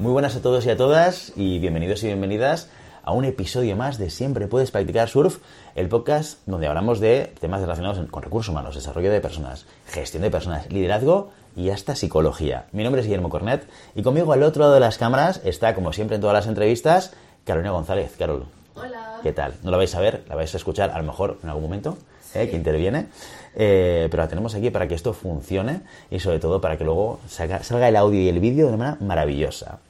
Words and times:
Muy 0.00 0.12
buenas 0.12 0.34
a 0.34 0.40
todos 0.40 0.64
y 0.64 0.70
a 0.70 0.78
todas 0.78 1.34
y 1.36 1.58
bienvenidos 1.58 2.02
y 2.02 2.06
bienvenidas 2.06 2.70
a 3.02 3.12
un 3.12 3.26
episodio 3.26 3.76
más 3.76 3.98
de 3.98 4.08
Siempre 4.08 4.46
puedes 4.46 4.70
practicar 4.70 5.10
surf, 5.10 5.40
el 5.74 5.90
podcast 5.90 6.38
donde 6.46 6.68
hablamos 6.68 7.00
de 7.00 7.34
temas 7.38 7.60
relacionados 7.60 8.08
con 8.08 8.22
recursos 8.22 8.48
humanos, 8.48 8.74
desarrollo 8.74 9.12
de 9.12 9.20
personas, 9.20 9.66
gestión 9.88 10.22
de 10.22 10.30
personas, 10.30 10.72
liderazgo 10.72 11.32
y 11.54 11.68
hasta 11.68 11.96
psicología. 11.96 12.64
Mi 12.72 12.82
nombre 12.82 13.02
es 13.02 13.08
Guillermo 13.08 13.28
Cornet 13.28 13.68
y 13.94 14.02
conmigo 14.02 14.32
al 14.32 14.42
otro 14.42 14.62
lado 14.62 14.72
de 14.72 14.80
las 14.80 14.96
cámaras 14.96 15.42
está, 15.44 15.74
como 15.74 15.92
siempre 15.92 16.14
en 16.14 16.22
todas 16.22 16.32
las 16.32 16.46
entrevistas, 16.46 17.12
Carolina 17.44 17.72
González. 17.72 18.14
Carol. 18.18 18.46
Hola. 18.76 19.20
¿Qué 19.22 19.34
tal? 19.34 19.52
No 19.62 19.70
la 19.70 19.76
vais 19.76 19.94
a 19.94 20.00
ver, 20.00 20.24
la 20.30 20.34
vais 20.34 20.54
a 20.54 20.56
escuchar 20.56 20.92
a 20.92 20.96
lo 20.96 21.04
mejor 21.04 21.36
en 21.42 21.50
algún 21.50 21.64
momento, 21.64 21.98
¿eh? 22.32 22.48
que 22.48 22.56
interviene. 22.56 23.08
Eh, 23.54 24.08
pero 24.10 24.22
la 24.22 24.30
tenemos 24.30 24.54
aquí 24.54 24.70
para 24.70 24.88
que 24.88 24.94
esto 24.94 25.12
funcione 25.12 25.82
y 26.10 26.20
sobre 26.20 26.38
todo 26.38 26.58
para 26.58 26.78
que 26.78 26.84
luego 26.84 27.20
salga, 27.28 27.62
salga 27.62 27.86
el 27.86 27.96
audio 27.96 28.18
y 28.18 28.30
el 28.30 28.40
vídeo 28.40 28.68
de 28.68 28.72
una 28.72 28.84
manera 28.86 29.04
maravillosa. 29.04 29.80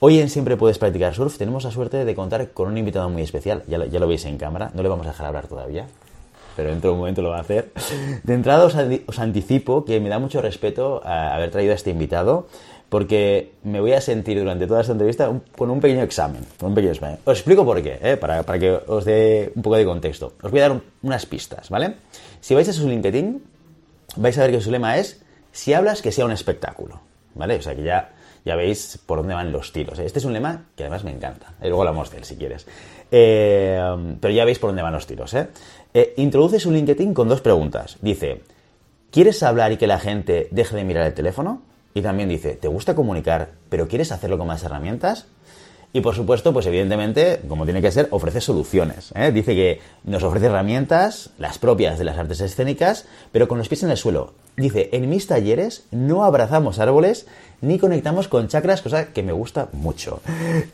Hoy 0.00 0.20
en 0.20 0.28
Siempre 0.28 0.56
Puedes 0.56 0.78
Practicar 0.78 1.14
Surf 1.14 1.38
tenemos 1.38 1.64
la 1.64 1.70
suerte 1.72 2.04
de 2.04 2.14
contar 2.14 2.50
con 2.52 2.68
un 2.68 2.78
invitado 2.78 3.08
muy 3.10 3.22
especial. 3.22 3.64
Ya 3.66 3.78
lo, 3.78 3.86
ya 3.86 3.98
veis 4.06 4.24
en 4.26 4.38
cámara, 4.38 4.70
no 4.74 4.82
le 4.82 4.88
vamos 4.88 5.06
a 5.06 5.10
dejar 5.10 5.26
hablar 5.26 5.48
todavía, 5.48 5.86
pero 6.56 6.70
dentro 6.70 6.90
de 6.90 6.94
un 6.94 7.00
momento 7.00 7.20
lo 7.22 7.30
va 7.30 7.38
a 7.38 7.40
hacer. 7.40 7.72
De 8.22 8.34
entrada 8.34 8.64
os, 8.64 9.18
anticipo 9.18 9.84
que 9.84 9.98
me 9.98 10.08
da 10.08 10.20
mucho 10.20 10.40
respeto 10.40 11.00
a 11.04 11.34
haber 11.34 11.50
traído 11.50 11.72
a 11.72 11.74
este 11.74 11.90
invitado 11.90 12.46
porque 12.88 13.52
me 13.64 13.80
voy 13.80 13.92
a 13.92 14.00
sentir 14.00 14.38
durante 14.38 14.66
toda 14.68 14.80
esta 14.82 14.92
entrevista 14.92 15.30
con 15.56 15.68
un 15.68 15.80
pequeño 15.80 16.02
examen. 16.02 16.46
Un 16.62 16.74
pequeño 16.74 16.92
examen. 16.92 17.18
Os 17.24 17.38
explico 17.38 17.64
por 17.64 17.82
qué, 17.82 17.98
¿eh? 18.00 18.16
para, 18.16 18.44
que 18.58 18.70
os 18.86 19.04
dé 19.04 19.52
un 19.56 19.62
poco 19.62 19.76
de 19.76 19.84
contexto. 19.84 20.32
Os 20.42 20.50
voy 20.50 20.60
a 20.60 20.62
dar 20.62 20.72
un- 20.72 20.82
unas 21.02 21.26
pistas, 21.26 21.68
¿vale? 21.70 21.96
Si 22.40 22.54
vais 22.54 22.68
a 22.68 22.72
su 22.72 22.88
LinkedIn, 22.88 23.42
vais 24.16 24.38
a 24.38 24.42
ver 24.42 24.52
que 24.52 24.60
su 24.60 24.70
lema 24.70 24.96
es 24.96 25.20
si 25.50 25.74
hablas 25.74 26.00
que 26.02 26.12
sea 26.12 26.24
un 26.24 26.30
espectáculo, 26.32 27.00
¿vale? 27.34 27.56
O 27.56 27.62
sea 27.62 27.74
que 27.74 27.82
ya, 27.82 28.12
ya 28.48 28.56
veis 28.56 28.98
por 29.04 29.18
dónde 29.18 29.34
van 29.34 29.52
los 29.52 29.72
tiros. 29.72 29.98
Este 29.98 30.18
es 30.18 30.24
un 30.24 30.32
lema 30.32 30.64
que 30.74 30.84
además 30.84 31.04
me 31.04 31.10
encanta. 31.10 31.52
Eh, 31.60 31.68
Luego 31.68 31.82
hablamos 31.82 32.10
de 32.10 32.24
si 32.24 32.36
quieres. 32.36 32.66
Eh, 33.10 33.78
pero 34.20 34.32
ya 34.32 34.46
veis 34.46 34.58
por 34.58 34.70
dónde 34.70 34.80
van 34.80 34.94
los 34.94 35.06
tiros, 35.06 35.34
¿eh? 35.34 35.48
Eh, 35.92 36.14
Introduce 36.16 36.58
su 36.58 36.70
LinkedIn 36.70 37.12
con 37.12 37.28
dos 37.28 37.42
preguntas. 37.42 37.98
Dice, 38.00 38.40
¿quieres 39.10 39.42
hablar 39.42 39.72
y 39.72 39.76
que 39.76 39.86
la 39.86 39.98
gente 39.98 40.48
deje 40.50 40.76
de 40.76 40.84
mirar 40.84 41.06
el 41.06 41.12
teléfono? 41.12 41.60
Y 41.92 42.00
también 42.00 42.30
dice, 42.30 42.54
¿te 42.54 42.68
gusta 42.68 42.94
comunicar, 42.94 43.50
pero 43.68 43.86
quieres 43.86 44.12
hacerlo 44.12 44.38
con 44.38 44.46
más 44.46 44.64
herramientas? 44.64 45.26
Y 45.92 46.00
por 46.02 46.14
supuesto, 46.14 46.52
pues 46.52 46.66
evidentemente, 46.66 47.40
como 47.48 47.64
tiene 47.64 47.80
que 47.80 47.90
ser, 47.90 48.08
ofrece 48.10 48.40
soluciones. 48.40 49.12
¿eh? 49.14 49.32
Dice 49.32 49.54
que 49.54 49.80
nos 50.04 50.22
ofrece 50.22 50.46
herramientas, 50.46 51.30
las 51.38 51.58
propias 51.58 51.98
de 51.98 52.04
las 52.04 52.18
artes 52.18 52.40
escénicas, 52.40 53.06
pero 53.32 53.48
con 53.48 53.58
los 53.58 53.68
pies 53.68 53.82
en 53.82 53.90
el 53.90 53.96
suelo. 53.96 54.34
Dice, 54.56 54.90
en 54.92 55.08
mis 55.08 55.26
talleres 55.26 55.84
no 55.90 56.24
abrazamos 56.24 56.78
árboles 56.78 57.26
ni 57.60 57.78
conectamos 57.78 58.28
con 58.28 58.48
chakras, 58.48 58.82
cosa 58.82 59.12
que 59.12 59.22
me 59.22 59.32
gusta 59.32 59.68
mucho. 59.72 60.20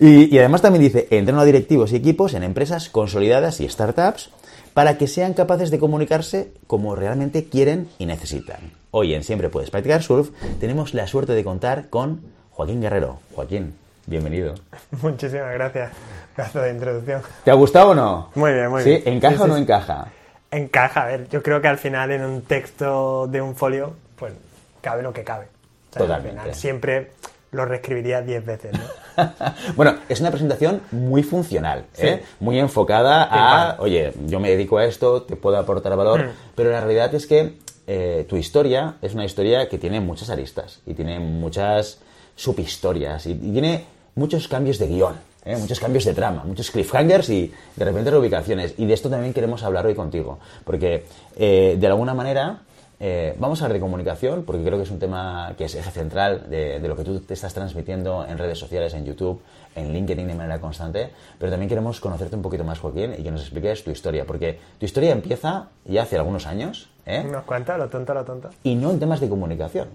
Y, 0.01 0.35
y 0.35 0.39
además 0.39 0.63
también 0.63 0.83
dice, 0.83 1.07
entreno 1.11 1.41
a 1.41 1.45
directivos 1.45 1.93
y 1.93 1.97
equipos 1.97 2.35
en 2.35 2.43
empresas 2.43 2.89
consolidadas 2.89 3.61
y 3.61 3.69
startups 3.69 4.31
para 4.75 4.99
que 4.99 5.07
sean 5.07 5.35
capaces 5.35 5.71
de 5.71 5.79
comunicarse 5.79 6.53
como 6.67 6.97
realmente 6.97 7.45
quieren 7.45 7.89
y 7.99 8.07
necesitan. 8.07 8.73
Hoy 8.91 9.15
en 9.15 9.23
Siempre 9.23 9.49
Puedes 9.49 9.71
Practicar 9.71 10.03
Surf 10.03 10.31
tenemos 10.59 10.95
la 10.95 11.07
suerte 11.07 11.33
de 11.33 11.45
contar 11.45 11.89
con 11.89 12.23
Joaquín 12.51 12.81
Guerrero. 12.81 13.19
Joaquín, 13.35 13.75
bienvenido. 14.07 14.55
Muchísimas 15.03 15.53
gracias. 15.55 15.93
Gracias 16.37 16.65
de 16.65 16.71
introducción. 16.71 17.23
¿Te 17.45 17.51
ha 17.51 17.55
gustado 17.55 17.91
o 17.91 17.95
no? 17.95 18.31
Muy 18.35 18.53
bien, 18.53 18.69
muy 18.71 18.83
¿Sí? 18.83 18.91
bien. 18.91 19.03
¿Encaja 19.17 19.37
Sí, 19.37 19.43
o 19.43 19.47
no 19.47 19.55
sí. 19.57 19.63
encaja? 19.63 20.07
Encaja, 20.51 21.03
a 21.03 21.07
ver, 21.07 21.29
yo 21.29 21.43
creo 21.43 21.61
que 21.61 21.69
al 21.69 21.79
final 21.79 22.11
en 22.13 22.25
un 22.25 22.43
texto 22.43 23.27
de 23.29 23.41
un 23.41 23.55
folio, 23.57 23.95
pues 24.17 24.33
cabe 24.81 25.03
lo 25.03 25.13
que 25.13 25.23
cabe. 25.25 25.47
O 25.91 25.93
sea, 25.93 26.03
Totalmente. 26.03 26.39
Al 26.39 26.43
final 26.45 26.55
siempre 26.57 27.11
lo 27.53 27.65
reescribiría 27.67 28.21
10 28.21 28.45
veces, 28.47 28.73
¿no? 28.73 29.33
bueno, 29.77 29.95
es 30.09 30.21
una 30.21 30.31
presentación 30.31 30.81
muy 30.91 31.23
funcional, 31.23 31.85
¿eh? 31.99 32.25
muy 32.41 32.59
enfocada 32.59 33.29
a, 33.31 33.77
oye, 33.81 34.13
yo 34.27 34.41
me 34.41 34.51
dedico 34.51 34.79
a 34.79 34.85
esto, 34.87 35.23
te 35.23 35.37
puedo 35.37 35.57
aportar 35.57 35.97
valor, 35.97 36.25
Mm. 36.25 36.31
pero 36.57 36.71
la 36.71 36.81
realidad 36.81 37.15
es 37.15 37.29
que 37.29 37.55
eh, 37.87 38.27
tu 38.29 38.37
historia 38.37 38.97
es 39.03 39.15
una 39.15 39.25
historia 39.25 39.69
que 39.69 39.79
tiene 39.79 40.01
muchas 40.01 40.31
aristas 40.31 40.81
y 40.85 40.95
tiene 40.95 41.21
muchas 41.21 42.01
subhistorias 42.35 43.27
y, 43.27 43.33
y 43.33 43.53
tiene 43.53 43.85
muchos 44.15 44.49
cambios 44.49 44.79
de 44.79 44.89
guion. 44.89 45.15
¿eh? 45.45 45.57
Muchos 45.57 45.81
cambios 45.81 46.05
de 46.05 46.15
trama, 46.15 46.45
muchos 46.45 46.71
cliffhangers 46.71 47.29
y 47.31 47.53
de 47.77 47.85
repente 47.85 48.11
reubicaciones. 48.11 48.75
Y 48.79 48.87
de 48.87 48.95
esto 48.95 49.11
también 49.11 49.33
queremos 49.33 49.63
hablar 49.63 49.87
hoy 49.87 49.95
contigo. 49.95 50.39
Porque 50.65 51.05
eh, 51.37 51.77
de 51.79 51.87
alguna 51.87 52.15
manera 52.15 52.63
eh, 53.01 53.35
vamos 53.39 53.61
a 53.61 53.65
hablar 53.65 53.75
de 53.75 53.81
comunicación, 53.81 54.45
porque 54.45 54.63
creo 54.63 54.79
que 54.79 54.85
es 54.85 54.91
un 54.91 54.99
tema 54.99 55.55
que 55.59 55.65
es 55.65 55.75
eje 55.75 55.91
central 55.91 56.49
de, 56.49 56.81
de 56.81 56.89
lo 56.89 56.97
que 56.97 57.05
tú 57.05 57.21
te 57.21 57.35
estás 57.35 57.53
transmitiendo 57.53 58.25
en 58.27 58.39
redes 58.39 58.59
sociales, 58.59 58.95
en 58.95 59.05
YouTube, 59.05 59.43
en 59.75 59.93
LinkedIn 59.93 60.27
de 60.29 60.35
manera 60.35 60.61
constante, 60.61 61.11
pero 61.39 61.51
también 61.51 61.69
queremos 61.69 62.01
conocerte 62.01 62.37
un 62.37 62.43
poquito 62.43 62.65
más, 62.65 62.79
Joaquín, 62.79 63.15
y 63.19 63.23
que 63.23 63.31
nos 63.31 63.43
expliques 63.43 63.83
tu 63.83 63.91
historia, 63.91 64.25
porque 64.25 64.59
tu 64.79 64.87
historia 64.87 65.11
empieza 65.11 65.69
ya 65.85 66.03
hace 66.03 66.17
algunos 66.17 66.47
años, 66.47 66.89
¿eh? 67.07 67.25
¿Nos 67.25 67.45
cuenta 67.45 67.77
lo 67.77 67.89
tonto, 67.89 68.15
lo 68.15 68.25
tonto? 68.25 68.51
y 68.63 68.75
no 68.77 68.91
en 68.91 69.01
temas 69.01 69.21
de 69.21 69.29
comunicación. 69.29 69.89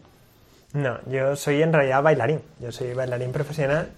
No, 0.73 0.99
yo 1.09 1.35
soy 1.35 1.63
en 1.63 1.73
realidad 1.73 2.03
bailarín. 2.03 2.41
Yo 2.59 2.71
soy 2.71 2.93
bailarín 2.93 3.31
profesional, 3.31 3.89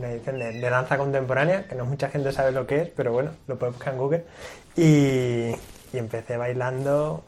me 0.00 0.14
dicen 0.14 0.38
de, 0.38 0.52
de 0.52 0.70
danza 0.70 0.98
contemporánea, 0.98 1.66
que 1.66 1.74
no 1.74 1.84
mucha 1.84 2.08
gente 2.08 2.32
sabe 2.32 2.52
lo 2.52 2.66
que 2.66 2.82
es, 2.82 2.88
pero 2.88 3.12
bueno, 3.12 3.30
lo 3.46 3.58
puedes 3.58 3.74
buscar 3.74 3.94
en 3.94 3.98
Google. 4.00 4.24
Y, 4.76 5.52
y 5.92 5.98
empecé 5.98 6.36
bailando 6.36 7.24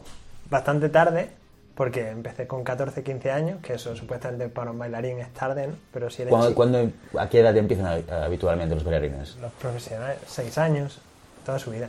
bastante 0.51 0.89
tarde, 0.89 1.31
porque 1.75 2.09
empecé 2.11 2.47
con 2.47 2.65
14, 2.65 3.03
15 3.03 3.31
años, 3.31 3.61
que 3.63 3.75
eso 3.75 3.95
supuestamente 3.95 4.49
para 4.49 4.73
un 4.73 4.79
bailarín 4.79 5.21
es 5.21 5.33
tarde, 5.33 5.69
¿no? 5.69 5.75
Pero 5.93 6.11
si 6.11 6.23
eres 6.23 6.35
¿Cuándo, 6.55 6.91
¿A 7.17 7.29
qué 7.29 7.41
edad 7.41 7.57
empiezan 7.57 8.05
habitualmente 8.11 8.75
los 8.75 8.85
bailarines? 8.85 9.37
los 9.37 9.53
profesionales, 9.53 10.19
6 10.27 10.59
años, 10.59 10.99
toda 11.47 11.59
su 11.59 11.71
vida. 11.71 11.89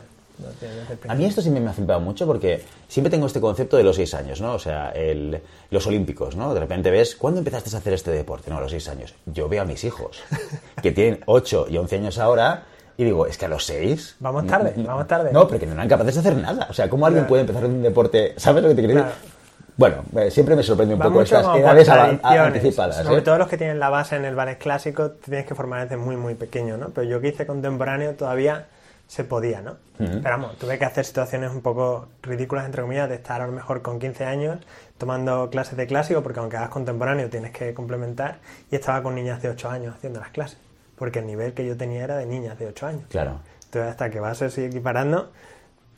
A 1.08 1.14
mí 1.14 1.24
esto 1.24 1.40
siempre 1.42 1.62
me 1.62 1.70
ha 1.70 1.72
flipado 1.72 2.00
mucho 2.00 2.26
porque 2.26 2.62
siempre 2.88 3.10
tengo 3.10 3.26
este 3.26 3.40
concepto 3.40 3.76
de 3.76 3.82
los 3.84 3.96
seis 3.96 4.14
años, 4.14 4.40
¿no? 4.40 4.54
O 4.54 4.58
sea, 4.58 4.90
el- 4.90 5.40
los 5.70 5.86
olímpicos, 5.86 6.36
¿no? 6.36 6.52
De 6.54 6.60
repente 6.60 6.90
ves, 6.90 7.16
¿cuándo 7.16 7.38
empezaste 7.38 7.74
a 7.74 7.78
hacer 7.78 7.92
este 7.92 8.10
deporte? 8.10 8.50
No, 8.50 8.58
a 8.58 8.60
los 8.60 8.70
seis 8.70 8.88
años. 8.88 9.14
Yo 9.26 9.48
veo 9.48 9.62
a 9.62 9.64
mis 9.64 9.84
hijos, 9.84 10.22
que 10.82 10.92
tienen 10.92 11.20
8 11.26 11.66
y 11.70 11.76
11 11.78 11.96
años 11.96 12.18
ahora, 12.18 12.64
y 12.96 13.04
digo, 13.04 13.26
es 13.26 13.38
que 13.38 13.46
a 13.46 13.48
los 13.48 13.64
seis... 13.64 14.16
Vamos 14.20 14.46
tarde, 14.46 14.74
no- 14.76 14.84
vamos 14.88 15.06
tarde. 15.06 15.30
No, 15.32 15.48
porque 15.48 15.66
no 15.66 15.72
eran 15.72 15.88
capaces 15.88 16.14
de 16.14 16.20
hacer 16.20 16.36
nada. 16.36 16.66
O 16.68 16.74
sea, 16.74 16.88
¿cómo 16.90 17.06
alguien 17.06 17.22
Claro. 17.24 17.28
puede 17.28 17.40
empezar 17.42 17.64
un 17.64 17.82
deporte? 17.82 18.34
¿Sabes 18.36 18.62
lo 18.62 18.68
que 18.68 18.74
te 18.74 18.82
quiero 18.82 18.94
decir? 19.02 19.12
Claro. 19.12 19.40
Bueno, 19.76 20.04
eh, 20.18 20.30
siempre 20.30 20.54
me 20.56 20.62
sorprende 20.62 20.92
un 20.92 21.00
Va 21.00 21.04
poco 21.06 21.22
estas 21.22 21.56
edades 21.56 21.88
anticipadas. 21.88 22.96
Sobre 23.02 23.18
¿eh? 23.20 23.22
todo 23.22 23.38
los 23.38 23.48
que 23.48 23.56
tienen 23.56 23.78
la 23.78 23.88
base 23.88 24.16
en 24.16 24.26
el 24.26 24.34
ballet 24.34 24.58
clásico, 24.58 25.12
te 25.12 25.26
tienes 25.30 25.46
que 25.46 25.54
formar 25.54 25.82
desde 25.84 25.96
muy, 25.96 26.16
muy 26.16 26.34
pequeño, 26.34 26.76
¿no? 26.76 26.90
Pero 26.90 27.08
yo 27.08 27.20
que 27.22 27.28
hice 27.28 27.46
contemporáneo 27.46 28.12
todavía 28.12 28.66
se 29.10 29.24
podía, 29.24 29.60
¿no? 29.60 29.76
Pero 29.98 30.22
vamos, 30.22 30.56
tuve 30.56 30.78
que 30.78 30.84
hacer 30.84 31.04
situaciones 31.04 31.50
un 31.50 31.62
poco 31.62 32.06
ridículas, 32.22 32.64
entre 32.64 32.82
comillas, 32.82 33.08
de 33.08 33.16
estar 33.16 33.40
a 33.40 33.46
lo 33.48 33.52
mejor 33.52 33.82
con 33.82 33.98
15 33.98 34.24
años 34.24 34.60
tomando 34.98 35.50
clases 35.50 35.76
de 35.76 35.88
clásico, 35.88 36.22
porque 36.22 36.38
aunque 36.38 36.56
hagas 36.56 36.68
contemporáneo 36.68 37.28
tienes 37.28 37.50
que 37.50 37.74
complementar, 37.74 38.38
y 38.70 38.76
estaba 38.76 39.02
con 39.02 39.16
niñas 39.16 39.42
de 39.42 39.48
8 39.48 39.68
años 39.68 39.96
haciendo 39.96 40.20
las 40.20 40.28
clases, 40.28 40.58
porque 40.94 41.18
el 41.18 41.26
nivel 41.26 41.54
que 41.54 41.66
yo 41.66 41.76
tenía 41.76 42.04
era 42.04 42.18
de 42.18 42.24
niñas 42.24 42.56
de 42.60 42.68
8 42.68 42.86
años. 42.86 43.02
Claro. 43.10 43.40
Entonces, 43.64 43.90
hasta 43.90 44.10
que 44.10 44.20
vas 44.20 44.42
así 44.42 44.62
equiparando, 44.62 45.32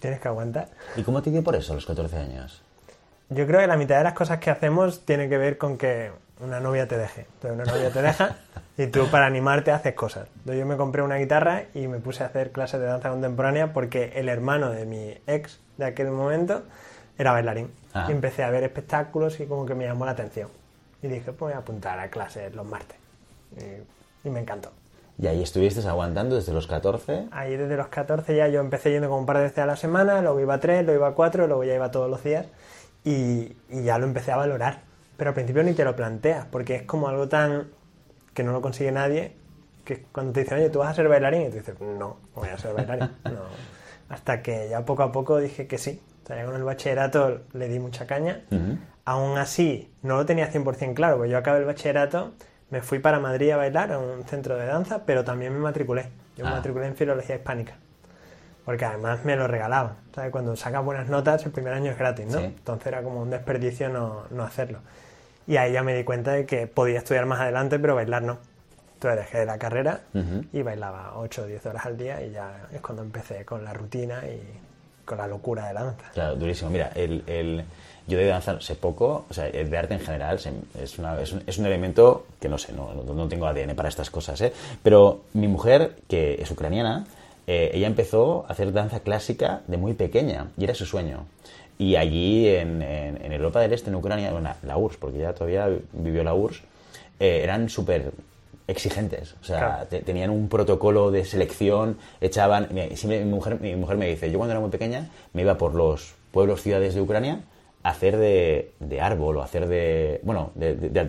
tienes 0.01 0.19
que 0.19 0.29
aguantar. 0.29 0.71
¿Y 0.97 1.03
cómo 1.03 1.21
te 1.21 1.31
dio 1.31 1.45
por 1.45 1.55
eso 1.55 1.73
a 1.73 1.75
los 1.75 1.85
14 1.85 2.17
años? 2.17 2.63
Yo 3.29 3.47
creo 3.47 3.61
que 3.61 3.67
la 3.67 3.77
mitad 3.77 3.99
de 3.99 4.05
las 4.05 4.15
cosas 4.15 4.39
que 4.39 4.49
hacemos 4.49 5.05
tiene 5.05 5.29
que 5.29 5.37
ver 5.37 5.59
con 5.59 5.77
que 5.77 6.13
una 6.41 6.61
novia 6.61 6.89
te 6.89 6.97
deje. 6.97 7.27
Entonces 7.35 7.61
una 7.61 7.65
novia 7.71 7.91
te 7.91 8.01
deja 8.01 8.37
y 8.79 8.87
tú 8.87 9.07
para 9.11 9.27
animarte 9.27 9.71
haces 9.71 9.95
cosas. 9.95 10.29
Yo 10.45 10.67
me 10.67 10.77
compré 10.77 11.03
una 11.03 11.17
guitarra 11.17 11.65
y 11.75 11.89
me 11.89 11.99
puse 11.99 12.23
a 12.23 12.27
hacer 12.27 12.53
clases 12.53 12.81
de 12.81 12.87
danza 12.87 13.11
contemporánea 13.11 13.73
porque 13.73 14.13
el 14.17 14.29
hermano 14.29 14.71
de 14.71 14.87
mi 14.87 15.15
ex 15.27 15.61
de 15.77 15.85
aquel 15.85 16.11
momento 16.11 16.63
era 17.19 17.33
bailarín. 17.33 17.71
Ah. 17.93 18.07
Y 18.09 18.13
empecé 18.13 18.43
a 18.43 18.51
ver 18.51 18.63
espectáculos 18.65 19.41
y 19.41 19.47
como 19.47 19.67
que 19.67 19.75
me 19.75 19.85
llamó 19.85 20.07
la 20.07 20.13
atención. 20.13 20.49
Y 21.03 21.09
dije, 21.09 21.33
pues 21.33 21.39
voy 21.39 21.53
a 21.53 21.59
apuntar 21.59 21.99
a 21.99 22.09
clases 22.09 22.55
los 22.55 22.65
martes. 22.65 22.97
Y, 23.59 24.29
y 24.29 24.31
me 24.31 24.41
encantó. 24.41 24.71
Y 25.19 25.27
ahí 25.27 25.43
estuviste 25.43 25.87
aguantando 25.87 26.37
desde 26.37 26.53
los 26.55 26.67
14. 26.67 27.29
Ahí 27.31 27.57
desde 27.57 27.77
los 27.77 27.89
14 27.89 28.35
ya 28.35 28.49
yo 28.49 28.61
empecé 28.61 28.91
yendo 28.91 29.09
como 29.09 29.21
un 29.21 29.27
par 29.27 29.37
de 29.37 29.45
veces 29.45 29.59
a 29.59 29.67
la 29.67 29.77
semana, 29.77 30.23
luego 30.23 30.41
iba 30.41 30.55
a 30.55 30.61
tres, 30.61 30.85
luego 30.85 31.01
iba 31.01 31.09
a 31.09 31.15
cuatro, 31.15 31.47
luego 31.47 31.63
ya 31.65 31.75
iba 31.75 31.91
todos 31.91 32.11
los 32.11 32.25
días 32.25 32.47
y, 33.05 33.55
y 33.69 33.83
ya 33.85 33.99
lo 33.99 34.07
empecé 34.07 34.33
a 34.33 34.37
valorar. 34.37 34.81
Pero 35.19 35.31
al 35.31 35.35
principio 35.35 35.63
ni 35.63 35.75
te 35.75 35.85
lo 35.85 35.95
planteas, 35.95 36.47
porque 36.47 36.77
es 36.77 36.83
como 36.85 37.09
algo 37.09 37.29
tan 37.29 37.69
que 38.35 38.43
no 38.45 38.53
lo 38.53 38.61
consigue 38.61 38.93
nadie, 38.93 39.33
que 39.85 40.03
cuando 40.13 40.33
te 40.33 40.41
dicen, 40.41 40.59
oye, 40.59 40.71
¿tú 40.71 40.79
vas 40.81 40.91
a 40.91 40.95
ser 40.95 41.09
bailarín? 41.09 41.43
Y 41.43 41.49
tú 41.51 41.57
dices, 41.57 41.81
no, 41.81 42.17
voy 42.35 42.49
a 42.49 42.59
ser 42.59 42.75
bailarín. 42.75 43.11
No. 43.25 43.41
Hasta 44.09 44.43
que 44.43 44.69
ya 44.69 44.85
poco 44.85 45.03
a 45.03 45.11
poco 45.13 45.39
dije 45.39 45.67
que 45.67 45.79
sí. 45.79 46.01
O 46.23 46.27
sea, 46.27 46.37
ya 46.37 46.45
con 46.45 46.55
el 46.55 46.65
bachillerato 46.65 47.41
le 47.55 47.69
di 47.69 47.79
mucha 47.79 48.07
caña. 48.07 48.43
Ujú. 48.51 48.77
Aún 49.07 49.39
así, 49.39 49.91
no 50.03 50.17
lo 50.17 50.27
tenía 50.27 50.51
100% 50.53 50.95
claro, 50.95 51.17
porque 51.17 51.31
yo 51.31 51.39
acabé 51.39 51.61
el 51.61 51.65
bachillerato, 51.65 52.33
me 52.71 52.81
fui 52.83 52.99
para 53.01 53.19
Madrid 53.21 53.51
a 53.51 53.57
bailar 53.57 53.91
a 53.93 53.99
un 53.99 54.23
centro 54.25 54.57
de 54.57 54.67
danza, 54.67 55.05
pero 55.07 55.25
también 55.25 55.53
me 55.53 55.59
matriculé. 55.61 56.07
Yo 56.37 56.45
me 56.45 56.51
Ah. 56.51 56.55
matriculé 56.57 56.87
en 56.87 56.95
filología 56.97 57.37
hispánica. 57.37 57.75
Porque 58.65 58.85
además 58.85 59.25
me 59.25 59.35
lo 59.35 59.49
regalaban. 59.49 59.95
¿sabes? 60.15 60.31
Cuando 60.31 60.55
sacas 60.57 60.85
buenas 60.85 61.09
notas, 61.09 61.45
el 61.47 61.51
primer 61.53 61.73
año 61.73 61.91
es 61.91 61.99
gratis, 61.99 62.27
¿no? 62.27 62.39
Sí. 62.39 62.45
Entonces 62.45 62.87
era 62.87 63.03
como 63.03 63.21
un 63.23 63.31
desperdicio 63.31 63.89
no, 63.89 64.25
no 64.31 64.45
hacerlo. 64.45 64.79
Y 65.47 65.57
ahí 65.57 65.73
ya 65.73 65.83
me 65.83 65.95
di 65.95 66.05
cuenta 66.05 66.33
de 66.33 66.47
que 66.47 66.67
podía 66.67 66.99
estudiar 66.99 67.27
más 67.27 67.41
adelante, 67.41 67.79
pero 67.79 67.95
bailar 67.95 68.23
no. 68.23 68.39
Entonces 68.95 69.21
dejé 69.21 69.45
la 69.45 69.59
carrera 69.59 70.01
y 70.53 70.63
bailaba 70.63 71.15
8 71.17 71.43
o 71.43 71.47
10 71.47 71.67
horas 71.67 71.85
al 71.87 71.97
día 71.99 72.23
y 72.25 72.31
ya 72.31 72.69
es 72.73 72.81
cuando 72.81 73.03
empecé 73.03 73.45
con 73.45 73.65
la 73.65 73.73
rutina 73.73 74.21
y 74.27 74.41
con 75.05 75.19
la 75.19 75.27
locura 75.27 75.67
de 75.67 75.75
la 75.75 75.83
danza. 75.85 76.05
Claro, 76.15 76.37
durísimo. 76.37 76.71
Mira, 76.71 76.93
el, 76.95 77.25
el- 77.27 77.65
yo 78.07 78.19
de 78.19 78.27
danza 78.27 78.61
sé 78.61 78.75
poco, 78.77 79.27
o 79.29 79.35
sea, 79.35 79.47
el 79.49 79.71
de 79.71 79.79
arte 79.79 79.95
en 79.95 80.01
general 80.01 80.39
es, 80.81 80.99
una- 80.99 81.21
es 81.21 81.33
un, 81.33 81.43
es 81.47 81.59
un 81.59 81.67
elemento 81.67 82.27
que 82.41 82.49
no 82.49 82.59
sé, 82.59 82.73
no, 82.73 82.93
no- 82.95 83.13
no 83.15 83.29
tengo 83.29 83.47
ADN 83.47 83.75
para 83.75 83.89
estas 83.89 84.11
cosas, 84.11 84.41
¿eh? 84.41 84.53
Pero 84.83 85.23
mi 85.35 85.49
mujer, 85.49 85.97
que 86.09 86.35
es 86.41 86.51
ucraniana, 86.51 87.05
eh, 87.49 87.71
ella 87.75 87.89
empezó 87.89 88.45
a 88.49 88.53
hacer 88.53 88.73
danza 88.73 89.01
clásica 89.01 89.63
de 89.67 89.77
muy 89.77 89.95
pequeña 89.95 90.47
y 90.57 90.63
era 90.65 90.75
su 90.75 90.87
sueño. 90.87 91.27
Y 91.79 91.97
allí 91.97 92.49
en, 92.49 92.81
en- 92.83 93.25
en 93.25 93.33
Europa 93.33 93.61
del 93.61 93.73
Este, 93.73 93.91
en 93.91 93.97
Ucrania, 93.97 94.31
bueno, 94.33 94.51
la 94.63 94.77
URSS, 94.77 94.97
porque 94.99 95.19
ya 95.19 95.33
todavía 95.33 95.69
vivió 95.93 96.23
la 96.23 96.35
URSS, 96.35 96.63
eh, 97.21 97.41
eran 97.43 97.69
súper 97.69 98.13
exigentes. 98.69 99.35
O 99.41 99.45
sea, 99.45 99.59
Claro. 99.59 99.87
te- 99.87 100.01
tenían 100.01 100.31
un 100.31 100.49
protocolo 100.49 101.11
de 101.11 101.25
selección, 101.25 101.99
echaban... 102.21 102.69
mi- 102.71 102.97
Siempre 102.97 103.25
mi 103.25 103.31
mujer, 103.31 103.61
mi 103.61 103.75
mujer 103.77 103.97
me 103.97 104.07
dice, 104.09 104.31
yo 104.31 104.39
cuando 104.39 104.53
era 104.53 104.61
muy 104.61 104.71
pequeña 104.71 105.09
me 105.33 105.43
iba 105.43 105.57
por 105.59 105.75
los 105.75 106.15
pueblos, 106.31 106.63
ciudades 106.63 106.95
de 106.95 107.01
Ucrania 107.01 107.41
a 107.83 107.91
hacer 107.91 108.17
de, 108.17 108.73
de 108.79 109.01
árbol 109.01 109.37
o 109.39 109.43
hacer 109.43 109.67
de, 109.67 110.21
bueno, 110.23 110.53
de, 110.55 110.77
de, 110.77 110.89
de 110.91 111.01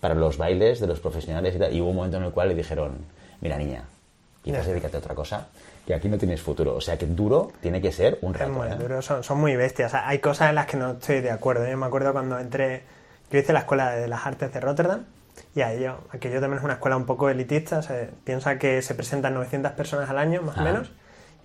para 0.00 0.14
los 0.14 0.38
bailes 0.38 0.78
de 0.80 0.86
los 0.86 1.00
profesionales 1.00 1.56
y 1.56 1.58
tal. 1.58 1.74
Y 1.74 1.80
hubo 1.80 1.90
un 1.90 1.96
momento 1.96 2.18
en 2.18 2.24
el 2.24 2.30
cual 2.30 2.48
le 2.48 2.54
dijeron, 2.54 2.92
mira 3.40 3.58
niña, 3.58 3.82
quizás 4.44 4.66
dedícate 4.66 4.96
a 4.96 5.00
otra 5.00 5.14
cosa, 5.16 5.48
que 5.92 5.96
aquí 5.98 6.08
no 6.08 6.16
tienes 6.18 6.40
futuro. 6.40 6.74
O 6.74 6.80
sea, 6.80 6.96
que 6.96 7.06
duro 7.06 7.52
tiene 7.60 7.80
que 7.82 7.92
ser 7.92 8.18
un 8.22 8.32
rato. 8.32 8.50
muy 8.52 8.68
¿eh? 8.68 8.76
duro, 8.76 9.02
son, 9.02 9.22
son 9.22 9.38
muy 9.38 9.54
bestias. 9.56 9.90
O 9.90 9.92
sea, 9.92 10.08
hay 10.08 10.18
cosas 10.20 10.48
en 10.48 10.54
las 10.54 10.66
que 10.66 10.76
no 10.78 10.92
estoy 10.92 11.20
de 11.20 11.30
acuerdo. 11.30 11.68
Yo 11.68 11.76
me 11.76 11.84
acuerdo 11.86 12.12
cuando 12.12 12.38
entré, 12.38 12.82
yo 13.30 13.38
hice 13.38 13.52
la 13.52 13.60
Escuela 13.60 13.90
de 13.92 14.08
las 14.08 14.24
Artes 14.26 14.52
de 14.52 14.60
Rotterdam 14.60 15.04
y 15.54 15.60
aquello, 15.60 15.98
aquello 16.10 16.40
también 16.40 16.58
es 16.58 16.64
una 16.64 16.74
escuela 16.74 16.96
un 16.96 17.04
poco 17.04 17.28
elitista. 17.28 17.78
o 17.78 17.82
sea, 17.82 18.08
piensa 18.24 18.58
que 18.58 18.80
se 18.82 18.94
presentan 18.94 19.34
900 19.34 19.72
personas 19.72 20.08
al 20.08 20.18
año, 20.18 20.40
más 20.42 20.56
o 20.56 20.60
Ah. 20.60 20.64
menos, 20.64 20.90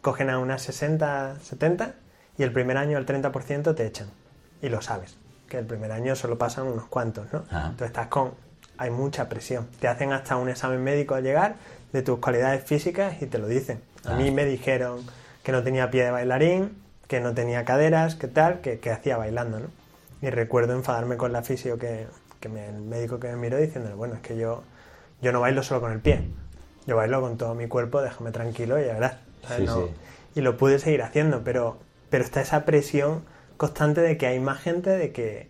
cogen 0.01 0.29
a 0.29 0.39
unas 0.39 0.61
60, 0.61 1.35
70 1.41 1.91
y 2.37 2.43
el 2.43 2.53
primer 2.53 2.77
año 2.77 2.97
el 2.97 3.05
30% 3.05 3.75
te 3.75 3.85
echan. 3.85 4.07
Y 4.61 4.69
lo 4.69 4.81
sabes, 4.81 5.17
que 5.49 5.57
el 5.57 5.65
primer 5.65 5.91
año 5.91 6.15
solo 6.15 6.37
pasan 6.37 6.67
unos 6.67 6.85
cuantos, 6.85 7.31
¿no? 7.33 7.43
Ah. 7.51 7.65
Entonces 7.71 7.87
estás 7.87 8.07
con... 8.07 8.31
Hay 8.79 8.91
mucha 8.91 9.27
presión. 9.27 9.67
Te 9.79 9.87
hacen 9.87 10.13
hasta 10.13 10.37
un 10.37 10.49
examen 10.49 10.83
médico 10.83 11.15
al 11.15 11.23
llegar 11.23 11.55
de 11.93 12.03
tus 12.03 12.19
cualidades 12.19 12.63
físicas 12.63 13.19
y 13.21 13.25
te 13.25 13.39
lo 13.39 13.47
dicen. 13.47 13.81
A 14.07 14.15
mí 14.15 14.31
me 14.31 14.45
dijeron 14.45 15.01
que 15.43 15.51
no 15.51 15.63
tenía 15.63 15.89
pie 15.91 16.05
de 16.05 16.11
bailarín, 16.11 16.77
que 17.07 17.19
no 17.19 17.33
tenía 17.33 17.63
caderas, 17.65 18.15
que 18.15 18.27
tal, 18.27 18.61
que, 18.61 18.79
que 18.79 18.91
hacía 18.91 19.17
bailando, 19.17 19.59
¿no? 19.59 19.67
Y 20.21 20.29
recuerdo 20.29 20.73
enfadarme 20.73 21.17
con 21.17 21.31
la 21.31 21.43
fisio 21.43 21.77
que, 21.77 22.07
que 22.39 22.49
me- 22.49 22.67
el 22.67 22.81
médico 22.81 23.19
que 23.19 23.27
me 23.29 23.35
miró 23.37 23.57
diciéndole, 23.57 23.95
bueno, 23.95 24.15
es 24.15 24.21
que 24.21 24.37
yo, 24.37 24.63
yo 25.21 25.31
no 25.31 25.39
bailo 25.41 25.63
solo 25.63 25.81
con 25.81 25.91
el 25.91 25.99
pie, 25.99 26.21
yo 26.85 26.95
bailo 26.95 27.21
con 27.21 27.37
todo 27.37 27.53
mi 27.55 27.67
cuerpo, 27.67 28.01
déjame 28.01 28.31
tranquilo 28.31 28.79
y 28.81 28.85
ya 28.85 28.93
verás. 28.93 29.13
¿sabes? 29.43 29.57
Sí, 29.59 29.65
No- 29.65 29.75
sí. 29.87 29.91
Y 30.35 30.41
lo 30.41 30.57
pude 30.57 30.79
seguir 30.79 31.01
haciendo, 31.01 31.43
pero, 31.43 31.77
pero 32.09 32.23
está 32.23 32.41
esa 32.41 32.65
presión 32.65 33.23
constante 33.57 34.01
de 34.01 34.17
que 34.17 34.27
hay 34.27 34.39
más 34.39 34.59
gente, 34.59 34.89
de 34.91 35.11
que 35.11 35.49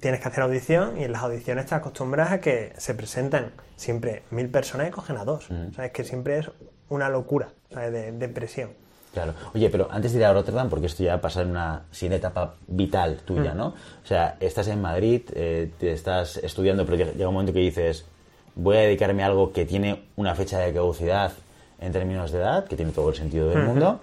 tienes 0.00 0.20
que 0.20 0.28
hacer 0.28 0.42
audición 0.42 0.98
y 1.00 1.04
en 1.04 1.12
las 1.12 1.22
audiciones 1.22 1.66
te 1.66 1.74
acostumbras 1.74 2.32
a 2.32 2.40
que 2.40 2.72
se 2.76 2.92
presentan 2.94 3.52
siempre 3.76 4.22
mil 4.30 4.48
personas 4.50 4.88
y 4.88 4.90
cogen 4.90 5.16
a 5.16 5.24
dos. 5.24 5.48
¿Sabes? 5.76 5.92
Que 5.92 6.04
siempre 6.04 6.38
es 6.38 6.50
una 6.92 7.08
locura 7.08 7.48
¿sabes? 7.72 7.92
De, 7.92 8.12
de 8.12 8.28
presión. 8.28 8.70
Claro. 9.14 9.34
Oye, 9.54 9.68
pero 9.68 9.88
antes 9.90 10.12
de 10.12 10.20
ir 10.20 10.24
a 10.24 10.32
Rotterdam, 10.32 10.70
porque 10.70 10.86
esto 10.86 11.02
ya 11.02 11.20
pasa 11.20 11.42
en 11.42 11.50
una 11.50 11.82
siguiente 11.90 12.16
etapa 12.18 12.54
vital 12.66 13.18
Mm. 13.22 13.24
tuya, 13.26 13.54
¿no? 13.54 13.66
O 13.68 14.06
sea, 14.06 14.36
estás 14.40 14.68
en 14.68 14.80
Madrid, 14.80 15.22
eh, 15.34 15.70
te 15.78 15.92
estás 15.92 16.38
estudiando, 16.38 16.86
pero 16.86 16.96
llega 16.96 17.28
un 17.28 17.34
momento 17.34 17.52
que 17.52 17.58
dices, 17.60 18.06
voy 18.54 18.76
a 18.76 18.80
dedicarme 18.80 19.22
a 19.22 19.26
algo 19.26 19.52
que 19.52 19.64
tiene 19.66 20.02
una 20.16 20.34
fecha 20.34 20.58
de 20.60 20.72
caducidad 20.72 21.32
en 21.80 21.92
términos 21.92 22.30
de 22.32 22.38
edad, 22.38 22.64
que 22.66 22.76
tiene 22.76 22.92
todo 22.92 23.10
el 23.10 23.14
sentido 23.14 23.48
del 23.50 23.64
mundo. 23.64 24.00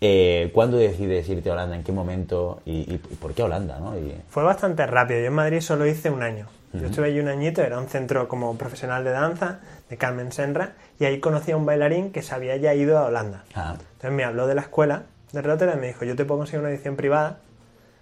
Eh, 0.00 0.50
¿Cuándo 0.52 0.76
decides 0.76 1.26
irte 1.30 1.48
a 1.48 1.52
Holanda? 1.54 1.76
¿En 1.76 1.82
qué 1.84 1.92
momento? 1.92 2.60
¿Y, 2.66 2.72
y- 2.92 3.00
y 3.10 3.14
por 3.16 3.32
qué 3.32 3.42
Holanda? 3.44 3.78
¿no? 3.78 3.96
Y- 3.96 4.14
Fue 4.28 4.42
bastante 4.42 4.84
rápido. 4.86 5.20
Yo 5.20 5.26
en 5.28 5.32
Madrid 5.34 5.60
solo 5.60 5.86
hice 5.86 6.10
un 6.10 6.22
año. 6.22 6.46
Yo 6.80 6.86
estuve 6.86 7.06
allí 7.06 7.20
un 7.20 7.28
añito, 7.28 7.62
era 7.62 7.78
un 7.78 7.88
centro 7.88 8.26
como 8.26 8.58
profesional 8.58 9.04
de 9.04 9.10
danza 9.10 9.60
de 9.88 9.96
Carmen 9.96 10.32
Senra 10.32 10.72
y 10.98 11.04
ahí 11.04 11.20
conocí 11.20 11.52
a 11.52 11.56
un 11.56 11.64
bailarín 11.64 12.10
que 12.10 12.20
se 12.22 12.34
había 12.34 12.56
ya 12.56 12.74
ido 12.74 12.98
a 12.98 13.04
Holanda. 13.06 13.44
Ah, 13.54 13.76
Entonces 13.78 14.10
me 14.10 14.24
habló 14.24 14.46
de 14.48 14.56
la 14.56 14.62
escuela 14.62 15.04
de 15.32 15.40
Rotterdam 15.42 15.78
y 15.78 15.80
me 15.82 15.86
dijo, 15.88 16.04
yo 16.04 16.16
te 16.16 16.24
puedo 16.24 16.38
conseguir 16.38 16.60
una 16.60 16.70
audición 16.70 16.96
privada 16.96 17.38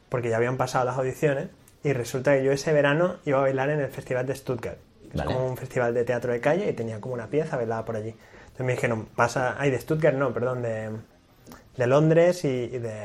porque 0.08 0.30
ya 0.30 0.36
habían 0.38 0.56
pasado 0.56 0.84
las 0.86 0.96
audiciones 0.96 1.48
y 1.84 1.92
resulta 1.92 2.34
que 2.34 2.44
yo 2.44 2.52
ese 2.52 2.72
verano 2.72 3.16
iba 3.26 3.38
a 3.38 3.42
bailar 3.42 3.68
en 3.70 3.80
el 3.80 3.88
Festival 3.88 4.26
de 4.26 4.34
Stuttgart, 4.34 4.78
que 5.10 5.18
Vale. 5.18 5.30
es 5.30 5.36
como 5.36 5.48
un 5.50 5.56
festival 5.56 5.92
de 5.92 6.04
teatro 6.04 6.32
de 6.32 6.40
calle 6.40 6.68
y 6.70 6.72
tenía 6.72 7.00
como 7.00 7.12
una 7.14 7.26
pieza 7.26 7.56
bailada 7.56 7.84
por 7.84 7.96
allí. 7.96 8.10
Entonces 8.44 8.66
me 8.66 8.72
dijeron, 8.72 9.06
pasa, 9.16 9.56
ay, 9.58 9.70
de 9.70 9.80
Stuttgart 9.80 10.16
no, 10.16 10.32
perdón, 10.32 10.62
de, 10.62 10.90
de 11.76 11.86
Londres 11.86 12.44
y, 12.44 12.48
y 12.48 12.78
de 12.78 12.96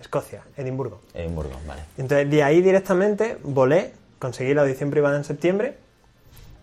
Escocia, 0.00 0.42
Edimburgo. 0.56 1.00
Edimburgo, 1.14 1.54
vale. 1.66 1.82
Entonces 1.96 2.30
de 2.30 2.42
ahí 2.42 2.60
directamente 2.60 3.38
volé, 3.42 3.92
conseguí 4.24 4.54
la 4.54 4.62
audición 4.62 4.90
privada 4.90 5.18
en 5.18 5.24
septiembre 5.24 5.74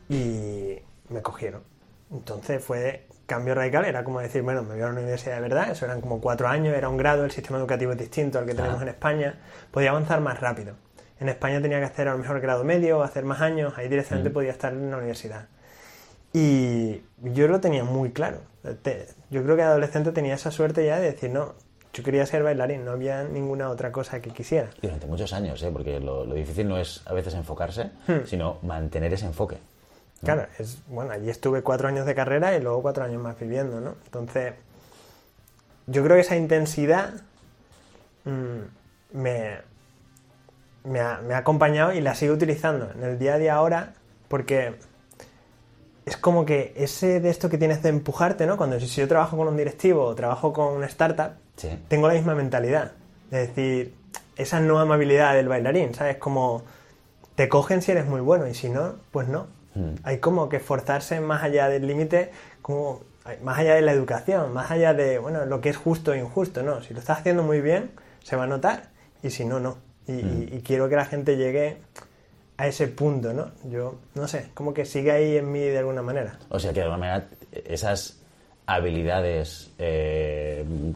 y 0.10 0.80
me 1.10 1.22
cogieron. 1.22 1.62
Entonces 2.12 2.64
fue 2.64 3.06
cambio 3.28 3.54
radical, 3.54 3.86
era 3.86 4.04
como 4.04 4.20
decir, 4.20 4.42
bueno, 4.42 4.64
me 4.64 4.74
voy 4.74 4.82
a 4.82 4.88
una 4.88 5.00
universidad 5.00 5.36
de 5.36 5.42
verdad, 5.42 5.70
eso 5.70 5.86
eran 5.86 6.02
como 6.02 6.20
cuatro 6.20 6.48
años, 6.48 6.76
era 6.76 6.90
un 6.90 6.98
grado, 6.98 7.24
el 7.24 7.30
sistema 7.30 7.60
educativo 7.60 7.92
es 7.92 8.00
distinto 8.00 8.40
al 8.40 8.48
que 8.48 8.56
tenemos 8.56 8.80
Ah. 8.80 8.82
en 8.84 8.90
España, 8.90 9.36
podía 9.70 9.92
avanzar 9.92 10.22
más 10.22 10.40
rápido. 10.40 10.74
En 11.20 11.30
España 11.30 11.62
tenía 11.62 11.78
que 11.78 11.86
hacer 11.86 12.08
a 12.08 12.14
lo 12.14 12.18
mejor 12.18 12.40
grado 12.42 12.64
medio, 12.64 13.04
hacer 13.04 13.24
más 13.26 13.42
años, 13.42 13.74
ahí 13.78 13.88
directamente 13.88 14.32
Mm. 14.32 14.34
podía 14.34 14.52
estar 14.52 14.74
en 14.74 14.90
la 14.90 14.98
universidad. 14.98 15.48
Y 16.34 17.04
yo 17.22 17.48
lo 17.48 17.60
tenía 17.62 17.84
muy 17.84 18.10
claro. 18.12 18.40
Yo 19.30 19.44
creo 19.44 19.56
que 19.56 19.62
adolescente 19.62 20.12
tenía 20.12 20.34
esa 20.34 20.50
suerte 20.50 20.84
ya 20.86 21.00
de 21.00 21.12
decir, 21.12 21.30
no, 21.30 21.54
yo 21.94 22.04
quería 22.04 22.26
ser 22.26 22.44
bailarín, 22.44 22.86
no 22.86 22.92
había 22.92 23.24
ninguna 23.24 23.70
otra 23.70 23.92
cosa 23.92 24.22
que 24.22 24.30
quisiera. 24.32 24.70
Y 24.82 24.88
durante 24.88 25.08
muchos 25.08 25.34
años, 25.34 25.62
¿eh? 25.64 25.70
porque 25.72 26.00
lo, 26.00 26.26
lo 26.26 26.36
difícil 26.36 26.68
no 26.68 26.78
es 26.78 27.02
a 27.06 27.14
veces 27.14 27.34
enfocarse, 27.34 27.92
Hmm. 28.08 28.26
sino 28.26 28.58
mantener 28.62 29.14
ese 29.14 29.26
enfoque. 29.26 29.58
Claro, 30.24 30.46
es, 30.60 30.78
bueno, 30.88 31.12
allí 31.14 31.30
estuve 31.30 31.64
cuatro 31.64 31.88
años 31.88 32.06
de 32.06 32.14
carrera 32.14 32.56
y 32.56 32.62
luego 32.62 32.82
cuatro 32.84 33.04
años 33.04 33.22
más 33.22 33.40
viviendo, 33.40 33.82
¿no? 33.82 33.96
Entonces, 34.06 34.54
yo 35.88 36.04
creo 36.04 36.16
que 36.16 36.22
esa 36.22 36.36
intensidad 36.36 37.16
mm, 38.26 39.18
me, 39.18 39.58
me, 40.84 41.00
ha, 41.00 41.22
me 41.22 41.34
ha 41.34 41.38
acompañado 41.38 41.92
y 41.94 42.02
la 42.02 42.14
sigo 42.14 42.36
utilizando 42.36 42.92
en 42.92 43.04
el 43.04 43.18
día 43.20 43.34
a 43.34 43.38
día 43.40 43.56
ahora 43.56 43.94
porque 44.28 44.76
es 46.06 46.18
como 46.18 46.46
que 46.46 46.74
ese 46.78 47.20
de 47.20 47.30
esto 47.30 47.50
que 47.50 47.58
tienes 47.58 47.82
de 47.84 47.90
empujarte, 47.90 48.46
¿no? 48.46 48.58
Cuando 48.58 48.80
si 48.80 48.88
yo 48.88 49.08
trabajo 49.08 49.38
con 49.38 49.48
un 49.48 49.58
directivo 49.58 50.06
o 50.06 50.16
trabajo 50.16 50.54
con 50.54 50.74
una 50.74 50.86
startup, 50.86 51.32
Sí. 51.58 51.70
tengo 51.88 52.08
la 52.08 52.14
misma 52.14 52.36
mentalidad. 52.36 52.92
Es 53.32 53.48
decir, 53.50 53.94
esa 54.36 54.60
no 54.60 54.80
amabilidad 54.80 55.36
del 55.36 55.48
bailarín, 55.48 55.94
¿sabes? 55.94 56.18
Como 56.18 56.64
te 57.36 57.48
cogen 57.50 57.82
si 57.82 57.92
eres 57.92 58.06
muy 58.06 58.22
bueno 58.22 58.48
y 58.48 58.54
si 58.54 58.70
no, 58.70 58.96
pues 59.12 59.28
no. 59.28 59.48
Mm. 59.76 59.96
Hay 60.04 60.18
como 60.20 60.50
que 60.50 60.58
esforzarse 60.58 61.22
más 61.22 61.44
allá 61.44 61.70
del 61.70 61.88
límite, 61.88 62.32
como 62.62 63.02
más 63.44 63.60
allá 63.60 63.76
de 63.76 63.82
la 63.82 63.92
educación, 63.92 64.52
más 64.54 64.72
allá 64.72 64.94
de, 64.94 65.18
bueno, 65.20 65.46
lo 65.46 65.62
que 65.62 65.70
es 65.70 65.78
justo 65.78 66.14
e 66.14 66.20
injusto, 66.20 66.64
¿no? 66.64 66.82
Si 66.82 66.94
lo 66.94 67.00
estás 67.00 67.20
haciendo 67.20 67.44
muy 67.44 67.62
bien, 67.62 67.92
se 68.24 68.36
va 68.36 68.44
a 68.44 68.48
notar 68.48 68.90
y 69.24 69.30
si 69.30 69.46
no, 69.46 69.60
no. 69.60 69.78
Y, 70.08 70.14
y- 70.14 70.50
y 70.58 70.62
quiero 70.62 70.90
que 70.90 70.96
la 70.96 71.06
gente 71.06 71.38
llegue 71.38 71.78
a 72.58 72.68
ese 72.68 72.88
punto, 72.88 73.34
¿no? 73.34 73.52
Yo, 73.70 73.96
no 74.16 74.28
sé, 74.28 74.48
como 74.54 74.74
que 74.74 74.86
sigue 74.86 75.12
ahí 75.12 75.38
en 75.38 75.52
mí 75.52 75.60
de 75.62 75.78
alguna 75.78 76.02
manera. 76.02 76.38
O 76.50 76.60
sea 76.60 76.72
que 76.74 76.80
de 76.80 76.86
alguna 76.88 76.98
manera 76.98 77.28
esas 77.66 78.18
habilidades 78.66 79.72
eh, 79.78 80.31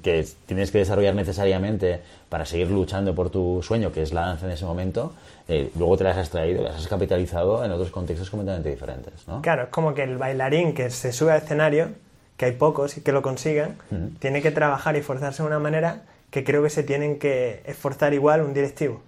que 0.02 0.26
tienes 0.46 0.72
que 0.72 0.80
desarrollar 0.80 1.16
necesariamente 1.16 2.02
para 2.30 2.46
seguir 2.46 2.70
luchando 2.70 3.14
por 3.16 3.30
tu 3.30 3.62
sueño, 3.64 3.92
que 3.92 4.02
es 4.02 4.14
la 4.14 4.22
danza 4.22 4.46
en 4.46 4.52
ese 4.52 4.66
momento, 4.66 5.14
eh, 5.48 5.72
luego 5.78 5.98
te 5.98 6.04
las 6.04 6.18
has 6.18 6.30
traído, 6.30 6.64
las 6.64 6.76
has 6.76 6.88
capitalizado 6.88 7.64
en 7.64 7.72
otros 7.72 7.92
contextos 7.92 8.30
completamente 8.30 8.70
diferentes, 8.70 9.28
¿no? 9.28 9.42
Claro, 9.42 9.64
es 9.64 9.70
como 9.70 9.94
que 9.94 10.04
el 10.04 10.18
bailarín 10.18 10.74
que 10.74 10.90
se 10.90 11.12
sube 11.12 11.32
al 11.32 11.38
escenario, 11.38 11.90
que 12.38 12.46
hay 12.46 12.52
pocos 12.54 12.98
y 12.98 13.02
que 13.02 13.12
lo 13.12 13.22
consigan, 13.22 13.78
tiene 14.20 14.42
que 14.42 14.52
trabajar 14.52 14.96
y 14.96 15.00
esforzarse 15.00 15.44
de 15.44 15.48
una 15.48 15.60
manera 15.60 16.02
que 16.32 16.44
creo 16.44 16.64
que 16.64 16.70
se 16.70 16.84
tienen 16.84 17.20
que 17.20 17.62
esforzar 17.66 18.14
igual 18.14 18.42
un 18.42 18.54
directivo. 18.54 19.02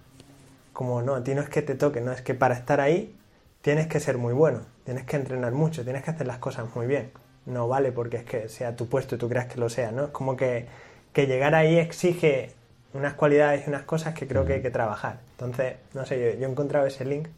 Como 0.72 1.02
no, 1.02 1.14
a 1.16 1.24
ti 1.24 1.34
no 1.34 1.42
es 1.42 1.48
que 1.48 1.60
te 1.60 1.74
toque, 1.74 2.00
no, 2.00 2.12
es 2.12 2.22
que 2.22 2.34
para 2.34 2.54
estar 2.54 2.80
ahí 2.80 3.14
tienes 3.60 3.86
que 3.88 4.00
ser 4.00 4.16
muy 4.16 4.32
bueno, 4.32 4.60
tienes 4.84 5.04
que 5.04 5.16
entrenar 5.16 5.52
mucho, 5.52 5.84
tienes 5.84 6.04
que 6.04 6.10
hacer 6.10 6.26
las 6.26 6.38
cosas 6.38 6.66
muy 6.74 6.86
bien. 6.86 7.10
No 7.48 7.66
vale 7.66 7.92
porque 7.92 8.18
es 8.18 8.24
que 8.24 8.48
sea 8.48 8.76
tu 8.76 8.86
puesto 8.88 9.16
y 9.16 9.18
tú 9.18 9.28
creas 9.28 9.46
que 9.46 9.58
lo 9.58 9.68
sea, 9.68 9.90
¿no? 9.90 10.04
Es 10.04 10.10
como 10.10 10.36
que, 10.36 10.66
que 11.12 11.26
llegar 11.26 11.54
ahí 11.54 11.78
exige 11.78 12.50
unas 12.94 13.14
cualidades 13.14 13.66
y 13.66 13.70
unas 13.70 13.82
cosas 13.82 14.14
que 14.14 14.28
creo 14.28 14.44
que 14.44 14.54
hay 14.54 14.62
que 14.62 14.70
trabajar. 14.70 15.20
Entonces, 15.32 15.76
no 15.94 16.06
sé, 16.06 16.20
yo, 16.20 16.38
yo 16.38 16.46
he 16.46 16.50
encontrado 16.50 16.86
ese 16.86 17.04
link 17.04 17.28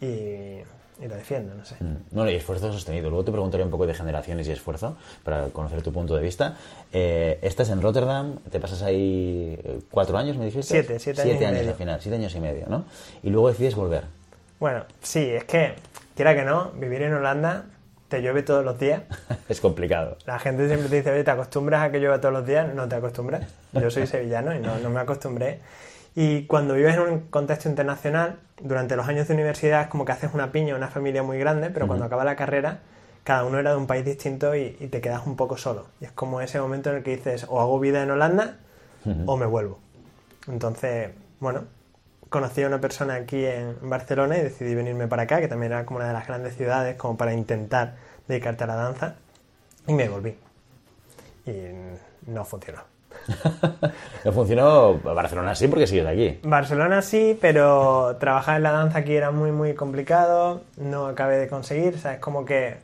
y, 0.00 0.60
y 1.00 1.08
lo 1.08 1.16
defiendo, 1.16 1.54
no 1.54 1.64
sé. 1.64 1.74
Mm. 1.80 1.96
Bueno, 2.12 2.30
y 2.30 2.34
esfuerzo 2.34 2.72
sostenido. 2.72 3.10
Luego 3.10 3.24
te 3.24 3.32
preguntaré 3.32 3.64
un 3.64 3.70
poco 3.70 3.86
de 3.86 3.94
generaciones 3.94 4.46
y 4.46 4.52
esfuerzo 4.52 4.96
para 5.24 5.48
conocer 5.48 5.82
tu 5.82 5.92
punto 5.92 6.14
de 6.14 6.22
vista. 6.22 6.56
Eh, 6.92 7.38
estás 7.42 7.70
en 7.70 7.82
Rotterdam, 7.82 8.36
te 8.50 8.60
pasas 8.60 8.82
ahí 8.82 9.58
eh, 9.62 9.80
cuatro 9.90 10.16
años, 10.16 10.36
me 10.36 10.44
dijiste. 10.44 10.82
Siete, 10.82 10.98
siete 11.00 11.22
años 11.22 11.40
y 11.40 11.44
años 11.44 11.58
medio. 11.58 11.70
al 11.70 11.76
final, 11.76 12.00
siete 12.00 12.16
años 12.16 12.34
y 12.34 12.40
medio, 12.40 12.66
¿no? 12.68 12.84
Y 13.22 13.30
luego 13.30 13.48
decides 13.48 13.74
volver. 13.74 14.04
Bueno, 14.60 14.84
sí, 15.02 15.30
es 15.30 15.44
que, 15.44 15.74
quiera 16.14 16.34
que 16.34 16.44
no, 16.44 16.70
vivir 16.72 17.02
en 17.02 17.14
Holanda 17.14 17.64
te 18.14 18.22
llueve 18.22 18.44
todos 18.44 18.64
los 18.64 18.78
días, 18.78 19.02
es 19.48 19.60
complicado. 19.60 20.16
la 20.24 20.38
gente 20.38 20.68
siempre 20.68 20.88
te 20.88 20.96
dice, 20.96 21.10
oye, 21.10 21.24
¿te 21.24 21.32
acostumbras 21.32 21.82
a 21.82 21.90
que 21.90 21.98
llueva 21.98 22.20
todos 22.20 22.32
los 22.32 22.46
días? 22.46 22.72
No 22.72 22.88
te 22.88 22.94
acostumbras. 22.94 23.42
Yo 23.72 23.90
soy 23.90 24.06
sevillano 24.06 24.54
y 24.54 24.60
no, 24.60 24.78
no 24.78 24.88
me 24.88 25.00
acostumbré. 25.00 25.58
Y 26.14 26.46
cuando 26.46 26.74
vives 26.74 26.94
en 26.94 27.00
un 27.00 27.20
contexto 27.22 27.68
internacional, 27.68 28.36
durante 28.60 28.94
los 28.94 29.08
años 29.08 29.26
de 29.26 29.34
universidad 29.34 29.82
es 29.82 29.88
como 29.88 30.04
que 30.04 30.12
haces 30.12 30.30
una 30.32 30.52
piña, 30.52 30.76
una 30.76 30.86
familia 30.86 31.24
muy 31.24 31.38
grande, 31.38 31.70
pero 31.70 31.88
cuando 31.88 32.04
acaba 32.04 32.22
la 32.22 32.36
carrera, 32.36 32.78
cada 33.24 33.44
uno 33.44 33.58
era 33.58 33.70
de 33.72 33.78
un 33.78 33.88
país 33.88 34.04
distinto 34.04 34.54
y, 34.54 34.76
y 34.78 34.86
te 34.86 35.00
quedas 35.00 35.26
un 35.26 35.34
poco 35.34 35.56
solo. 35.56 35.86
Y 36.00 36.04
es 36.04 36.12
como 36.12 36.40
ese 36.40 36.60
momento 36.60 36.90
en 36.90 36.98
el 36.98 37.02
que 37.02 37.16
dices, 37.16 37.46
o 37.48 37.60
hago 37.60 37.80
vida 37.80 38.00
en 38.00 38.12
Holanda 38.12 38.58
o 39.26 39.36
me 39.36 39.46
vuelvo. 39.46 39.80
Entonces, 40.46 41.10
bueno, 41.40 41.64
conocí 42.28 42.62
a 42.62 42.66
una 42.66 42.80
persona 42.80 43.14
aquí 43.14 43.44
en 43.44 43.76
Barcelona 43.82 44.38
y 44.38 44.42
decidí 44.42 44.74
venirme 44.74 45.08
para 45.08 45.22
acá, 45.22 45.40
que 45.40 45.48
también 45.48 45.72
era 45.72 45.84
como 45.84 45.98
una 45.98 46.08
de 46.08 46.12
las 46.12 46.26
grandes 46.26 46.56
ciudades, 46.56 46.96
como 46.96 47.16
para 47.16 47.32
intentar 47.32 47.94
dedicarte 48.28 48.64
a 48.64 48.66
la 48.66 48.76
danza, 48.76 49.16
y 49.86 49.92
me 49.92 50.08
volví. 50.08 50.36
Y 51.46 52.30
no 52.30 52.44
funcionó. 52.44 52.80
No 54.24 54.32
funcionó 54.32 54.94
Barcelona 55.00 55.54
sí 55.54 55.68
porque 55.68 55.86
sigues 55.86 56.06
aquí. 56.06 56.40
Barcelona 56.42 57.02
sí, 57.02 57.38
pero 57.40 58.16
trabajar 58.18 58.56
en 58.56 58.62
la 58.62 58.72
danza 58.72 58.98
aquí 58.98 59.14
era 59.14 59.30
muy, 59.30 59.52
muy 59.52 59.74
complicado, 59.74 60.62
no 60.78 61.06
acabé 61.06 61.36
de 61.36 61.48
conseguir, 61.48 61.94
o 61.94 61.98
sea, 61.98 62.14
es 62.14 62.20
como 62.20 62.46
que 62.46 62.76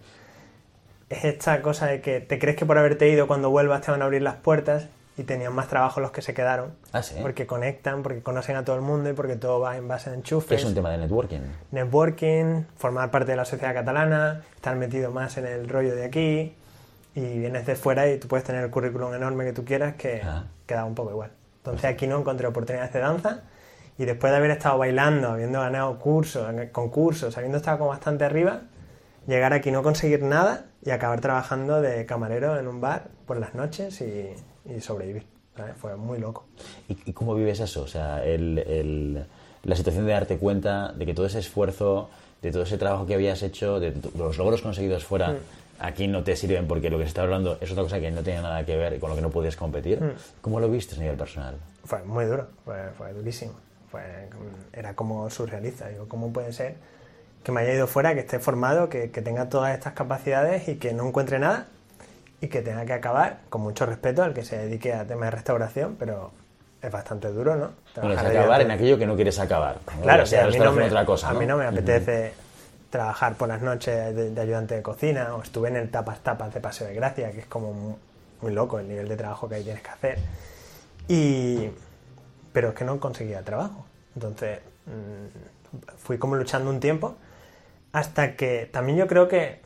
es 1.09 1.25
esta 1.25 1.63
cosa 1.63 1.87
de 1.87 2.01
que 2.01 2.21
te 2.21 2.39
crees 2.39 2.57
que 2.57 2.67
por 2.67 2.77
haberte 2.77 3.09
ido 3.09 3.27
cuando 3.27 3.51
vuelvas 3.51 3.81
te 3.81 3.91
van 3.91 4.03
a 4.03 4.05
abrir 4.05 4.23
las 4.23 4.37
puertas 4.37 4.89
y 5.17 5.25
tenían 5.25 5.53
más 5.55 5.69
trabajo 5.69 6.01
los 6.01 6.13
que 6.13 6.23
se 6.23 6.33
quedaron. 6.35 6.73
Ah, 6.93 7.03
sí. 7.03 7.17
Porque 7.21 7.47
conectan, 7.47 8.03
porque 8.03 8.23
conocen 8.23 8.57
a 8.57 8.65
todo 8.65 8.77
el 8.77 8.83
mundo 8.83 9.11
y 9.11 9.13
porque 9.13 9.37
todo 9.37 9.61
va 9.61 9.77
en 9.77 9.87
base 9.89 10.11
a 10.11 10.15
enchufes. 10.15 10.61
es 10.61 10.65
un 10.67 10.75
tema 10.75 10.91
de 10.91 10.99
networking. 10.99 11.41
networking, 11.73 12.65
formar 12.77 13.11
parte 13.11 13.33
de 13.33 13.37
la 13.37 13.45
sociedad 13.45 13.75
catalana, 13.75 14.43
estar 14.55 14.77
metido 14.77 15.11
más 15.11 15.37
en 15.37 15.47
el 15.47 15.69
rollo 15.69 15.95
de 15.95 16.05
aquí 16.05 16.55
y 17.15 17.39
vienes 17.39 17.67
de 17.67 17.75
fuera 17.77 18.09
y 18.09 18.19
tú 18.19 18.29
puedes 18.29 18.45
tener 18.45 18.65
el 18.65 18.71
currículum 18.71 19.13
enorme 19.15 19.45
que 19.45 19.53
tú 19.53 19.65
quieras 19.65 19.95
que 19.97 20.23
Ah. 20.25 20.45
queda 20.67 20.85
un 20.85 20.95
poco 20.95 21.11
igual. 21.11 21.31
Entonces 21.59 21.85
aquí 21.85 22.07
no 22.07 22.19
encontré 22.19 22.47
oportunidades 22.47 22.93
de 22.93 23.01
danza 23.01 23.41
y 23.99 24.05
después 24.07 24.31
de 24.31 24.39
haber 24.39 24.51
estado 24.53 24.79
bailando, 24.79 25.29
habiendo 25.29 25.61
ganado 25.61 25.99
cursos, 25.99 26.47
concursos, 26.73 27.37
habiendo 27.37 27.59
estado 27.59 27.79
como 27.79 27.91
bastante 27.91 28.25
arriba, 28.25 28.63
llegar 29.27 29.53
aquí 29.53 29.71
no 29.71 29.83
conseguir 29.83 30.23
nada 30.23 30.65
y 30.83 30.91
acabar 30.91 31.21
trabajando 31.21 31.83
de 31.83 32.07
camarero 32.07 32.59
en 32.59 32.67
un 32.69 32.81
bar 32.81 33.09
por 33.27 33.37
las 33.37 33.55
noches 33.55 34.01
y, 34.01 34.31
y 34.65 34.81
sobrevivir. 34.81 35.25
¿sabes? 35.57 35.75
Fue 35.77 35.97
muy 35.97 36.19
loco. 36.19 36.45
¿Y, 36.89 36.97
y 37.07 37.13
cómo 37.13 37.35
vives 37.35 37.61
eso? 37.61 37.83
O 37.83 37.87
sea, 37.89 38.25
el- 38.25 38.59
el- 38.59 39.25
la 39.65 39.77
situación 39.77 40.07
de 40.07 40.13
darte 40.13 40.39
cuenta 40.39 40.93
de 40.93 41.05
que 41.07 41.13
todo 41.13 41.27
ese 41.27 41.39
esfuerzo, 41.41 42.09
de 42.41 42.51
todo 42.51 42.63
ese 42.63 42.79
trabajo 42.79 43.05
que 43.07 43.15
habías 43.15 43.43
hecho, 43.43 43.79
de 43.81 43.93
tu- 43.93 44.11
los 44.17 44.39
logros 44.39 44.63
conseguidos 44.63 45.05
fuera, 45.05 45.37
aquí 45.79 46.09
no 46.09 46.23
te 46.25 46.37
sirven 46.37 46.67
porque 46.67 46.89
lo 46.89 46.97
que 46.99 47.05
se 47.05 47.09
está 47.09 47.23
hablando 47.23 47.59
es 47.61 47.71
otra 47.71 47.83
cosa 47.83 48.01
que 48.01 48.11
no 48.11 48.23
tenía 48.23 48.41
nada 48.43 48.65
que 48.65 48.77
ver 48.77 48.95
y 48.95 48.99
con 48.99 49.11
lo 49.11 49.17
que 49.17 49.23
no 49.23 49.31
puedes 49.31 49.57
competir. 49.57 50.01
¿Cómo 50.41 50.61
lo 50.61 50.71
viste 50.71 50.95
a 50.95 50.99
nivel 50.99 51.17
personal? 51.17 51.57
Fue 51.85 52.03
muy 52.05 52.25
duro, 52.25 52.47
fue, 52.65 52.77
fue 52.97 53.13
durísimo. 53.13 53.53
Fue, 53.91 54.03
era 54.73 54.95
como 54.95 55.29
surrealista. 55.31 55.89
Digo, 55.89 56.07
¿cómo 56.09 56.33
puede 56.33 56.53
ser 56.53 56.77
que 57.43 57.53
me 57.53 57.63
haya 57.63 57.75
ido 57.75 57.87
fuera, 57.87 58.15
que 58.15 58.21
esté 58.21 58.39
formado, 58.39 58.89
que, 58.89 59.11
que 59.11 59.21
tenga 59.21 59.49
todas 59.49 59.75
estas 59.75 59.95
capacidades 59.95 60.69
y 60.69 60.77
que 60.77 60.93
no 60.95 61.09
encuentre 61.09 61.39
nada 61.39 61.67
y 62.41 62.49
que 62.49 62.63
tenga 62.63 62.85
que 62.87 62.93
acabar, 62.93 63.41
con 63.49 63.61
mucho 63.61 63.87
respeto 63.87 64.23
al 64.23 64.33
que 64.33 64.43
se 64.45 64.57
dedique 64.57 64.93
a 64.93 65.07
temas 65.07 65.27
de 65.27 65.31
restauración, 65.33 65.97
pero 65.99 66.33
es 66.81 66.91
bastante 66.91 67.29
duro, 67.29 67.57
¿no? 67.57 67.71
Bueno, 67.97 68.15
es 68.15 68.21
Trabajar 68.21 68.27
acabar 68.27 68.61
en 68.63 68.71
aquello 68.71 68.99
que 68.99 69.07
no 69.07 69.15
quieres 69.15 69.39
acabar. 69.39 69.77
¿no? 69.97 70.03
Claro, 70.03 70.25
sí, 70.25 70.31
sea 70.31 70.45
a, 70.45 70.49
mí 70.49 70.59
no 70.59 70.73
me, 70.73 70.85
o 70.85 70.87
otra 70.87 71.05
cosa, 71.05 71.29
a 71.29 71.33
¿no? 71.35 71.41
mí 71.41 71.47
no 71.47 71.57
me 71.59 71.67
apetece 71.67 72.33
trabajar 72.89 73.35
por 73.35 73.49
las 73.49 73.61
noches 73.61 74.15
de, 74.15 74.31
de 74.31 74.41
ayudante 74.41 74.75
de 74.75 74.83
cocina 74.83 75.35
o 75.35 75.43
estuve 75.43 75.69
en 75.69 75.77
el 75.77 75.91
tapas 75.91 76.21
tapas 76.21 76.53
de 76.55 76.61
Paseo 76.61 76.87
de 76.87 76.95
Gracia, 76.95 77.31
que 77.33 77.41
es 77.41 77.47
como 77.47 77.73
muy, 77.73 77.95
muy 78.41 78.53
loco 78.53 78.79
el 78.79 78.89
nivel 78.89 79.09
de 79.09 79.17
trabajo 79.17 79.49
que 79.49 79.57
ahí 79.57 79.63
tienes 79.63 79.83
que 79.83 79.91
hacer. 79.91 80.19
Y, 81.07 81.71
pero 82.53 82.71
es 82.71 82.75
que 82.75 82.85
no 82.85 82.99
conseguía 82.99 83.43
trabajo. 83.43 83.85
Entonces 84.15 84.61
mm, 84.87 85.77
fui 85.99 86.19
como 86.19 86.37
luchando 86.37 86.71
un 86.71 86.81
tiempo 86.81 87.17
hasta 87.93 88.37
que 88.37 88.69
también 88.73 88.99
yo 88.99 89.07
creo 89.07 89.29
que 89.29 89.61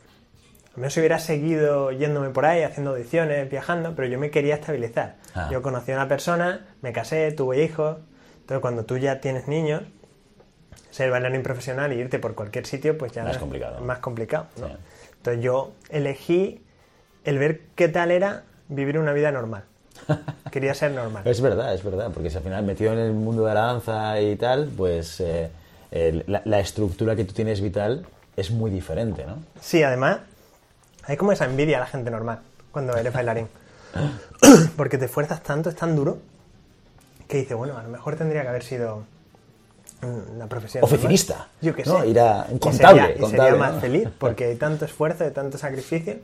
a 0.75 0.79
menos 0.79 0.95
hubiera 0.97 1.19
seguido 1.19 1.91
yéndome 1.91 2.29
por 2.31 2.45
ahí, 2.45 2.63
haciendo 2.63 2.91
audiciones, 2.91 3.49
viajando, 3.49 3.95
pero 3.95 4.07
yo 4.07 4.19
me 4.19 4.29
quería 4.31 4.55
estabilizar. 4.55 5.15
Ah. 5.33 5.47
Yo 5.51 5.61
conocí 5.61 5.91
a 5.91 5.95
una 5.95 6.07
persona, 6.07 6.65
me 6.81 6.91
casé, 6.91 7.31
tuve 7.31 7.63
hijos. 7.63 7.97
Entonces, 8.41 8.61
cuando 8.61 8.83
tú 8.85 8.97
ya 8.97 9.21
tienes 9.21 9.47
niños, 9.47 9.83
ser 10.91 11.09
bailarín 11.11 11.43
profesional 11.43 11.91
y 11.93 11.97
irte 11.97 12.19
por 12.19 12.35
cualquier 12.35 12.65
sitio, 12.65 12.97
pues 12.97 13.11
ya 13.11 13.21
Más 13.23 13.29
no 13.29 13.35
es- 13.35 13.39
complicado. 13.39 13.79
más 13.81 13.99
complicado. 13.99 14.47
¿no? 14.59 14.67
Entonces, 15.17 15.43
yo 15.43 15.71
elegí 15.89 16.61
el 17.23 17.37
ver 17.39 17.61
qué 17.75 17.87
tal 17.87 18.11
era 18.11 18.43
vivir 18.67 18.97
una 18.99 19.13
vida 19.13 19.31
normal. 19.31 19.63
Quería 20.51 20.73
ser 20.73 20.91
normal. 20.91 21.23
Es 21.25 21.41
verdad, 21.41 21.73
es 21.73 21.83
verdad, 21.83 22.11
porque 22.13 22.29
si 22.29 22.37
al 22.37 22.43
final 22.43 22.63
metido 22.63 22.93
en 22.93 22.99
el 22.99 23.13
mundo 23.13 23.45
de 23.45 23.53
la 23.53 23.61
danza 23.61 24.19
y 24.21 24.35
tal, 24.35 24.69
pues 24.75 25.19
eh, 25.21 25.49
el- 25.91 26.23
la, 26.27 26.41
la 26.45 26.59
estructura 26.59 27.15
que 27.15 27.23
tú 27.25 27.33
tienes 27.33 27.61
vital 27.61 28.05
es 28.37 28.51
muy 28.51 28.69
diferente, 28.69 29.25
¿no? 29.25 29.37
Sí, 29.61 29.81
además, 29.81 30.19
hay 31.07 31.17
como 31.17 31.31
esa 31.31 31.45
envidia 31.45 31.77
a 31.77 31.81
la 31.81 31.85
gente 31.87 32.09
normal 32.11 32.39
cuando 32.71 32.95
eres 32.95 33.13
bailarín. 33.13 33.47
Porque 34.77 34.97
te 34.97 35.05
esfuerzas 35.05 35.41
tanto, 35.43 35.69
es 35.69 35.75
tan 35.75 35.95
duro, 35.95 36.17
que 37.27 37.37
dices, 37.37 37.55
bueno, 37.57 37.77
a 37.77 37.83
lo 37.83 37.89
mejor 37.89 38.15
tendría 38.15 38.41
que 38.43 38.49
haber 38.49 38.63
sido 38.63 39.03
una 40.01 40.47
profesión. 40.47 40.81
normal. 40.81 40.95
Oficinista, 40.99 41.47
Yo 41.61 41.73
qué 41.73 41.83
¿no? 41.85 42.01
sé. 42.01 42.07
Ir 42.09 42.19
a- 42.19 42.45
un 42.49 42.57
Y 42.57 42.59
contable, 42.59 43.01
sería- 43.01 43.03
Y 43.03 43.13
sería, 43.13 43.21
contable, 43.21 43.57
más 43.57 43.73
¿no? 43.75 43.79
feliz, 43.81 44.09
porque 44.19 44.45
hay 44.45 44.55
tanto 44.55 44.85
esfuerzo, 44.85 45.23
hay 45.23 45.31
tanto 45.31 45.57
sacrificio. 45.57 46.17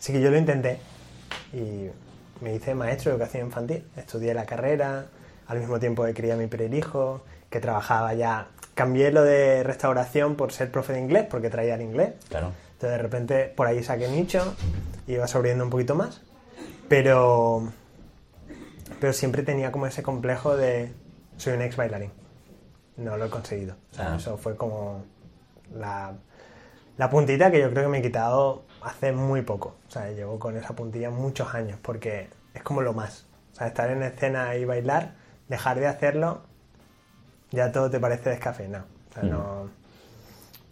Así 0.00 0.12
que 0.12 0.20
yo 0.20 0.30
lo 0.30 0.36
intenté. 0.38 0.78
Y 1.52 1.88
me 2.42 2.54
hice 2.54 2.74
maestro 2.74 3.10
de 3.12 3.16
educación 3.16 3.46
infantil. 3.46 3.84
Estudié 3.96 4.34
la 4.34 4.44
carrera, 4.46 5.06
al 5.46 5.58
mismo 5.60 5.78
tiempo 5.78 6.04
que 6.04 6.14
crié 6.14 6.32
a 6.32 6.36
mi 6.36 6.46
primer 6.48 6.74
hijo, 6.74 7.20
que 7.50 7.60
trabajaba 7.60 8.14
ya. 8.14 8.46
Cambié 8.74 9.12
lo 9.12 9.22
de 9.22 9.62
restauración 9.62 10.34
por 10.34 10.52
ser 10.52 10.72
profe 10.72 10.94
de 10.94 11.00
inglés, 11.00 11.26
porque 11.30 11.48
traía 11.50 11.76
el 11.76 11.82
inglés. 11.82 12.14
Claro. 12.28 12.50
Entonces 12.74 12.90
de 12.90 12.98
repente 12.98 13.44
por 13.56 13.66
ahí 13.66 13.82
saqué 13.82 14.08
nicho, 14.08 14.54
iba 15.06 15.26
sobreviviendo 15.26 15.64
un 15.64 15.70
poquito 15.70 15.94
más, 15.94 16.20
pero, 16.88 17.72
pero 19.00 19.12
siempre 19.12 19.42
tenía 19.42 19.72
como 19.72 19.86
ese 19.86 20.02
complejo 20.02 20.56
de 20.56 20.92
soy 21.36 21.54
un 21.54 21.62
ex 21.62 21.76
bailarín. 21.76 22.10
No 22.96 23.16
lo 23.16 23.26
he 23.26 23.30
conseguido. 23.30 23.76
O 23.92 23.94
sea, 23.94 24.12
Ah. 24.12 24.16
Eso 24.16 24.36
fue 24.36 24.56
como 24.56 25.04
la, 25.74 26.14
la 26.96 27.10
puntita 27.10 27.50
que 27.50 27.60
yo 27.60 27.70
creo 27.70 27.84
que 27.84 27.88
me 27.88 27.98
he 27.98 28.02
quitado 28.02 28.64
hace 28.82 29.12
muy 29.12 29.42
poco. 29.42 29.76
O 29.88 29.90
sea, 29.90 30.10
llevo 30.10 30.38
con 30.38 30.56
esa 30.56 30.74
puntilla 30.74 31.10
muchos 31.10 31.54
años 31.54 31.78
porque 31.82 32.28
es 32.54 32.62
como 32.62 32.82
lo 32.82 32.92
más. 32.92 33.26
O 33.52 33.56
sea, 33.56 33.66
estar 33.68 33.90
en 33.90 34.02
escena 34.02 34.54
y 34.56 34.64
bailar, 34.64 35.14
dejar 35.48 35.78
de 35.80 35.86
hacerlo, 35.86 36.42
ya 37.50 37.72
todo 37.72 37.90
te 37.90 37.98
parece 38.00 38.30
descafeinado. 38.30 38.84
O 39.10 39.14
sea, 39.14 39.22
no 39.24 39.70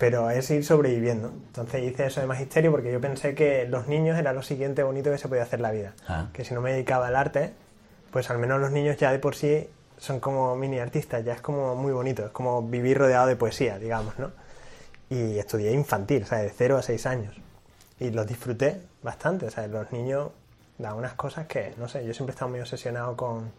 pero 0.02 0.30
es 0.30 0.50
ir 0.50 0.64
sobreviviendo. 0.64 1.28
Entonces 1.28 1.80
hice 1.84 2.06
eso 2.06 2.20
de 2.20 2.26
magisterio 2.26 2.72
porque 2.72 2.90
yo 2.90 3.00
pensé 3.00 3.36
que 3.36 3.68
los 3.68 3.86
niños 3.86 4.18
era 4.18 4.32
lo 4.32 4.42
siguiente 4.42 4.82
bonito 4.82 5.12
que 5.12 5.18
se 5.18 5.28
podía 5.28 5.44
hacer 5.44 5.60
la 5.60 5.70
vida. 5.70 5.94
Ah. 6.08 6.26
Que 6.32 6.44
si 6.44 6.54
no 6.54 6.60
me 6.60 6.72
dedicaba 6.72 7.06
al 7.06 7.14
arte, 7.14 7.52
pues 8.10 8.28
al 8.28 8.38
menos 8.38 8.60
los 8.60 8.72
niños 8.72 8.96
ya 8.96 9.12
de 9.12 9.20
por 9.20 9.36
sí 9.36 9.68
son 9.98 10.18
como 10.18 10.56
mini 10.56 10.80
artistas, 10.80 11.24
ya 11.24 11.34
es 11.34 11.40
como 11.40 11.76
muy 11.76 11.92
bonito, 11.92 12.26
es 12.26 12.32
como 12.32 12.62
vivir 12.62 12.98
rodeado 12.98 13.28
de 13.28 13.36
poesía, 13.36 13.78
digamos, 13.78 14.18
¿no? 14.18 14.32
Y 15.08 15.38
estudié 15.38 15.70
infantil, 15.70 16.24
o 16.24 16.26
sea, 16.26 16.38
de 16.38 16.50
0 16.50 16.78
a 16.78 16.82
6 16.82 17.06
años. 17.06 17.36
Y 18.00 18.10
los 18.10 18.26
disfruté 18.26 18.80
bastante, 19.04 19.46
o 19.46 19.50
sea, 19.52 19.68
los 19.68 19.92
niños 19.92 20.30
dan 20.78 20.94
unas 20.94 21.12
cosas 21.12 21.46
que, 21.46 21.74
no 21.78 21.88
sé, 21.88 22.04
yo 22.04 22.12
siempre 22.12 22.32
he 22.32 22.34
estado 22.34 22.50
muy 22.50 22.58
obsesionado 22.58 23.16
con, 23.16 23.52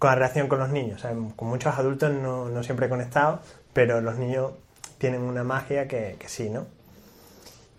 con 0.00 0.10
la 0.10 0.16
relación 0.16 0.48
con 0.48 0.58
los 0.58 0.70
niños. 0.70 0.98
O 0.98 1.02
sea, 1.02 1.14
con 1.36 1.46
muchos 1.46 1.78
adultos 1.78 2.10
no, 2.10 2.48
no 2.48 2.64
siempre 2.64 2.86
he 2.86 2.88
conectado, 2.88 3.38
pero 3.72 4.00
los 4.00 4.16
niños 4.16 4.50
tienen 4.98 5.22
una 5.22 5.44
magia 5.44 5.86
que, 5.88 6.16
que 6.18 6.28
sí, 6.28 6.50
¿no? 6.50 6.66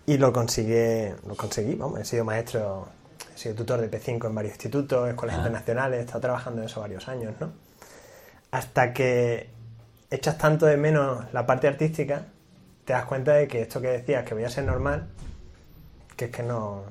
Y 0.05 0.17
lo 0.17 0.33
conseguí, 0.33 1.13
lo 1.27 1.35
conseguí, 1.35 1.75
vamos, 1.75 1.99
he 1.99 2.05
sido 2.05 2.25
maestro, 2.25 2.87
he 3.35 3.37
sido 3.37 3.55
tutor 3.55 3.79
de 3.81 3.91
P5 3.91 4.25
en 4.27 4.35
varios 4.35 4.53
institutos, 4.53 5.07
escuelas 5.07 5.35
Ah. 5.35 5.39
internacionales, 5.39 5.99
he 5.99 6.01
estado 6.01 6.21
trabajando 6.21 6.61
en 6.61 6.67
eso 6.67 6.81
varios 6.81 7.07
años, 7.07 7.33
¿no? 7.39 7.51
Hasta 8.51 8.93
que 8.93 9.49
echas 10.09 10.37
tanto 10.37 10.65
de 10.65 10.77
menos 10.77 11.31
la 11.33 11.45
parte 11.45 11.67
artística, 11.67 12.23
te 12.85 12.93
das 12.93 13.05
cuenta 13.05 13.33
de 13.33 13.47
que 13.47 13.61
esto 13.61 13.79
que 13.81 13.89
decías, 13.89 14.23
que 14.25 14.33
voy 14.33 14.43
a 14.45 14.49
ser 14.49 14.63
normal, 14.63 15.07
que 16.15 16.25
es 16.25 16.31
que 16.31 16.41
no, 16.41 16.81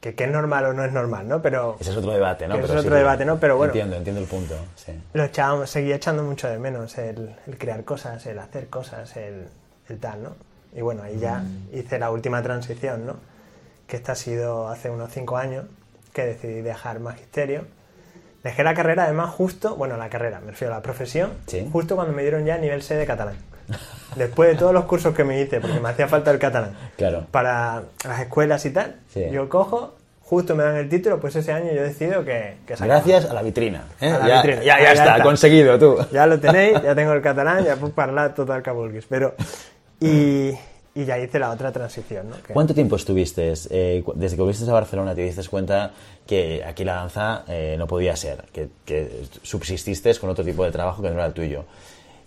que, 0.00 0.14
que 0.14 0.24
es 0.24 0.30
normal 0.30 0.66
o 0.66 0.72
no 0.72 0.84
es 0.84 0.92
normal, 0.92 1.26
¿no? 1.26 1.42
Pero 1.42 1.76
Ese 1.80 1.90
es 1.90 1.96
otro 1.96 2.12
debate, 2.12 2.46
¿no? 2.46 2.54
Pero 2.54 2.66
es 2.66 2.80
otro 2.84 2.94
debate, 2.94 3.24
¿no? 3.24 3.40
Pero 3.40 3.56
bueno. 3.56 3.72
Entiendo, 3.72 3.96
entiendo 3.96 4.20
el 4.20 4.28
punto, 4.28 4.54
sí. 4.76 4.92
lo 5.12 5.24
echábamos, 5.24 5.68
seguía 5.68 5.96
echando 5.96 6.22
mucho 6.22 6.46
de 6.48 6.60
menos 6.60 6.96
el, 6.98 7.34
el 7.48 7.58
crear 7.58 7.82
cosas, 7.82 8.24
el 8.26 8.38
hacer 8.38 8.68
cosas, 8.68 9.16
el, 9.16 9.48
el 9.90 9.98
tal, 9.98 10.22
¿no? 10.22 10.36
Y 10.74 10.80
bueno, 10.82 11.02
ahí 11.02 11.18
ya 11.18 11.42
hice 11.72 11.98
la 11.98 12.10
última 12.10 12.42
transición, 12.42 13.06
¿no? 13.06 13.16
Que 13.86 13.96
esta 13.96 14.12
ha 14.12 14.16
sido 14.16 14.68
hace 14.68 14.88
unos 14.90 15.10
cinco 15.12 15.36
años, 15.36 15.64
que 16.12 16.24
decidí 16.24 16.60
dejar 16.62 17.00
magisterio. 17.00 17.64
Dejé 18.44 18.62
la 18.64 18.72
carrera, 18.74 19.04
además, 19.04 19.30
justo, 19.34 19.76
bueno, 19.76 19.96
la 19.96 20.08
carrera, 20.08 20.40
me 20.40 20.52
refiero 20.52 20.72
a 20.72 20.76
la 20.78 20.82
profesión, 20.82 21.32
Sí. 21.46 21.68
justo 21.72 21.94
cuando 21.96 22.14
me 22.14 22.22
dieron 22.22 22.44
ya 22.46 22.56
nivel 22.58 22.82
C 22.82 22.94
de 22.96 23.06
catalán. 23.06 23.36
después 24.16 24.48
de 24.50 24.56
todos 24.56 24.72
los 24.72 24.86
cursos 24.86 25.14
que 25.14 25.22
me 25.22 25.40
hice, 25.40 25.60
porque 25.60 25.78
me 25.78 25.88
hacía 25.90 26.08
falta 26.08 26.30
el 26.32 26.38
catalán, 26.40 26.72
Claro. 26.96 27.26
para 27.30 27.82
las 28.04 28.20
escuelas 28.20 28.64
y 28.66 28.70
tal, 28.70 28.96
Sí. 29.12 29.24
yo 29.30 29.48
cojo, 29.48 29.94
justo 30.22 30.56
me 30.56 30.64
dan 30.64 30.74
el 30.76 30.88
título, 30.88 31.20
pues 31.20 31.36
ese 31.36 31.52
año 31.52 31.72
yo 31.72 31.82
decido 31.82 32.24
que, 32.24 32.56
que. 32.66 32.74
Gracias 32.76 33.26
a 33.26 33.34
la 33.34 33.42
vitrina. 33.42 33.84
¿eh? 34.00 34.10
A 34.10 34.18
la 34.18 34.26
ya, 34.28 34.34
vitrina. 34.42 34.62
ya, 34.64 34.78
ya 34.78 34.82
ya 34.84 34.92
está, 34.92 35.12
está. 35.12 35.22
conseguido 35.22 35.78
tú. 35.78 35.98
Ya 36.10 36.26
lo 36.26 36.40
tenéis, 36.40 36.82
ya 36.82 36.94
tengo 36.96 37.12
el 37.12 37.22
catalán, 37.22 37.64
ya 37.64 37.76
puedo 37.76 37.92
hablar 37.96 38.34
todo 38.34 38.54
el 38.56 38.62
cabulguis. 38.62 39.06
Pero, 39.08 39.34
y, 40.00 40.50
y 40.94 41.04
ya 41.04 41.18
hice 41.18 41.38
la 41.38 41.50
otra 41.50 41.70
transición, 41.72 42.30
¿no? 42.30 42.36
Que- 42.42 42.52
¿Cuánto 42.52 42.74
tiempo 42.74 42.96
estuviste, 42.96 43.52
eh, 43.70 44.02
desde 44.14 44.36
que 44.36 44.42
volviste 44.42 44.68
a 44.68 44.72
Barcelona, 44.72 45.14
te 45.14 45.22
diste 45.22 45.46
cuenta 45.48 45.92
que 46.26 46.62
aquí 46.64 46.84
la 46.84 46.94
danza 46.94 47.44
eh, 47.48 47.76
no 47.78 47.86
podía 47.86 48.16
ser, 48.16 48.44
que, 48.52 48.68
que 48.84 49.24
subsististe 49.42 50.14
con 50.18 50.30
otro 50.30 50.44
tipo 50.44 50.64
de 50.64 50.70
trabajo 50.72 51.02
que 51.02 51.08
no 51.08 51.14
era 51.14 51.26
el 51.26 51.32
tuyo, 51.32 51.64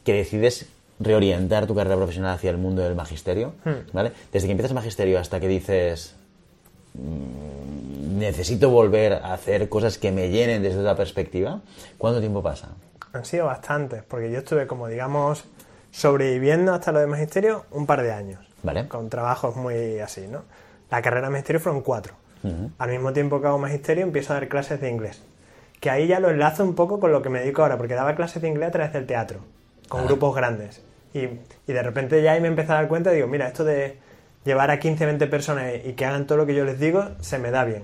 que 0.04 0.14
decides 0.14 0.68
reorientar 1.00 1.66
tu 1.68 1.76
carrera 1.76 1.96
profesional 1.96 2.36
hacia 2.36 2.52
el 2.52 2.58
mundo 2.58 2.82
del 2.84 2.96
magisterio, 2.96 3.54
¿vale? 3.92 4.12
Desde 4.32 4.48
que 4.48 4.52
empiezas 4.52 4.74
magisterio 4.74 5.20
hasta 5.20 5.40
que 5.40 5.48
dices, 5.48 6.16
mm, 6.94 8.18
necesito 8.20 8.70
volver 8.70 9.14
a 9.14 9.34
hacer 9.34 9.68
cosas 9.70 9.98
que 9.98 10.12
me 10.12 10.30
llenen 10.30 10.62
desde 10.64 10.80
otra 10.80 10.96
perspectiva, 10.96 11.62
¿cuánto 11.98 12.20
tiempo 12.20 12.42
pasa? 12.44 12.70
Han 13.12 13.26
sido 13.26 13.46
bastantes, 13.46 14.04
porque 14.04 14.32
yo 14.32 14.40
estuve 14.40 14.66
como, 14.68 14.88
digamos, 14.88 15.44
sobreviviendo 15.94 16.74
hasta 16.74 16.92
lo 16.92 17.00
de 17.00 17.08
magisterio 17.08 17.66
un 17.72 17.86
par 17.86 18.02
de 18.02 18.12
años. 18.12 18.40
Vale. 18.64 18.88
Con 18.88 19.10
trabajos 19.10 19.56
muy 19.56 20.00
así, 20.00 20.28
¿no? 20.28 20.44
La 20.90 21.02
carrera 21.02 21.28
de 21.28 21.34
magisterio 21.34 21.60
fueron 21.62 21.82
cuatro. 21.82 22.16
Al 22.78 22.90
mismo 22.90 23.14
tiempo 23.14 23.40
que 23.40 23.48
hago 23.48 23.58
magisterio, 23.58 24.04
empiezo 24.04 24.34
a 24.34 24.36
dar 24.36 24.50
clases 24.50 24.82
de 24.82 24.90
inglés. 24.90 25.24
Que 25.80 25.90
ahí 25.90 26.08
ya 26.08 26.20
lo 26.20 26.30
enlazo 26.30 26.66
un 26.66 26.76
poco 26.76 27.00
con 27.00 27.14
lo 27.14 27.22
que 27.22 27.30
me 27.30 27.40
dedico 27.40 27.62
ahora, 27.62 27.78
porque 27.78 27.94
daba 27.94 28.16
clases 28.16 28.42
de 28.42 28.50
inglés 28.50 28.68
a 28.68 28.72
través 28.72 28.92
del 28.92 29.06
teatro, 29.06 29.40
con 29.88 30.06
grupos 30.08 30.36
grandes. 30.36 30.82
Y, 31.14 31.20
y 31.20 31.74
de 31.74 31.84
repente 31.84 32.22
ya 32.22 32.34
ahí 32.34 32.42
me 32.42 32.50
empecé 32.50 32.74
a 32.74 32.76
dar 32.76 32.90
cuenta 32.90 33.14
y 33.14 33.16
digo, 33.16 33.28
mira, 33.28 33.48
esto 33.48 33.64
de 33.64 33.98
llevar 34.44 34.72
a 34.72 34.80
15, 34.80 35.06
20 35.06 35.28
personas 35.28 35.72
y 35.86 35.94
que 35.94 36.06
hagan 36.06 36.28
todo 36.28 36.38
lo 36.38 36.46
que 36.46 36.54
yo 36.54 36.66
les 36.66 36.80
digo, 36.80 37.12
se 37.22 37.40
me 37.40 37.50
da 37.50 37.64
bien. 37.64 37.84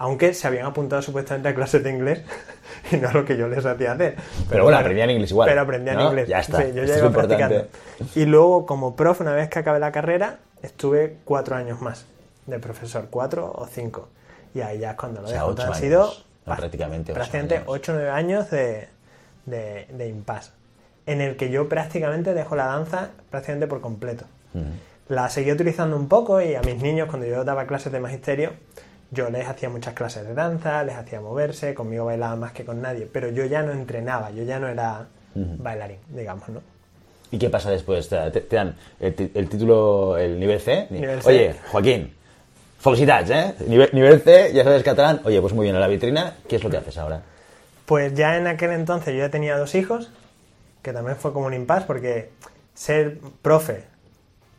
Aunque 0.00 0.32
se 0.32 0.46
habían 0.46 0.64
apuntado 0.64 1.02
supuestamente 1.02 1.50
a 1.50 1.54
clases 1.54 1.84
de 1.84 1.90
inglés 1.90 2.22
y 2.90 2.96
no 2.96 3.10
a 3.10 3.12
lo 3.12 3.26
que 3.26 3.36
yo 3.36 3.48
les 3.48 3.66
hacía 3.66 3.92
hacer. 3.92 4.16
Pero 4.48 4.62
bueno, 4.64 4.78
aprendían 4.78 5.10
inglés 5.10 5.30
igual, 5.30 5.46
Pero 5.46 5.60
aprendían 5.60 5.96
¿no? 5.96 6.08
inglés. 6.08 6.26
Ya 6.26 6.40
está, 6.40 6.62
Sí, 6.62 6.72
yo 6.74 6.84
ya 6.84 6.96
iba 6.96 7.10
practicando. 7.10 7.66
Y 8.14 8.24
luego, 8.24 8.64
como 8.64 8.96
profe, 8.96 9.22
una 9.24 9.34
vez 9.34 9.50
que 9.50 9.58
acabé 9.58 9.78
la 9.78 9.92
carrera, 9.92 10.38
estuve 10.62 11.18
cuatro 11.26 11.54
años 11.54 11.82
más 11.82 12.06
de 12.46 12.58
profesor, 12.58 13.08
cuatro 13.10 13.52
o 13.54 13.66
cinco. 13.66 14.08
Y 14.54 14.62
ahí 14.62 14.78
ya 14.78 14.92
es 14.92 14.96
cuando 14.96 15.20
lo 15.20 15.26
O 15.26 15.30
sea, 15.30 15.44
dejo. 15.46 15.62
Han 15.62 15.74
sido 15.74 16.10
no, 16.46 17.12
prácticamente 17.12 17.62
ocho 17.66 17.92
o 17.92 17.96
nueve 17.96 18.10
años 18.10 18.50
de, 18.50 18.88
de, 19.44 19.86
de 19.92 20.08
impasse, 20.08 20.52
en 21.04 21.20
el 21.20 21.36
que 21.36 21.50
yo 21.50 21.68
prácticamente 21.68 22.32
dejo 22.32 22.56
la 22.56 22.64
danza 22.64 23.10
prácticamente 23.30 23.66
por 23.66 23.82
completo. 23.82 24.24
La 25.08 25.28
seguí 25.28 25.52
utilizando 25.52 25.94
un 25.94 26.08
poco 26.08 26.40
y 26.40 26.54
a 26.54 26.62
mis 26.62 26.80
niños, 26.82 27.08
cuando 27.08 27.26
yo 27.26 27.44
daba 27.44 27.66
clases 27.66 27.92
de 27.92 28.00
magisterio, 28.00 28.52
yo 29.10 29.30
les 29.30 29.46
hacía 29.48 29.68
muchas 29.68 29.94
clases 29.94 30.26
de 30.26 30.34
danza, 30.34 30.84
les 30.84 30.96
hacía 30.96 31.20
moverse, 31.20 31.74
conmigo 31.74 32.04
bailaban 32.04 32.38
más 32.38 32.52
que 32.52 32.64
con 32.64 32.80
nadie, 32.80 33.08
pero 33.10 33.30
yo 33.30 33.44
ya 33.44 33.62
no 33.62 33.72
entrenaba, 33.72 34.30
yo 34.30 34.44
ya 34.44 34.58
no 34.58 34.68
era 34.68 35.06
bailarín, 35.34 35.98
digamos, 36.08 36.48
¿no? 36.48 36.60
¿Y 37.32 37.38
qué 37.38 37.48
pasa 37.48 37.70
después? 37.70 38.08
Te, 38.08 38.16
dan 38.50 38.74
el 38.98 39.48
título, 39.48 40.18
el 40.18 40.38
nivel 40.40 40.60
C. 40.60 40.88
Nivel 40.90 41.22
C. 41.22 41.28
Oye, 41.28 41.54
Joaquín, 41.70 42.12
felicitats, 42.78 43.30
¿eh? 43.30 43.54
Nivel, 43.66 43.90
nivel 43.92 44.20
C, 44.20 44.52
ya 44.52 44.64
sabes 44.64 44.82
catalán. 44.82 45.20
Oye, 45.24 45.40
pues 45.40 45.52
muy 45.52 45.64
bien, 45.64 45.76
a 45.76 45.80
la 45.80 45.86
vitrina, 45.86 46.34
¿qué 46.48 46.56
es 46.56 46.64
lo 46.64 46.70
que 46.70 46.78
haces 46.78 46.98
ahora? 46.98 47.22
Pues 47.86 48.14
ya 48.14 48.36
en 48.36 48.46
aquel 48.46 48.70
entonces 48.70 49.14
yo 49.14 49.20
ya 49.20 49.30
tenía 49.30 49.56
dos 49.56 49.74
hijos, 49.74 50.10
que 50.82 50.92
también 50.92 51.16
fue 51.16 51.32
como 51.32 51.46
un 51.46 51.54
impasse, 51.54 51.86
porque 51.86 52.30
ser 52.74 53.18
profe 53.42 53.84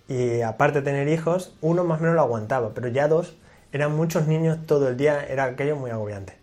y 0.07 0.41
aparte 0.41 0.81
tener 0.81 1.07
hijos, 1.07 1.53
uno 1.61 1.83
más 1.83 1.99
o 1.99 2.01
menos 2.03 2.15
lo 2.15 2.21
aguantaba, 2.21 2.71
pero 2.73 2.89
ya 2.89 3.07
dos, 3.07 3.33
eran 3.71 3.95
muchos 3.95 4.27
niños 4.27 4.59
todo 4.65 4.87
el 4.89 4.97
día, 4.97 5.25
era 5.25 5.45
aquello 5.45 5.75
muy 5.75 5.91
agobiante. 5.91 6.33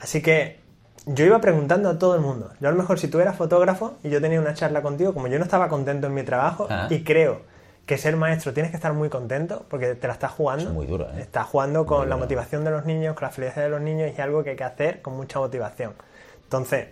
Así 0.00 0.22
que 0.22 0.60
yo 1.06 1.24
iba 1.24 1.40
preguntando 1.40 1.88
a 1.88 1.98
todo 1.98 2.14
el 2.14 2.20
mundo. 2.20 2.50
Yo 2.60 2.68
a 2.68 2.72
lo 2.72 2.76
mejor 2.78 2.98
si 2.98 3.08
tú 3.08 3.20
eras 3.20 3.36
fotógrafo 3.36 3.96
y 4.02 4.10
yo 4.10 4.20
tenía 4.20 4.40
una 4.40 4.54
charla 4.54 4.82
contigo, 4.82 5.14
como 5.14 5.26
yo 5.28 5.38
no 5.38 5.44
estaba 5.44 5.68
contento 5.68 6.06
en 6.06 6.14
mi 6.14 6.22
trabajo 6.22 6.66
Ah. 6.70 6.86
y 6.90 7.02
creo 7.02 7.42
que 7.86 7.96
ser 7.96 8.16
maestro 8.16 8.52
tienes 8.52 8.70
que 8.70 8.76
estar 8.76 8.92
muy 8.92 9.08
contento 9.08 9.64
porque 9.70 9.94
te 9.94 10.06
la 10.06 10.12
estás 10.12 10.30
jugando. 10.32 10.64
Es 10.64 10.70
muy 10.70 10.86
duro, 10.86 11.06
¿eh? 11.10 11.20
Estás 11.20 11.46
jugando 11.46 11.86
con 11.86 12.00
Muy 12.00 12.08
la 12.08 12.16
motivación 12.18 12.62
de 12.64 12.70
los 12.70 12.84
niños, 12.84 13.14
con 13.14 13.24
la 13.24 13.30
felicidad 13.30 13.64
de 13.64 13.70
los 13.70 13.80
niños 13.80 14.08
y 14.08 14.12
es 14.12 14.18
algo 14.20 14.44
que 14.44 14.50
hay 14.50 14.56
que 14.56 14.64
hacer 14.64 15.00
con 15.00 15.16
mucha 15.16 15.38
motivación. 15.38 15.94
Entonces, 16.44 16.88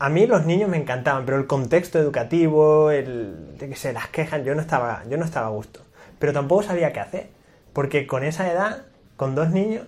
a 0.00 0.08
mí 0.08 0.26
los 0.26 0.44
niños 0.44 0.68
me 0.68 0.76
encantaban, 0.76 1.24
pero 1.24 1.38
el 1.38 1.46
contexto 1.46 2.00
educativo, 2.00 2.90
el, 2.90 3.56
de 3.56 3.68
que 3.68 3.76
se 3.76 3.92
las 3.92 4.08
quejan, 4.08 4.42
yo 4.42 4.56
no 4.56 4.60
estaba, 4.60 5.04
yo 5.08 5.16
no 5.16 5.24
estaba 5.24 5.46
a 5.46 5.50
gusto. 5.50 5.80
Pero 6.18 6.32
tampoco 6.32 6.64
sabía 6.64 6.92
qué 6.92 6.98
hacer, 6.98 7.28
porque 7.72 8.06
con 8.06 8.24
esa 8.24 8.50
edad, 8.52 8.82
con 9.16 9.34
dos 9.34 9.50
niños, 9.50 9.86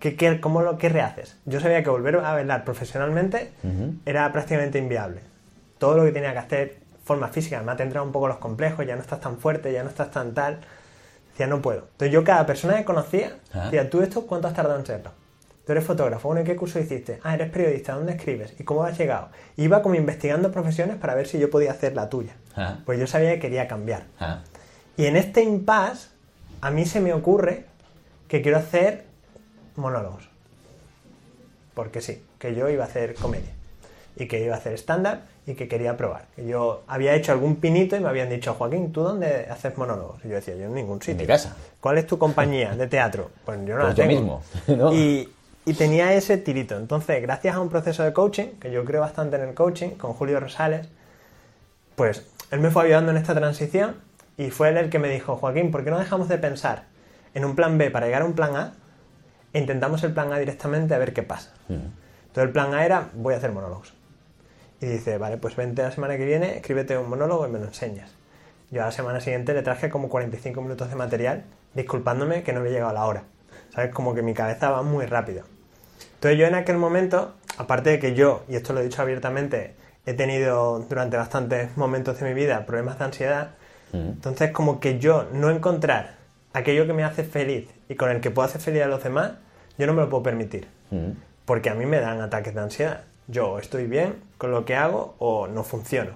¿qué, 0.00 0.16
qué, 0.16 0.40
cómo 0.40 0.62
lo, 0.62 0.78
qué 0.78 0.88
rehaces? 0.88 1.36
Yo 1.46 1.60
sabía 1.60 1.82
que 1.82 1.90
volver 1.90 2.16
a 2.16 2.32
bailar 2.32 2.64
profesionalmente 2.64 3.52
era 4.06 4.30
prácticamente 4.32 4.78
inviable. 4.78 5.20
Todo 5.78 5.96
lo 5.96 6.04
que 6.04 6.12
tenía 6.12 6.32
que 6.32 6.38
hacer, 6.38 6.76
forma 7.04 7.28
física, 7.28 7.56
además 7.56 7.76
te 7.76 7.82
entran 7.82 8.04
un 8.04 8.12
poco 8.12 8.28
los 8.28 8.38
complejos, 8.38 8.86
ya 8.86 8.94
no 8.96 9.02
estás 9.02 9.20
tan 9.20 9.38
fuerte, 9.38 9.72
ya 9.72 9.82
no 9.82 9.88
estás 9.88 10.10
tan 10.10 10.34
tal. 10.34 10.60
Decía, 11.30 11.46
no 11.46 11.62
puedo. 11.62 11.80
Entonces 11.92 12.12
yo 12.12 12.24
cada 12.24 12.44
persona 12.46 12.76
que 12.76 12.84
conocía, 12.84 13.32
Ah. 13.54 13.64
decía, 13.64 13.88
¿tú 13.88 14.02
esto 14.02 14.26
cuánto 14.26 14.48
has 14.48 14.54
tardado 14.54 14.78
en 14.78 14.84
serlo? 14.86 15.10
Tú 15.64 15.72
eres 15.72 15.84
fotógrafo, 15.84 16.28
bueno, 16.28 16.42
¿y 16.42 16.44
qué 16.44 16.56
curso 16.56 16.78
hiciste? 16.80 17.20
Ah, 17.22 17.34
eres 17.34 17.48
periodista, 17.50 17.94
¿dónde 17.94 18.12
escribes? 18.14 18.52
¿Y 18.58 18.64
cómo 18.64 18.82
has 18.82 18.98
llegado? 18.98 19.28
Iba 19.56 19.80
como 19.80 19.94
investigando 19.94 20.50
profesiones 20.50 20.96
para 20.96 21.14
ver 21.14 21.26
si 21.28 21.38
yo 21.38 21.50
podía 21.50 21.70
hacer 21.70 21.94
la 21.94 22.08
tuya. 22.10 22.34
Ah. 22.56 22.78
Pues 22.84 22.98
yo 23.00 23.06
sabía 23.06 23.30
que 23.34 23.38
quería 23.38 23.66
cambiar. 23.68 24.04
Ah, 24.20 24.42
Y 24.96 25.06
en 25.06 25.16
este 25.16 25.42
impasse, 25.42 26.08
a 26.62 26.70
mí 26.70 26.86
se 26.86 27.00
me 27.00 27.12
ocurre 27.12 27.66
que 28.28 28.40
quiero 28.40 28.56
hacer 28.56 29.04
monólogos. 29.76 30.28
Porque 31.74 32.00
sí, 32.00 32.22
que 32.38 32.54
yo 32.54 32.68
iba 32.70 32.84
a 32.84 32.86
hacer 32.86 33.14
comedia. 33.14 33.50
Y 34.16 34.26
que 34.28 34.42
iba 34.44 34.54
a 34.54 34.58
hacer 34.58 34.74
stand-up 34.74 35.20
y 35.46 35.54
que 35.54 35.68
quería 35.68 35.96
probar. 35.96 36.26
Que 36.36 36.46
yo 36.46 36.82
había 36.86 37.14
hecho 37.14 37.32
algún 37.32 37.56
pinito 37.56 37.96
y 37.96 38.00
me 38.00 38.08
habían 38.08 38.28
dicho, 38.28 38.54
Joaquín, 38.54 38.92
¿tú 38.92 39.02
dónde 39.02 39.46
haces 39.50 39.76
monólogos? 39.76 40.24
Y 40.24 40.28
yo 40.28 40.34
decía, 40.34 40.54
yo 40.54 40.64
en 40.66 40.74
ningún 40.74 41.00
sitio. 41.00 41.16
mi 41.20 41.26
casa. 41.26 41.56
¿Cuál 41.80 41.98
es 41.98 42.06
tu 42.06 42.18
compañía 42.18 42.74
de 42.76 42.86
teatro? 42.86 43.30
Pues 43.44 43.58
yo 43.66 43.76
no 43.76 43.82
Pues 43.84 43.98
la 43.98 44.04
yo 44.04 44.08
tengo. 44.08 44.20
mismo, 44.20 44.42
¿no? 44.76 44.92
Y, 44.94 45.32
y 45.64 45.74
tenía 45.74 46.12
ese 46.14 46.36
tirito. 46.38 46.76
Entonces, 46.76 47.20
gracias 47.22 47.54
a 47.56 47.60
un 47.60 47.70
proceso 47.70 48.02
de 48.04 48.12
coaching, 48.12 48.48
que 48.60 48.70
yo 48.70 48.84
creo 48.84 49.00
bastante 49.00 49.36
en 49.36 49.48
el 49.48 49.54
coaching, 49.54 49.90
con 49.90 50.12
Julio 50.12 50.38
Rosales, 50.38 50.88
pues 51.96 52.26
él 52.50 52.60
me 52.60 52.70
fue 52.70 52.84
ayudando 52.84 53.10
en 53.12 53.16
esta 53.16 53.34
transición 53.34 53.96
y 54.36 54.50
fue 54.50 54.70
él 54.70 54.76
el 54.76 54.90
que 54.90 54.98
me 54.98 55.08
dijo, 55.08 55.36
Joaquín, 55.36 55.70
¿por 55.70 55.84
qué 55.84 55.90
no 55.90 55.98
dejamos 55.98 56.28
de 56.28 56.38
pensar 56.38 56.84
en 57.34 57.44
un 57.44 57.54
plan 57.54 57.78
B 57.78 57.90
para 57.90 58.06
llegar 58.06 58.22
a 58.22 58.24
un 58.24 58.34
plan 58.34 58.56
A 58.56 58.74
e 59.52 59.58
intentamos 59.58 60.02
el 60.04 60.12
plan 60.12 60.32
A 60.32 60.38
directamente 60.38 60.94
a 60.94 60.98
ver 60.98 61.12
qué 61.12 61.22
pasa? 61.22 61.52
Entonces 61.68 62.44
el 62.44 62.50
plan 62.50 62.74
A 62.74 62.84
era, 62.84 63.10
voy 63.14 63.34
a 63.34 63.36
hacer 63.36 63.52
monólogos. 63.52 63.94
Y 64.80 64.86
dice, 64.86 65.18
vale, 65.18 65.36
pues 65.36 65.54
vente 65.54 65.82
la 65.82 65.92
semana 65.92 66.16
que 66.16 66.24
viene, 66.24 66.56
escríbete 66.56 66.96
un 66.98 67.08
monólogo 67.08 67.46
y 67.46 67.50
me 67.50 67.58
lo 67.58 67.66
enseñas. 67.66 68.10
Yo 68.70 68.82
a 68.82 68.86
la 68.86 68.92
semana 68.92 69.20
siguiente 69.20 69.52
le 69.52 69.62
traje 69.62 69.90
como 69.90 70.08
45 70.08 70.60
minutos 70.62 70.88
de 70.88 70.96
material, 70.96 71.44
disculpándome 71.74 72.42
que 72.42 72.52
no 72.52 72.60
había 72.60 72.72
llegado 72.72 72.90
a 72.90 72.94
la 72.94 73.04
hora. 73.04 73.24
¿Sabes? 73.74 73.92
Como 73.92 74.14
que 74.14 74.22
mi 74.22 74.34
cabeza 74.34 74.70
va 74.70 74.82
muy 74.82 75.06
rápido. 75.06 75.44
Entonces 76.14 76.38
yo 76.38 76.46
en 76.46 76.54
aquel 76.54 76.78
momento, 76.78 77.34
aparte 77.58 77.90
de 77.90 77.98
que 77.98 78.14
yo, 78.14 78.44
y 78.48 78.56
esto 78.56 78.72
lo 78.72 78.80
he 78.80 78.84
dicho 78.84 79.02
abiertamente, 79.02 79.74
he 80.06 80.14
tenido 80.14 80.78
durante 80.80 81.16
bastantes 81.16 81.76
momentos 81.76 82.18
de 82.18 82.26
mi 82.26 82.34
vida 82.34 82.64
problemas 82.66 82.98
de 82.98 83.04
ansiedad, 83.04 83.50
entonces 83.92 84.50
como 84.52 84.80
que 84.80 84.98
yo 84.98 85.28
no 85.32 85.50
encontrar 85.50 86.14
aquello 86.52 86.86
que 86.86 86.92
me 86.92 87.04
hace 87.04 87.24
feliz 87.24 87.68
y 87.88 87.94
con 87.94 88.10
el 88.10 88.20
que 88.20 88.30
puedo 88.30 88.46
hacer 88.46 88.60
feliz 88.60 88.82
a 88.82 88.86
los 88.86 89.02
demás, 89.02 89.32
yo 89.78 89.86
no 89.86 89.92
me 89.92 90.02
lo 90.02 90.10
puedo 90.10 90.22
permitir. 90.22 90.68
Porque 91.44 91.70
a 91.70 91.74
mí 91.74 91.86
me 91.86 92.00
dan 92.00 92.20
ataques 92.20 92.54
de 92.54 92.60
ansiedad. 92.60 93.04
Yo 93.26 93.58
estoy 93.58 93.86
bien 93.86 94.16
con 94.38 94.50
lo 94.50 94.64
que 94.64 94.76
hago 94.76 95.14
o 95.18 95.46
no 95.46 95.62
funciono. 95.64 96.12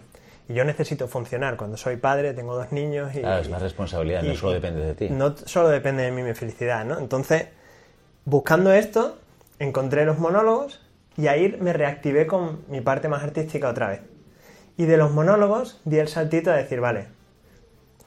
Y 0.48 0.54
yo 0.54 0.64
necesito 0.64 1.08
funcionar. 1.08 1.56
Cuando 1.56 1.76
soy 1.76 1.96
padre, 1.96 2.32
tengo 2.34 2.54
dos 2.54 2.70
niños 2.72 3.14
y... 3.14 3.20
Claro, 3.20 3.42
es 3.42 3.50
más 3.50 3.62
responsabilidad, 3.62 4.22
no 4.22 4.34
solo 4.34 4.52
depende 4.52 4.80
de 4.80 4.94
ti. 4.94 5.08
No 5.10 5.36
solo 5.36 5.68
depende 5.68 6.04
de 6.04 6.12
mí 6.12 6.22
mi 6.22 6.34
felicidad, 6.34 6.84
¿no? 6.84 6.98
Entonces, 6.98 7.46
buscando 8.24 8.72
esto, 8.72 9.18
encontré 9.58 10.04
los 10.04 10.18
monólogos 10.18 10.80
y 11.16 11.28
ahí 11.28 11.56
me 11.60 11.72
reactivé 11.72 12.26
con 12.26 12.60
mi 12.68 12.80
parte 12.80 13.08
más 13.08 13.22
artística 13.22 13.68
otra 13.68 13.88
vez. 13.88 14.00
Y 14.76 14.84
de 14.84 14.96
los 14.98 15.10
monólogos 15.12 15.80
di 15.84 15.98
el 15.98 16.08
saltito 16.08 16.50
a 16.52 16.54
decir, 16.54 16.80
vale, 16.80 17.06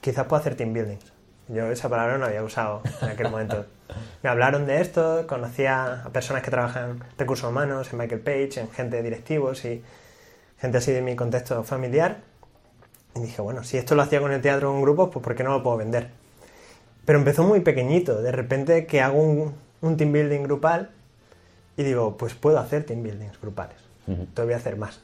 quizás 0.01 0.25
puedo 0.25 0.39
hacer 0.39 0.55
team 0.55 0.73
buildings. 0.73 1.11
Yo 1.47 1.71
esa 1.71 1.89
palabra 1.89 2.13
no 2.13 2.19
la 2.19 2.27
había 2.27 2.43
usado 2.43 2.81
en 3.01 3.09
aquel 3.09 3.29
momento. 3.29 3.65
Me 4.23 4.29
hablaron 4.29 4.67
de 4.67 4.81
esto, 4.81 5.25
conocía 5.27 6.03
a 6.05 6.09
personas 6.09 6.43
que 6.43 6.51
trabajan 6.51 6.89
en 6.91 7.03
recursos 7.17 7.49
humanos, 7.49 7.91
en 7.91 7.97
Michael 7.97 8.21
Page, 8.21 8.59
en 8.59 8.69
gente 8.69 8.97
de 8.97 9.03
directivos 9.03 9.65
y 9.65 9.83
gente 10.59 10.77
así 10.77 10.91
de 10.91 11.01
mi 11.01 11.15
contexto 11.15 11.63
familiar. 11.63 12.17
Y 13.15 13.21
dije, 13.21 13.41
bueno, 13.41 13.63
si 13.63 13.77
esto 13.77 13.95
lo 13.95 14.03
hacía 14.03 14.21
con 14.21 14.31
el 14.31 14.41
teatro 14.41 14.73
en 14.73 14.81
grupos, 14.81 15.09
pues 15.11 15.23
¿por 15.23 15.35
qué 15.35 15.43
no 15.43 15.51
lo 15.51 15.63
puedo 15.63 15.77
vender? 15.77 16.09
Pero 17.05 17.17
empezó 17.17 17.43
muy 17.43 17.61
pequeñito. 17.61 18.21
De 18.21 18.31
repente 18.31 18.85
que 18.85 19.01
hago 19.01 19.19
un, 19.19 19.55
un 19.81 19.97
team 19.97 20.11
building 20.11 20.43
grupal 20.43 20.91
y 21.77 21.83
digo, 21.83 22.17
pues 22.17 22.35
puedo 22.35 22.59
hacer 22.59 22.83
team 22.83 23.01
buildings 23.01 23.39
grupales. 23.41 23.77
Entonces 24.05 24.45
voy 24.45 24.53
a 24.53 24.57
hacer 24.57 24.75
más. 24.75 25.01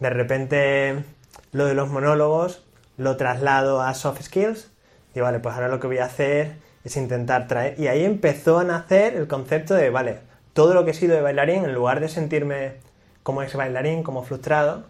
De 0.00 0.10
repente 0.10 1.04
lo 1.52 1.64
de 1.64 1.74
los 1.74 1.88
monólogos, 1.88 2.65
lo 2.96 3.16
traslado 3.16 3.82
a 3.82 3.94
soft 3.94 4.22
skills. 4.22 4.70
Y 5.14 5.20
vale, 5.20 5.38
pues 5.40 5.54
ahora 5.54 5.68
lo 5.68 5.80
que 5.80 5.86
voy 5.86 5.98
a 5.98 6.06
hacer 6.06 6.56
es 6.84 6.96
intentar 6.96 7.48
traer... 7.48 7.78
Y 7.78 7.88
ahí 7.88 8.04
empezó 8.04 8.58
a 8.58 8.64
nacer 8.64 9.14
el 9.14 9.26
concepto 9.26 9.74
de, 9.74 9.90
vale, 9.90 10.18
todo 10.52 10.74
lo 10.74 10.84
que 10.84 10.92
he 10.92 10.94
sido 10.94 11.14
de 11.14 11.22
bailarín, 11.22 11.64
en 11.64 11.74
lugar 11.74 12.00
de 12.00 12.08
sentirme 12.08 12.74
como 13.22 13.42
ex 13.42 13.54
bailarín, 13.54 14.02
como 14.02 14.22
frustrado, 14.22 14.84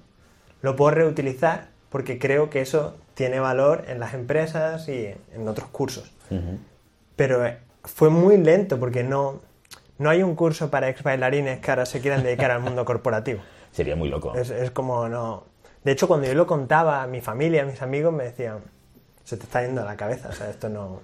lo 0.62 0.76
puedo 0.76 0.92
reutilizar 0.92 1.68
porque 1.90 2.18
creo 2.18 2.50
que 2.50 2.60
eso 2.60 2.96
tiene 3.14 3.40
valor 3.40 3.84
en 3.88 3.98
las 3.98 4.14
empresas 4.14 4.88
y 4.88 5.14
en 5.34 5.48
otros 5.48 5.68
cursos. 5.68 6.12
Pero 7.16 7.46
eh, 7.46 7.58
fue 7.84 8.10
muy 8.10 8.36
lento 8.36 8.78
porque 8.78 9.02
no, 9.02 9.40
no 9.98 10.10
hay 10.10 10.22
un 10.22 10.34
curso 10.34 10.70
para 10.70 10.88
ex 10.88 11.02
bailarines 11.02 11.60
que 11.60 11.70
ahora 11.70 11.86
se 11.86 12.00
quieran 12.00 12.22
dedicar 12.22 12.50
al 12.50 12.60
mundo 12.60 12.84
corporativo. 12.84 13.40
Sería 13.72 13.96
muy 13.96 14.08
loco. 14.08 14.34
Es, 14.34 14.50
es, 14.50 14.70
como 14.70 15.08
no. 15.08 15.44
De 15.86 15.92
hecho, 15.92 16.08
cuando 16.08 16.26
yo 16.26 16.34
lo 16.34 16.48
contaba 16.48 17.00
a 17.00 17.06
mi 17.06 17.20
familia, 17.20 17.62
a 17.62 17.64
mis 17.64 17.80
amigos, 17.80 18.12
me 18.12 18.24
decían, 18.24 18.58
se 19.22 19.36
te 19.36 19.44
está 19.44 19.62
yendo 19.62 19.82
a 19.82 19.84
la 19.84 19.96
cabeza, 19.96 20.30
o 20.30 20.32
sea, 20.32 20.50
esto 20.50 20.68
no. 20.68 21.00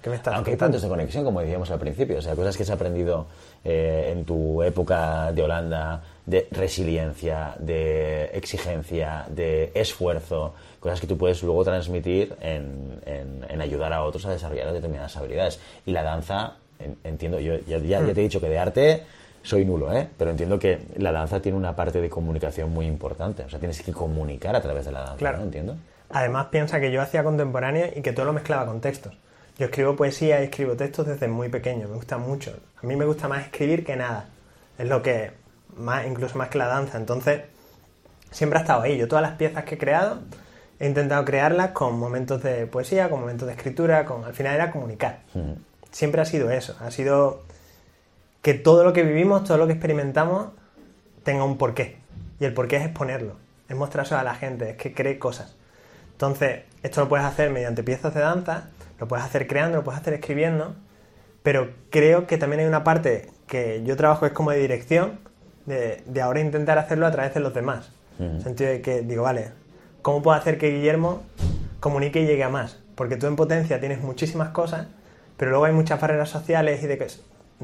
¿Qué 0.00 0.08
me 0.08 0.16
estás 0.16 0.34
Aunque 0.34 0.52
hay 0.52 0.56
puntos 0.56 0.80
de 0.80 0.88
conexión, 0.88 1.22
como 1.22 1.42
decíamos 1.42 1.70
al 1.70 1.78
principio, 1.78 2.16
o 2.16 2.22
sea, 2.22 2.34
cosas 2.34 2.56
que 2.56 2.62
has 2.62 2.70
aprendido 2.70 3.26
eh, 3.62 4.08
en 4.10 4.24
tu 4.24 4.62
época 4.62 5.32
de 5.32 5.42
Holanda, 5.42 6.02
de 6.24 6.48
resiliencia, 6.50 7.56
de 7.58 8.30
exigencia, 8.32 9.26
de 9.28 9.70
esfuerzo, 9.74 10.54
cosas 10.80 10.98
que 10.98 11.06
tú 11.06 11.18
puedes 11.18 11.42
luego 11.42 11.62
transmitir 11.62 12.34
en, 12.40 13.02
en, 13.04 13.60
ayudar 13.60 13.92
a 13.92 14.02
otros 14.02 14.24
a 14.24 14.30
desarrollar 14.30 14.72
determinadas 14.72 15.14
habilidades. 15.14 15.60
Y 15.84 15.90
la 15.92 16.04
danza, 16.04 16.54
entiendo, 17.04 17.38
yo 17.38 17.58
ya, 17.66 17.76
ya, 17.76 18.02
te 18.02 18.12
he 18.12 18.14
dicho 18.14 18.40
que 18.40 18.48
de 18.48 18.58
arte 18.58 19.02
soy 19.42 19.64
nulo, 19.64 19.92
¿eh? 19.92 20.08
pero 20.16 20.30
entiendo 20.30 20.58
que 20.58 20.80
la 20.96 21.12
danza 21.12 21.40
tiene 21.40 21.58
una 21.58 21.74
parte 21.74 22.00
de 22.00 22.08
comunicación 22.08 22.70
muy 22.70 22.86
importante, 22.86 23.44
o 23.44 23.50
sea, 23.50 23.58
tienes 23.58 23.82
que 23.82 23.92
comunicar 23.92 24.54
a 24.54 24.60
través 24.60 24.84
de 24.84 24.92
la 24.92 25.00
danza, 25.00 25.16
claro. 25.16 25.38
¿no? 25.38 25.44
Entiendo. 25.44 25.76
Además 26.10 26.46
piensa 26.50 26.80
que 26.80 26.92
yo 26.92 27.00
hacía 27.00 27.24
contemporánea 27.24 27.90
y 27.96 28.02
que 28.02 28.12
todo 28.12 28.26
lo 28.26 28.32
mezclaba 28.32 28.66
con 28.66 28.80
textos. 28.80 29.14
Yo 29.58 29.66
escribo 29.66 29.96
poesía 29.96 30.40
y 30.40 30.44
escribo 30.44 30.74
textos 30.76 31.06
desde 31.06 31.28
muy 31.28 31.48
pequeño, 31.48 31.88
me 31.88 31.96
gusta 31.96 32.18
mucho. 32.18 32.52
A 32.82 32.86
mí 32.86 32.96
me 32.96 33.04
gusta 33.04 33.28
más 33.28 33.44
escribir 33.44 33.84
que 33.84 33.96
nada. 33.96 34.28
Es 34.78 34.88
lo 34.88 35.02
que, 35.02 35.30
más, 35.76 36.06
incluso 36.06 36.38
más 36.38 36.48
que 36.48 36.58
la 36.58 36.66
danza. 36.66 36.98
Entonces, 36.98 37.42
siempre 38.30 38.58
ha 38.58 38.62
estado 38.62 38.82
ahí. 38.82 38.96
Yo 38.96 39.08
todas 39.08 39.22
las 39.22 39.32
piezas 39.32 39.64
que 39.64 39.74
he 39.76 39.78
creado, 39.78 40.20
he 40.80 40.86
intentado 40.86 41.24
crearlas 41.24 41.70
con 41.70 41.98
momentos 41.98 42.42
de 42.42 42.66
poesía, 42.66 43.10
con 43.10 43.20
momentos 43.20 43.46
de 43.46 43.54
escritura, 43.54 44.04
con 44.04 44.24
al 44.24 44.34
final 44.34 44.54
era 44.54 44.70
comunicar. 44.70 45.20
Siempre 45.90 46.22
ha 46.22 46.24
sido 46.24 46.50
eso. 46.50 46.76
Ha 46.80 46.90
sido 46.90 47.42
que 48.42 48.54
todo 48.54 48.84
lo 48.84 48.92
que 48.92 49.04
vivimos, 49.04 49.44
todo 49.44 49.56
lo 49.56 49.66
que 49.66 49.72
experimentamos, 49.72 50.48
tenga 51.22 51.44
un 51.44 51.56
porqué. 51.56 51.96
Y 52.40 52.44
el 52.44 52.52
porqué 52.52 52.76
es 52.76 52.84
exponerlo, 52.84 53.36
es 53.68 53.76
mostrárselo 53.76 54.20
a 54.20 54.24
la 54.24 54.34
gente, 54.34 54.70
es 54.70 54.76
que 54.76 54.92
cree 54.92 55.18
cosas. 55.18 55.56
Entonces, 56.12 56.62
esto 56.82 57.00
lo 57.00 57.08
puedes 57.08 57.24
hacer 57.24 57.50
mediante 57.50 57.82
piezas 57.82 58.14
de 58.14 58.20
danza, 58.20 58.68
lo 58.98 59.08
puedes 59.08 59.24
hacer 59.24 59.46
creando, 59.46 59.78
lo 59.78 59.84
puedes 59.84 60.00
hacer 60.00 60.14
escribiendo, 60.14 60.74
pero 61.42 61.70
creo 61.90 62.26
que 62.26 62.36
también 62.38 62.60
hay 62.60 62.66
una 62.66 62.84
parte 62.84 63.30
que 63.46 63.82
yo 63.84 63.96
trabajo 63.96 64.26
es 64.26 64.32
como 64.32 64.50
de 64.50 64.58
dirección, 64.58 65.20
de, 65.66 66.02
ahora 66.20 66.40
intentar 66.40 66.78
hacerlo 66.78 67.06
a 67.06 67.10
través 67.12 67.34
de 67.34 67.40
los 67.40 67.54
demás. 67.54 67.90
En 68.18 68.36
el 68.36 68.42
sentido 68.42 68.70
de 68.70 68.80
que 68.82 69.02
digo, 69.02 69.24
vale, 69.24 69.50
¿cómo 70.02 70.22
puedo 70.22 70.36
hacer 70.36 70.58
que 70.58 70.70
Guillermo 70.70 71.22
comunique 71.80 72.20
y 72.20 72.26
llegue 72.26 72.44
a 72.44 72.48
más? 72.48 72.78
Porque 72.94 73.16
tú 73.16 73.26
en 73.26 73.36
potencia 73.36 73.80
tienes 73.80 74.00
muchísimas 74.00 74.50
cosas, 74.50 74.86
pero 75.36 75.50
luego 75.50 75.64
hay 75.64 75.72
muchas 75.72 76.00
barreras 76.00 76.28
sociales 76.28 76.82
y 76.82 76.86
de, 76.86 76.98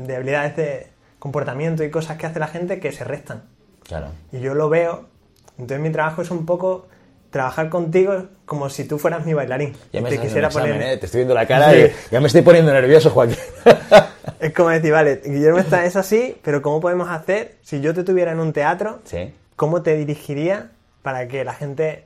de 0.07 0.17
habilidades 0.17 0.57
de 0.57 0.87
comportamiento 1.19 1.85
y 1.85 1.91
cosas 1.91 2.17
que 2.17 2.27
hace 2.27 2.39
la 2.39 2.47
gente 2.47 2.81
que 2.81 2.93
se 2.93 3.05
restan. 3.05 3.45
Claro. 3.83 4.09
Y 4.33 4.41
yo 4.41 4.55
lo 4.55 4.69
veo, 4.69 5.07
entonces 5.53 5.81
mi 5.81 5.91
trabajo 5.91 6.23
es 6.23 6.31
un 6.31 6.47
poco 6.47 6.87
trabajar 7.31 7.69
contigo 7.69 8.27
como 8.47 8.71
si 8.71 8.85
tú 8.85 8.99
fueras 8.99 9.27
mi 9.27 9.35
bailarín. 9.35 9.77
Ya 9.93 10.01
me 10.01 10.09
te 10.09 10.19
quisiera 10.19 10.49
poner... 10.49 10.81
¿eh? 10.81 10.97
Te 10.97 11.07
estoy 11.07 11.21
viendo 11.21 11.35
la 11.35 11.47
cara 11.47 11.77
y 11.77 11.93
ya 12.11 12.21
me 12.21 12.27
estoy 12.27 12.43
poniendo 12.43 12.73
nervioso, 12.73 13.11
Joaquín. 13.11 13.37
es 14.41 14.53
como 14.55 14.71
decir, 14.71 14.93
vale, 14.93 15.21
Guillermo 15.25 15.59
está, 15.59 15.85
es 15.85 15.97
así, 15.97 16.37
pero 16.43 16.63
¿cómo 16.63 16.81
podemos 16.81 17.09
hacer 17.09 17.57
si 17.63 17.81
yo 17.81 17.95
te 17.95 18.05
tuviera 18.05 18.33
en 18.33 18.41
un 18.41 18.53
teatro? 18.53 19.01
Sí. 19.05 19.35
¿Cómo 19.57 19.83
te 19.83 19.97
dirigiría 19.97 20.71
para 21.03 21.29
que 21.29 21.45
la 21.45 21.53
gente 21.53 22.05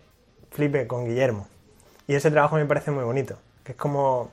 flipe 0.51 0.87
con 0.87 1.05
Guillermo? 1.05 1.47
Y 2.09 2.15
ese 2.15 2.31
trabajo 2.31 2.57
me 2.57 2.67
parece 2.67 2.91
muy 2.91 3.05
bonito, 3.05 3.37
que 3.65 3.73
es 3.73 3.79
como 3.79 4.31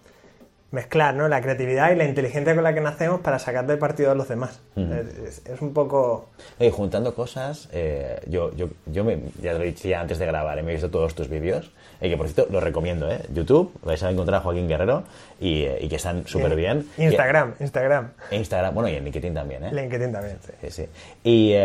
mezclar 0.71 1.15
¿no? 1.15 1.27
la 1.27 1.41
creatividad 1.41 1.91
y 1.91 1.95
la 1.95 2.05
inteligencia 2.05 2.53
con 2.53 2.63
la 2.63 2.73
que 2.73 2.81
nacemos 2.81 3.21
para 3.21 3.39
sacar 3.39 3.65
del 3.65 3.79
partido 3.79 4.11
a 4.11 4.15
los 4.15 4.27
demás. 4.27 4.59
es, 4.75 5.61
un 5.61 5.73
poco... 5.73 6.29
Y 6.59 6.69
juntando 6.69 7.13
cosas, 7.15 7.69
eh, 7.71 8.19
yo, 8.27 8.55
yo, 8.55 8.69
yo 8.85 9.03
me, 9.03 9.19
ya 9.41 9.53
lo 9.53 9.59
dije 9.59 9.95
antes 9.95 10.19
de 10.19 10.25
grabar, 10.25 10.61
me 10.61 10.71
he 10.71 10.73
visto 10.75 10.89
todos 10.89 11.15
tus 11.15 11.27
vídeos, 11.27 11.71
y 11.99 12.09
que 12.09 12.17
por 12.17 12.27
cierto 12.27 12.51
lo 12.51 12.59
recomiendo, 12.59 13.09
¿eh? 13.11 13.21
YouTube, 13.33 13.71
vais 13.83 14.01
a 14.03 14.11
encontrar 14.11 14.39
a 14.39 14.43
Joaquín 14.43 14.67
Guerrero 14.67 15.03
y, 15.39 15.63
eh, 15.63 15.87
que 15.89 15.95
están 15.95 16.27
súper 16.27 16.55
bien. 16.55 16.87
Instagram, 16.97 17.55
Instagram. 17.59 18.11
Instagram, 18.31 18.73
bueno, 18.73 18.89
y 18.89 18.95
en 18.95 19.05
LinkedIn 19.05 19.33
también, 19.33 19.63
¿eh? 19.65 19.73
LinkedIn 19.73 20.11
también, 20.11 20.37
sí. 20.61 20.69
sí, 20.69 20.85
Y, 21.23 21.55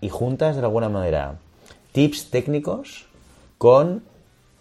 y 0.00 0.08
juntas 0.08 0.56
de 0.56 0.62
alguna 0.62 0.88
manera 0.88 1.34
tips 1.92 2.30
técnicos 2.30 3.06
con 3.58 4.02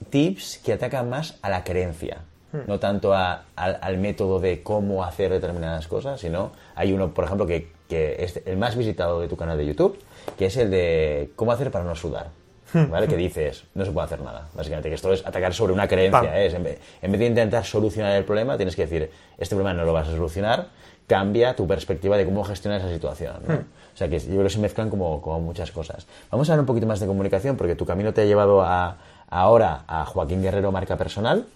tips 0.09 0.59
que 0.65 0.73
atacan 0.73 1.09
más 1.09 1.37
a 1.41 1.49
la 1.49 1.63
creencia 1.63 2.23
no 2.51 2.79
tanto 2.79 3.13
al 3.13 3.97
método 3.97 4.39
de 4.39 4.63
cómo 4.63 5.03
hacer 5.03 5.31
determinadas 5.31 5.87
cosas, 5.87 6.19
sino 6.19 6.51
hay 6.75 6.93
uno, 6.93 7.13
por 7.13 7.25
ejemplo, 7.25 7.45
que, 7.45 7.67
es 7.89 8.41
el 8.45 8.57
más 8.57 8.75
visitado 8.75 9.19
de 9.19 9.27
tu 9.27 9.35
canal 9.35 9.57
de 9.57 9.65
YouTube, 9.65 9.99
que 10.37 10.45
es 10.45 10.57
el 10.57 10.69
de 10.69 11.31
cómo 11.35 11.51
hacer 11.51 11.71
para 11.71 11.85
no 11.85 11.95
sudar. 11.95 12.27
¿Vale? 12.71 13.07
que 13.07 13.17
dices, 13.17 13.63
no 13.73 13.83
se 13.83 13.91
puede 13.91 14.05
hacer 14.05 14.21
nada. 14.21 14.47
Básicamente, 14.53 14.89
que 14.89 14.95
esto 14.95 15.11
es 15.11 15.25
atacar 15.25 15.55
sobre 15.55 15.73
una 15.73 15.87
creencia. 15.87 16.39
¿eh? 16.39 16.53
En, 16.53 17.11
vez, 17.11 17.19
de 17.19 17.25
intentar 17.25 17.65
solucionar 17.65 18.15
el 18.15 18.25
problema, 18.25 18.57
tienes 18.57 18.75
que 18.75 18.83
decir, 18.83 19.09
este 19.39 19.55
problema 19.55 19.75
no 19.75 19.85
lo 19.85 19.93
vas 19.93 20.07
a 20.07 20.11
solucionar, 20.11 20.67
cambia 21.07 21.55
tu 21.55 21.65
perspectiva 21.65 22.15
de 22.15 22.25
cómo 22.25 22.43
gestionar 22.43 22.79
esa 22.79 22.91
situación. 22.91 23.37
Hmm. 23.47 23.65
O 23.93 23.97
sea, 23.97 24.07
que 24.07 24.19
yo 24.19 24.27
creo 24.27 24.43
que 24.43 24.49
se 24.51 24.59
mezclan 24.59 24.91
como, 24.91 25.19
como, 25.19 25.39
muchas 25.39 25.71
cosas. 25.71 26.05
Vamos 26.29 26.47
a 26.47 26.53
hablar 26.53 26.61
un 26.61 26.67
poquito 26.67 26.85
más 26.85 26.99
de 26.99 27.07
comunicación, 27.07 27.57
porque 27.57 27.73
tu 27.75 27.85
camino 27.85 28.13
te 28.13 28.21
ha 28.21 28.25
llevado 28.25 28.61
a, 28.61 28.97
ahora 29.29 29.83
a 29.87 30.05
Joaquín 30.05 30.43
Guerrero 30.43 30.71
Marca 30.71 30.95
Personal, 30.95 31.47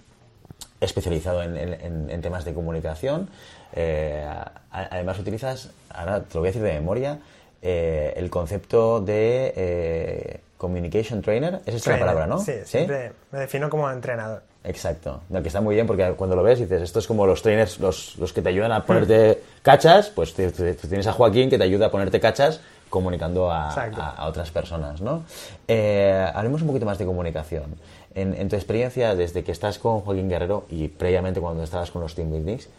especializado 0.84 1.44
en, 1.44 2.22
temas 2.22 2.46
de 2.46 2.54
comunicación. 2.54 3.30
Eh, 3.76 4.28
además 4.72 5.20
utilizas, 5.20 5.72
ahora 5.90 6.24
te 6.24 6.34
lo 6.36 6.42
voy 6.42 6.48
a 6.48 6.52
decir 6.52 6.64
de 6.64 6.74
memoria, 6.74 7.20
eh, 7.62 8.14
el 8.18 8.30
concepto 8.30 9.02
de 9.02 9.54
eh, 9.56 10.40
Communication 10.58 11.22
Trainer. 11.22 11.62
Esa 11.66 11.78
es 11.78 11.88
la 11.88 12.00
palabra, 12.00 12.28
¿no? 12.28 12.40
Sí, 12.40 12.54
siempre 12.66 13.14
me 13.32 13.40
defino 13.40 13.70
como 13.70 13.90
entrenador. 13.90 14.44
Exacto. 14.64 15.22
Lo 15.30 15.42
que 15.42 15.50
está 15.50 15.60
muy 15.60 15.76
bien 15.76 15.88
porque 15.88 16.14
cuando 16.16 16.38
lo 16.38 16.44
ves 16.44 16.60
dices, 16.60 16.82
esto 16.82 17.00
es 17.00 17.08
como 17.08 17.26
los 17.26 17.42
trainers, 17.42 17.80
los, 17.80 18.18
los 18.18 18.32
que 18.32 18.42
te 18.42 18.50
ayudan 18.50 18.72
a 18.72 18.86
ponerte 18.86 19.42
cachas, 19.62 20.10
pues 20.10 20.34
tienes 20.34 21.08
a 21.08 21.12
Joaquín 21.12 21.50
que 21.50 21.58
te 21.58 21.66
ayuda 21.66 21.88
a 21.88 21.92
ponerte 21.92 22.20
cachas 22.20 22.62
comunicando 22.90 23.52
a, 23.52 23.72
a, 23.72 24.28
otras 24.28 24.52
personas, 24.52 25.02
¿no? 25.02 25.24
hablemos 25.68 26.62
un 26.62 26.68
poquito 26.68 26.86
más 26.86 27.00
de 27.00 27.06
comunicación. 27.06 27.76
En, 28.16 28.48
tu 28.48 28.56
experiencia, 28.56 29.16
desde 29.16 29.44
que 29.44 29.52
estás 29.52 29.80
con 29.80 30.02
Joaquín 30.02 30.30
Guerrero 30.30 30.66
y 30.70 30.88
previamente 30.88 31.40
cuando 31.40 31.64
estabas 31.64 31.90
con 31.90 32.02
los 32.02 32.14
Team 32.14 32.30
Buildings, 32.30 32.70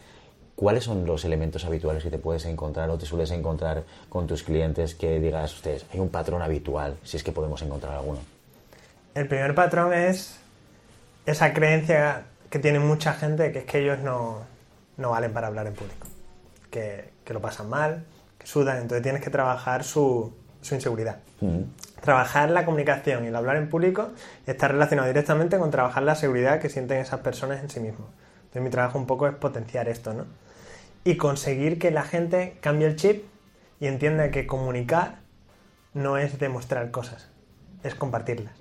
¿cuáles 0.54 0.84
son 0.84 1.06
los 1.06 1.24
elementos 1.24 1.64
habituales 1.64 2.04
que 2.04 2.10
te 2.10 2.18
puedes 2.18 2.44
encontrar 2.44 2.88
o 2.90 2.98
te 2.98 3.06
sueles 3.06 3.32
encontrar 3.32 3.82
con 4.08 4.28
tus 4.28 4.44
clientes 4.44 4.94
que 4.94 5.18
digas, 5.18 5.52
ustedes, 5.54 5.86
hay 5.92 5.98
un 5.98 6.08
patrón 6.08 6.40
habitual, 6.40 6.96
si 7.02 7.16
es 7.16 7.24
que 7.24 7.32
podemos 7.32 7.60
encontrar 7.62 7.94
alguno? 7.94 8.20
El 9.14 9.26
primer 9.26 9.54
patrón 9.56 9.92
es 9.92 10.38
esa 11.26 11.52
creencia 11.52 12.26
que 12.48 12.60
tiene 12.60 12.78
mucha 12.78 13.12
gente 13.12 13.50
que 13.50 13.60
es 13.60 13.64
que 13.64 13.80
ellos 13.80 13.98
no, 14.00 14.46
valen 14.96 15.32
para 15.32 15.48
hablar 15.48 15.66
en 15.66 15.74
público, 15.74 16.06
que, 16.70 17.10
lo 17.28 17.40
pasan 17.40 17.68
mal, 17.68 18.04
que 18.38 18.46
sudan, 18.46 18.76
entonces 18.76 19.02
tienes 19.02 19.20
que 19.20 19.30
trabajar 19.30 19.82
su, 19.82 20.32
inseguridad. 20.70 21.18
Mm 21.40 21.62
trabajar 22.04 22.50
la 22.50 22.66
comunicación 22.66 23.24
y 23.24 23.28
el 23.28 23.34
hablar 23.34 23.56
en 23.56 23.70
público 23.70 24.10
está 24.46 24.68
relacionado 24.68 25.08
directamente 25.08 25.58
con 25.58 25.70
trabajar 25.70 26.02
la 26.02 26.14
seguridad 26.14 26.60
que 26.60 26.68
sienten 26.68 26.98
esas 26.98 27.20
personas 27.20 27.62
en 27.62 27.70
sí 27.70 27.80
mismos. 27.80 28.08
Entonces 28.42 28.62
mi 28.62 28.68
trabajo 28.68 28.98
un 28.98 29.06
poco 29.06 29.26
es 29.26 29.34
potenciar 29.34 29.88
esto, 29.88 30.12
¿no? 30.12 30.26
Y 31.04 31.16
conseguir 31.16 31.78
que 31.78 31.90
la 31.90 32.02
gente 32.02 32.58
cambie 32.60 32.88
el 32.88 32.96
chip 32.96 33.24
y 33.80 33.86
entienda 33.86 34.30
que 34.30 34.46
comunicar 34.46 35.20
no 35.94 36.18
es 36.18 36.38
demostrar 36.38 36.90
cosas, 36.90 37.30
es 37.82 37.94
compartirlas. 37.94 38.54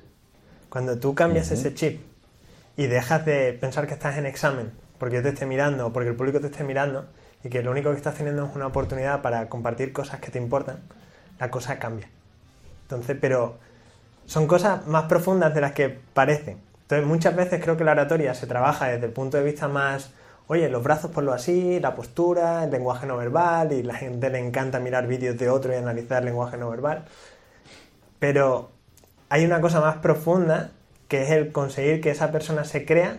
Cuando 0.70 0.98
tú 0.98 1.14
cambias 1.14 1.52
ese 1.52 1.74
chip 1.74 2.02
y 2.78 2.88
dejas 2.88 3.26
de 3.26 3.52
pensar 3.52 3.88
que 3.88 3.94
estás 3.94 4.18
en 4.18 4.26
examen 4.26 4.72
porque 4.98 5.18
yo 5.18 5.22
te 5.22 5.30
esté 5.30 5.46
mirando 5.46 5.88
o 5.88 5.92
porque 5.92 6.12
el 6.12 6.16
público 6.16 6.40
te 6.40 6.48
esté 6.48 6.64
mirando 6.64 7.10
y 7.44 7.50
que 7.50 7.62
lo 7.62 7.72
único 7.72 7.92
que 7.92 7.98
estás 7.98 8.16
teniendo 8.16 8.46
es 8.46 8.56
una 8.56 8.68
oportunidad 8.68 9.22
para 9.22 9.50
compartir 9.50 9.92
cosas 9.92 10.22
que 10.22 10.32
te 10.32 10.40
importan, 10.40 10.80
la 11.42 11.52
cosa 11.52 11.78
cambia. 11.78 12.08
Entonces, 12.94 13.18
pero 13.20 13.58
son 14.26 14.48
cosas 14.48 14.88
más 14.88 15.06
profundas 15.06 15.54
de 15.54 15.62
las 15.62 15.74
que 15.74 15.90
parecen. 15.90 16.58
Entonces, 16.84 17.06
muchas 17.08 17.36
veces 17.36 17.62
creo 17.62 17.78
que 17.78 17.84
la 17.84 17.92
oratoria 17.92 18.34
se 18.34 18.48
trabaja 18.48 18.88
desde 18.88 19.06
el 19.06 19.12
punto 19.12 19.38
de 19.38 19.44
vista 19.44 19.68
más, 19.68 20.12
oye, 20.48 20.70
los 20.70 20.84
brazos 20.84 21.12
por 21.12 21.24
lo 21.24 21.34
así, 21.34 21.80
la 21.80 21.96
postura, 21.96 22.64
el 22.64 22.72
lenguaje 22.72 23.08
no 23.08 23.18
verbal, 23.18 23.72
y 23.72 23.84
la 23.84 23.96
gente 23.96 24.30
le 24.30 24.40
encanta 24.40 24.80
mirar 24.80 25.08
vídeos 25.08 25.38
de 25.38 25.50
otro 25.50 25.74
y 25.74 25.78
analizar 25.78 26.20
el 26.20 26.26
lenguaje 26.26 26.58
no 26.58 26.70
verbal. 26.70 27.06
Pero 28.20 28.70
hay 29.30 29.46
una 29.46 29.60
cosa 29.62 29.82
más 29.82 29.98
profunda 29.98 30.72
que 31.08 31.24
es 31.24 31.32
el 31.32 31.52
conseguir 31.52 32.02
que 32.02 32.12
esa 32.12 32.32
persona 32.32 32.64
se 32.64 32.86
crea 32.86 33.18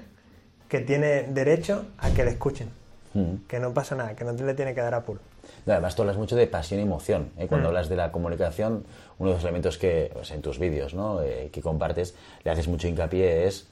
que 0.69 0.81
tiene 0.81 1.25
derecho 1.25 1.87
a 1.99 2.11
que 2.11 2.25
le 2.25 2.31
escuchen. 2.31 2.69
Mm. 3.13 3.47
Que 3.49 3.61
no 3.61 3.73
pasa 3.73 3.95
nada, 3.95 4.15
que 4.15 4.25
no 4.25 4.35
te 4.35 4.45
le 4.45 4.55
tiene 4.55 4.75
que 4.75 4.81
dar 4.81 4.95
apuro. 4.95 5.21
No, 5.67 5.73
Además, 5.73 5.95
tú 5.95 6.03
hablas 6.03 6.17
mucho 6.17 6.37
de 6.37 6.47
pasión 6.47 6.81
y 6.81 6.83
emoción. 6.83 7.31
¿eh? 7.39 7.45
Mm. 7.45 7.49
Cuando 7.49 7.69
hablas 7.69 7.89
de 7.89 7.97
la 7.97 8.13
comunicación, 8.13 8.85
uno 9.19 9.31
de 9.31 9.37
los 9.37 9.43
elementos 9.45 9.79
que, 9.79 10.11
sea, 10.23 10.37
en 10.37 10.43
tus 10.43 10.59
vídeos 10.59 10.95
¿no? 10.95 11.23
Eh, 11.23 11.51
que 11.53 11.61
compartes, 11.63 12.15
le 12.45 12.51
haces 12.51 12.69
mucho 12.69 12.89
hincapié 12.89 13.47
es, 13.47 13.67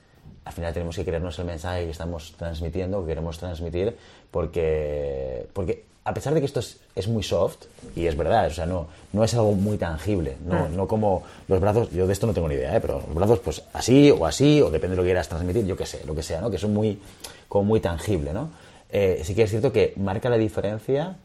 al 0.45 0.53
final 0.53 0.73
tenemos 0.73 0.97
que 0.97 1.05
creernos 1.05 1.39
el 1.39 1.45
mensaje 1.45 1.85
que 1.85 1.91
estamos 1.91 2.35
transmitiendo, 2.37 3.01
que 3.03 3.09
queremos 3.09 3.39
transmitir, 3.39 3.97
porque, 4.31 5.47
porque 5.53 5.85
a 6.05 6.13
pesar 6.15 6.35
de 6.35 6.41
que 6.41 6.47
esto 6.47 6.59
es, 6.61 6.81
es 6.97 7.07
muy 7.07 7.23
soft, 7.23 7.67
y 7.95 8.07
es 8.07 8.17
verdad, 8.17 8.49
o 8.49 8.51
sea, 8.51 8.67
no, 8.67 8.89
no 9.13 9.23
es 9.23 9.35
algo 9.35 9.53
muy 9.53 9.79
tangible, 9.79 10.37
no, 10.45 10.69
Mm. 10.69 10.77
no 10.77 10.89
como 10.89 11.23
los 11.47 11.61
brazos, 11.61 11.91
yo 11.93 12.07
de 12.09 12.13
esto 12.13 12.27
no 12.27 12.35
tengo 12.35 12.49
ni 12.49 12.57
idea, 12.57 12.77
¿eh? 12.77 12.81
pero 12.81 13.03
los 13.07 13.15
brazos 13.15 13.39
pues 13.39 13.63
así 13.73 14.11
o 14.11 14.27
así, 14.27 14.61
o 14.61 14.71
depende 14.71 14.95
de 14.95 14.97
lo 14.97 15.03
que 15.03 15.09
quieras 15.09 15.29
transmitir, 15.29 15.65
yo 15.65 15.77
qué 15.77 15.87
sé, 15.87 16.05
lo 16.05 16.15
que 16.15 16.25
sea, 16.25 16.41
¿no? 16.41 16.51
que 16.51 16.59
son 16.59 16.75
muy, 16.75 17.01
como 17.49 17.65
muy 17.65 17.81
tangible, 17.81 18.33
¿no? 18.33 18.51
Eh, 18.91 19.23
sí 19.25 19.35
que 19.35 19.45
es 19.45 19.51
cierto 19.51 19.73
que 19.73 19.95
marca 19.97 20.29
la 20.29 20.37
diferencia 20.37 21.17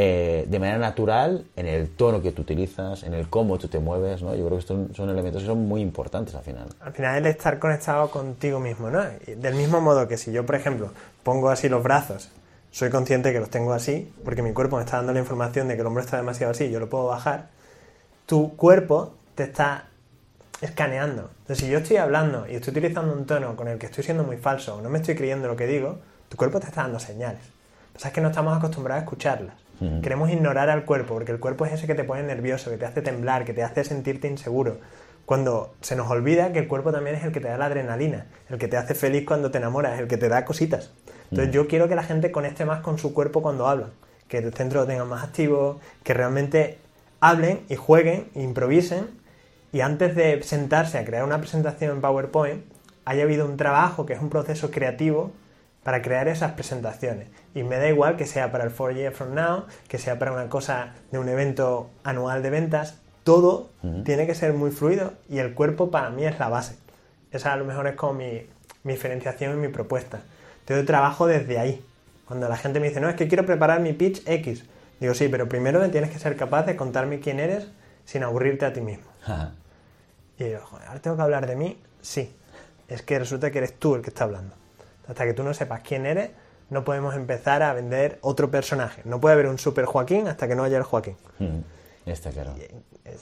eh, 0.00 0.46
de 0.48 0.60
manera 0.60 0.78
natural 0.78 1.44
en 1.56 1.66
el 1.66 1.90
tono 1.90 2.22
que 2.22 2.30
tú 2.30 2.42
utilizas, 2.42 3.02
en 3.02 3.14
el 3.14 3.28
cómo 3.28 3.58
tú 3.58 3.66
te 3.66 3.80
mueves, 3.80 4.22
¿no? 4.22 4.32
Yo 4.36 4.46
creo 4.46 4.50
que 4.50 4.60
estos 4.60 4.96
son, 4.96 5.10
elementos 5.10 5.42
que 5.42 5.48
son 5.48 5.66
muy 5.66 5.80
importantes 5.80 6.36
al 6.36 6.44
final. 6.44 6.68
Al 6.78 6.92
final 6.92 7.26
es 7.26 7.34
estar 7.34 7.58
conectado 7.58 8.08
contigo 8.08 8.60
mismo, 8.60 8.90
¿no? 8.90 9.02
Del 9.26 9.56
mismo 9.56 9.80
modo 9.80 10.06
que 10.06 10.16
si 10.16 10.30
yo, 10.30 10.46
por 10.46 10.54
ejemplo, 10.54 10.92
pongo 11.24 11.50
así 11.50 11.68
los 11.68 11.82
brazos, 11.82 12.30
soy 12.70 12.90
consciente 12.90 13.32
que 13.32 13.40
los 13.40 13.50
tengo 13.50 13.72
así, 13.72 14.12
porque 14.24 14.40
mi 14.40 14.52
cuerpo 14.52 14.76
me 14.76 14.84
está 14.84 14.98
dando 14.98 15.12
la 15.12 15.18
información 15.18 15.66
de 15.66 15.74
que 15.74 15.80
el 15.80 15.86
hombro 15.88 16.00
está 16.00 16.16
demasiado 16.16 16.52
así, 16.52 16.70
yo 16.70 16.78
lo 16.78 16.88
puedo 16.88 17.06
bajar, 17.06 17.48
tu 18.26 18.54
cuerpo 18.54 19.14
te 19.34 19.42
está 19.42 19.86
escaneando. 20.60 21.28
Entonces, 21.40 21.58
si 21.58 21.72
yo 21.72 21.78
estoy 21.78 21.96
hablando 21.96 22.46
y 22.48 22.54
estoy 22.54 22.70
utilizando 22.70 23.12
un 23.12 23.26
tono 23.26 23.56
con 23.56 23.66
el 23.66 23.78
que 23.78 23.86
estoy 23.86 24.04
siendo 24.04 24.22
muy 24.22 24.36
falso 24.36 24.76
o 24.76 24.80
no 24.80 24.90
me 24.90 24.98
estoy 24.98 25.16
creyendo 25.16 25.48
lo 25.48 25.56
que 25.56 25.66
digo, 25.66 25.98
tu 26.28 26.36
cuerpo 26.36 26.60
te 26.60 26.66
está 26.66 26.82
dando 26.82 27.00
señales. 27.00 27.42
Lo 27.42 27.86
que 27.86 27.94
pasa 27.94 28.08
es 28.08 28.14
que 28.14 28.20
no 28.20 28.28
estamos 28.28 28.56
acostumbrados 28.56 29.00
a 29.00 29.04
escucharlas. 29.04 29.67
Queremos 30.02 30.30
ignorar 30.30 30.70
al 30.70 30.84
cuerpo, 30.84 31.14
porque 31.14 31.32
el 31.32 31.38
cuerpo 31.38 31.64
es 31.64 31.72
ese 31.72 31.86
que 31.86 31.94
te 31.94 32.04
pone 32.04 32.22
nervioso, 32.22 32.70
que 32.70 32.76
te 32.76 32.84
hace 32.84 33.00
temblar, 33.00 33.44
que 33.44 33.52
te 33.52 33.62
hace 33.62 33.84
sentirte 33.84 34.26
inseguro. 34.26 34.78
Cuando 35.24 35.74
se 35.82 35.94
nos 35.94 36.10
olvida 36.10 36.52
que 36.52 36.58
el 36.58 36.68
cuerpo 36.68 36.90
también 36.90 37.16
es 37.16 37.24
el 37.24 37.32
que 37.32 37.40
te 37.40 37.48
da 37.48 37.58
la 37.58 37.66
adrenalina, 37.66 38.26
el 38.48 38.58
que 38.58 38.66
te 38.66 38.76
hace 38.76 38.94
feliz 38.94 39.24
cuando 39.26 39.50
te 39.50 39.58
enamoras, 39.58 40.00
el 40.00 40.08
que 40.08 40.16
te 40.16 40.28
da 40.28 40.44
cositas. 40.44 40.90
Entonces 41.30 41.52
yo 41.52 41.68
quiero 41.68 41.88
que 41.88 41.94
la 41.94 42.02
gente 42.02 42.32
conecte 42.32 42.64
más 42.64 42.80
con 42.80 42.98
su 42.98 43.12
cuerpo 43.12 43.42
cuando 43.42 43.68
hablan, 43.68 43.90
que 44.26 44.38
el 44.38 44.52
centro 44.54 44.80
lo 44.80 44.86
tengan 44.86 45.08
más 45.08 45.22
activo, 45.22 45.80
que 46.02 46.14
realmente 46.14 46.78
hablen 47.20 47.60
y 47.68 47.76
jueguen, 47.76 48.28
e 48.34 48.42
improvisen 48.42 49.06
y 49.72 49.80
antes 49.80 50.16
de 50.16 50.42
sentarse 50.42 50.98
a 50.98 51.04
crear 51.04 51.24
una 51.24 51.38
presentación 51.38 51.92
en 51.92 52.00
PowerPoint, 52.00 52.64
haya 53.04 53.22
habido 53.22 53.46
un 53.46 53.56
trabajo 53.56 54.06
que 54.06 54.14
es 54.14 54.20
un 54.20 54.30
proceso 54.30 54.70
creativo 54.70 55.32
para 55.88 56.02
crear 56.02 56.28
esas 56.28 56.52
presentaciones. 56.52 57.28
Y 57.54 57.62
me 57.62 57.78
da 57.78 57.88
igual 57.88 58.18
que 58.18 58.26
sea 58.26 58.52
para 58.52 58.64
el 58.64 58.70
4 58.70 58.94
Years 58.94 59.16
From 59.16 59.34
Now, 59.34 59.64
que 59.88 59.96
sea 59.96 60.18
para 60.18 60.32
una 60.32 60.50
cosa 60.50 60.92
de 61.10 61.18
un 61.18 61.30
evento 61.30 61.88
anual 62.04 62.42
de 62.42 62.50
ventas, 62.50 62.98
todo 63.24 63.70
tiene 64.04 64.26
que 64.26 64.34
ser 64.34 64.52
muy 64.52 64.70
fluido 64.70 65.14
y 65.30 65.38
el 65.38 65.54
cuerpo 65.54 65.90
para 65.90 66.10
mí 66.10 66.26
es 66.26 66.38
la 66.38 66.50
base. 66.50 66.76
Esa 67.32 67.54
a 67.54 67.56
lo 67.56 67.64
mejor 67.64 67.86
es 67.86 67.94
como 67.94 68.12
mi, 68.12 68.46
mi 68.82 68.92
diferenciación 68.92 69.54
y 69.54 69.56
mi 69.56 69.68
propuesta. 69.68 70.20
Yo 70.66 70.84
trabajo 70.84 71.26
desde 71.26 71.58
ahí. 71.58 71.82
Cuando 72.26 72.50
la 72.50 72.58
gente 72.58 72.80
me 72.80 72.88
dice, 72.88 73.00
no, 73.00 73.08
es 73.08 73.16
que 73.16 73.26
quiero 73.26 73.46
preparar 73.46 73.80
mi 73.80 73.94
pitch 73.94 74.28
X. 74.28 74.66
Digo, 75.00 75.14
sí, 75.14 75.28
pero 75.30 75.48
primero 75.48 75.80
me 75.80 75.88
tienes 75.88 76.10
que 76.10 76.18
ser 76.18 76.36
capaz 76.36 76.66
de 76.66 76.76
contarme 76.76 77.18
quién 77.20 77.40
eres 77.40 77.66
sin 78.04 78.24
aburrirte 78.24 78.66
a 78.66 78.74
ti 78.74 78.82
mismo. 78.82 79.06
Ajá. 79.22 79.54
Y 80.38 80.44
digo, 80.44 80.60
joder, 80.66 80.86
ahora 80.86 81.00
tengo 81.00 81.16
que 81.16 81.22
hablar 81.22 81.46
de 81.46 81.56
mí. 81.56 81.80
Sí, 82.02 82.30
es 82.88 83.00
que 83.00 83.18
resulta 83.18 83.50
que 83.50 83.56
eres 83.56 83.72
tú 83.78 83.94
el 83.94 84.02
que 84.02 84.10
está 84.10 84.24
hablando. 84.24 84.54
Hasta 85.08 85.24
que 85.24 85.32
tú 85.34 85.42
no 85.42 85.52
sepas 85.54 85.80
quién 85.80 86.06
eres, 86.06 86.30
no 86.70 86.84
podemos 86.84 87.14
empezar 87.16 87.62
a 87.62 87.72
vender 87.72 88.18
otro 88.20 88.50
personaje. 88.50 89.00
No 89.04 89.20
puede 89.20 89.32
haber 89.34 89.46
un 89.46 89.58
super 89.58 89.86
Joaquín 89.86 90.28
hasta 90.28 90.46
que 90.46 90.54
no 90.54 90.64
haya 90.64 90.76
el 90.76 90.82
Joaquín. 90.84 91.16
Mm, 91.38 91.60
Está 92.06 92.30
claro. 92.30 92.54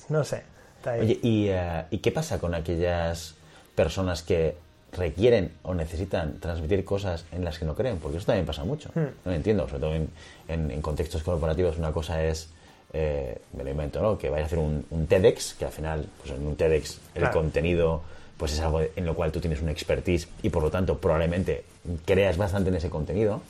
No 0.08 0.24
sé. 0.24 0.42
está 0.78 0.92
ahí. 0.92 1.00
Oye, 1.00 1.18
¿y, 1.22 1.48
eh, 1.48 1.84
¿y 1.90 1.98
qué 1.98 2.10
pasa 2.12 2.38
con 2.38 2.54
aquellas 2.54 3.34
personas 3.74 4.22
que 4.22 4.56
requieren 4.92 5.52
o 5.62 5.74
necesitan 5.74 6.38
transmitir 6.40 6.84
cosas 6.84 7.24
en 7.32 7.44
las 7.44 7.58
que 7.58 7.64
no 7.64 7.74
creen? 7.74 7.98
Porque 7.98 8.16
eso 8.18 8.26
también 8.26 8.46
pasa 8.46 8.64
mucho. 8.64 8.90
Hmm. 8.94 9.00
No 9.24 9.30
lo 9.30 9.32
entiendo, 9.32 9.68
sobre 9.68 9.80
todo 9.80 9.94
en, 9.94 10.10
en- 10.48 10.70
en 10.70 10.82
contextos 10.82 11.22
corporativos. 11.22 11.78
Una 11.78 11.92
cosa 11.92 12.22
es, 12.24 12.48
eh, 12.92 13.40
me 13.56 13.62
lo 13.64 13.70
invento, 13.70 14.00
¿no? 14.00 14.18
Que 14.18 14.28
vayas 14.30 14.44
a 14.44 14.46
hacer 14.46 14.58
un, 14.58 14.84
un 14.90 15.06
TEDx, 15.06 15.54
que 15.54 15.64
al 15.66 15.72
final, 15.72 16.06
pues 16.22 16.36
en 16.36 16.46
un 16.46 16.56
TEDx 16.56 17.00
el 17.14 17.20
Claro. 17.22 17.34
contenido 17.34 18.02
pues 18.36 18.52
es 18.52 18.60
algo 18.60 18.80
en 18.80 19.06
lo 19.06 19.14
cual 19.14 19.32
tú 19.32 19.40
tienes 19.40 19.62
una 19.62 19.70
expertise 19.70 20.28
y 20.42 20.50
por 20.50 20.62
lo 20.62 20.70
tanto 20.70 20.98
probablemente 20.98 21.64
creas 22.04 22.36
bastante 22.36 22.70
en 22.70 22.76
ese 22.76 22.90
contenido. 22.90 23.40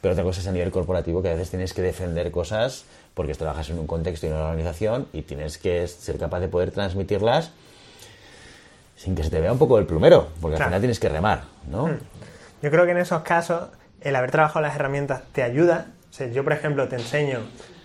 Pero 0.00 0.12
otra 0.12 0.24
cosa 0.24 0.40
es 0.40 0.46
a 0.46 0.52
nivel 0.52 0.70
corporativo 0.70 1.22
que 1.22 1.28
a 1.28 1.32
veces 1.32 1.50
tienes 1.50 1.72
que 1.74 1.82
defender 1.82 2.30
cosas 2.30 2.84
porque 3.14 3.34
trabajas 3.34 3.70
en 3.70 3.78
un 3.78 3.86
contexto 3.86 4.26
y 4.26 4.30
en 4.30 4.36
una 4.36 4.46
organización 4.46 5.06
y 5.12 5.22
tienes 5.22 5.58
que 5.58 5.86
ser 5.86 6.18
capaz 6.18 6.40
de 6.40 6.48
poder 6.48 6.72
transmitirlas 6.72 7.52
sin 8.96 9.14
que 9.14 9.22
se 9.22 9.30
te 9.30 9.40
vea 9.40 9.52
un 9.52 9.58
poco 9.58 9.78
el 9.78 9.86
plumero, 9.86 10.28
porque 10.40 10.56
al 10.56 10.64
final 10.64 10.80
tienes 10.80 11.00
que 11.00 11.08
remar, 11.08 11.44
¿no? 11.68 11.88
Yo 12.62 12.70
creo 12.70 12.84
que 12.84 12.92
en 12.92 12.98
esos 12.98 13.22
casos 13.22 13.68
el 14.00 14.16
haber 14.16 14.30
trabajado 14.30 14.60
las 14.60 14.76
herramientas 14.76 15.22
te 15.32 15.42
ayuda. 15.42 15.88
O 16.10 16.12
sea, 16.12 16.28
yo, 16.28 16.44
por 16.44 16.52
ejemplo, 16.52 16.88
te 16.88 16.96
enseño 16.96 17.40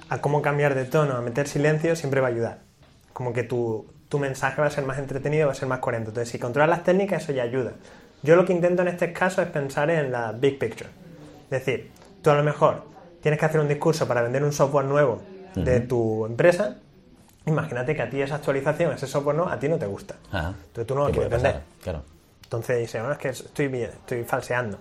a 0.09 0.21
cómo 0.21 0.41
cambiar 0.41 0.75
de 0.75 0.85
tono, 0.85 1.15
a 1.15 1.21
meter 1.21 1.47
silencio, 1.47 1.95
siempre 1.95 2.21
va 2.21 2.27
a 2.27 2.31
ayudar. 2.31 2.59
Como 3.13 3.33
que 3.33 3.43
tu, 3.43 3.87
tu 4.09 4.19
mensaje 4.19 4.61
va 4.61 4.67
a 4.67 4.71
ser 4.71 4.85
más 4.85 4.97
entretenido, 4.97 5.47
va 5.47 5.53
a 5.53 5.55
ser 5.55 5.67
más 5.67 5.79
coherente. 5.79 6.09
Entonces, 6.09 6.31
si 6.31 6.39
controlas 6.39 6.69
las 6.69 6.83
técnicas, 6.83 7.23
eso 7.23 7.33
ya 7.33 7.43
ayuda. 7.43 7.73
Yo 8.23 8.35
lo 8.35 8.45
que 8.45 8.53
intento 8.53 8.81
en 8.81 8.87
este 8.87 9.13
caso 9.13 9.41
es 9.41 9.47
pensar 9.49 9.89
en 9.89 10.11
la 10.11 10.31
big 10.31 10.57
picture. 10.57 10.89
Es 11.45 11.65
decir, 11.65 11.91
tú 12.21 12.29
a 12.29 12.35
lo 12.35 12.43
mejor 12.43 12.83
tienes 13.21 13.39
que 13.39 13.45
hacer 13.45 13.59
un 13.59 13.67
discurso 13.67 14.07
para 14.07 14.21
vender 14.21 14.43
un 14.43 14.53
software 14.53 14.85
nuevo 14.85 15.21
de 15.55 15.79
tu 15.79 16.25
empresa. 16.25 16.77
Imagínate 17.45 17.95
que 17.95 18.01
a 18.01 18.09
ti 18.09 18.21
esa 18.21 18.35
actualización, 18.35 18.93
ese 18.93 19.07
software 19.07 19.35
nuevo, 19.35 19.51
a 19.51 19.57
ti 19.57 19.69
no 19.69 19.77
te 19.77 19.85
gusta. 19.85 20.15
Ajá. 20.31 20.49
Entonces 20.49 20.87
tú 20.87 20.95
no 20.95 21.01
lo 21.01 21.07
¿Qué 21.07 21.13
puede 21.13 21.29
quieres 21.29 21.43
vender. 21.43 21.61
Claro. 21.81 22.03
Entonces 22.43 22.79
dice, 22.79 22.99
bueno, 22.99 23.13
es 23.13 23.19
que 23.19 23.29
estoy 23.29 23.67
bien, 23.67 23.91
estoy 23.91 24.23
falseando. 24.23 24.79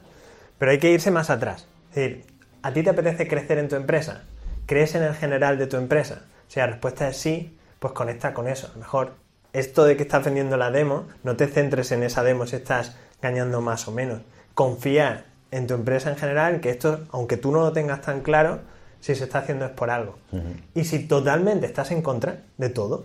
Pero 0.58 0.70
hay 0.70 0.78
que 0.78 0.90
irse 0.90 1.10
más 1.10 1.30
atrás. 1.30 1.66
Es 1.90 1.94
decir, 1.96 2.24
¿a 2.62 2.72
ti 2.72 2.82
te 2.82 2.90
apetece 2.90 3.28
crecer 3.28 3.58
en 3.58 3.68
tu 3.68 3.76
empresa? 3.76 4.22
¿Crees 4.66 4.94
en 4.94 5.02
el 5.02 5.14
general 5.14 5.58
de 5.58 5.66
tu 5.66 5.76
empresa? 5.76 6.22
Si 6.48 6.60
la 6.60 6.66
respuesta 6.66 7.08
es 7.08 7.16
sí, 7.16 7.55
pues 7.78 7.92
conecta 7.92 8.34
con 8.34 8.48
eso. 8.48 8.68
A 8.68 8.72
lo 8.74 8.78
mejor 8.78 9.12
esto 9.52 9.84
de 9.84 9.96
que 9.96 10.02
estás 10.02 10.24
vendiendo 10.24 10.56
la 10.56 10.70
demo, 10.70 11.06
no 11.22 11.36
te 11.36 11.46
centres 11.46 11.92
en 11.92 12.02
esa 12.02 12.22
demo 12.22 12.46
si 12.46 12.56
estás 12.56 12.96
ganando 13.22 13.60
más 13.60 13.88
o 13.88 13.92
menos. 13.92 14.20
Confía 14.54 15.24
en 15.50 15.66
tu 15.66 15.74
empresa 15.74 16.10
en 16.10 16.16
general, 16.16 16.60
que 16.60 16.70
esto, 16.70 17.00
aunque 17.10 17.36
tú 17.36 17.52
no 17.52 17.60
lo 17.60 17.72
tengas 17.72 18.02
tan 18.02 18.20
claro, 18.20 18.60
si 19.00 19.14
se 19.14 19.24
está 19.24 19.38
haciendo 19.40 19.64
es 19.64 19.70
por 19.70 19.90
algo. 19.90 20.18
Y 20.74 20.84
si 20.84 21.06
totalmente 21.06 21.66
estás 21.66 21.90
en 21.90 22.02
contra 22.02 22.42
de 22.58 22.68
todo, 22.68 23.04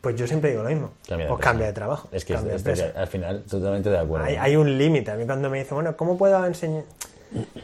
pues 0.00 0.16
yo 0.16 0.26
siempre 0.26 0.50
digo 0.50 0.62
lo 0.62 0.68
mismo. 0.68 0.92
Cambia 1.06 1.26
de 1.26 1.32
pues 1.32 1.44
cambia 1.44 1.66
de 1.66 1.72
trabajo. 1.72 2.08
Es 2.12 2.24
que 2.24 2.34
cambia 2.34 2.56
de 2.56 2.92
al 2.94 3.06
final 3.08 3.42
totalmente 3.42 3.90
de 3.90 3.98
acuerdo. 3.98 4.26
Hay, 4.26 4.36
hay 4.36 4.56
un 4.56 4.78
límite. 4.78 5.10
A 5.10 5.16
mí 5.16 5.26
cuando 5.26 5.50
me 5.50 5.58
dicen, 5.58 5.74
bueno, 5.74 5.96
¿cómo 5.96 6.16
puedo 6.16 6.44
enseñar, 6.46 6.84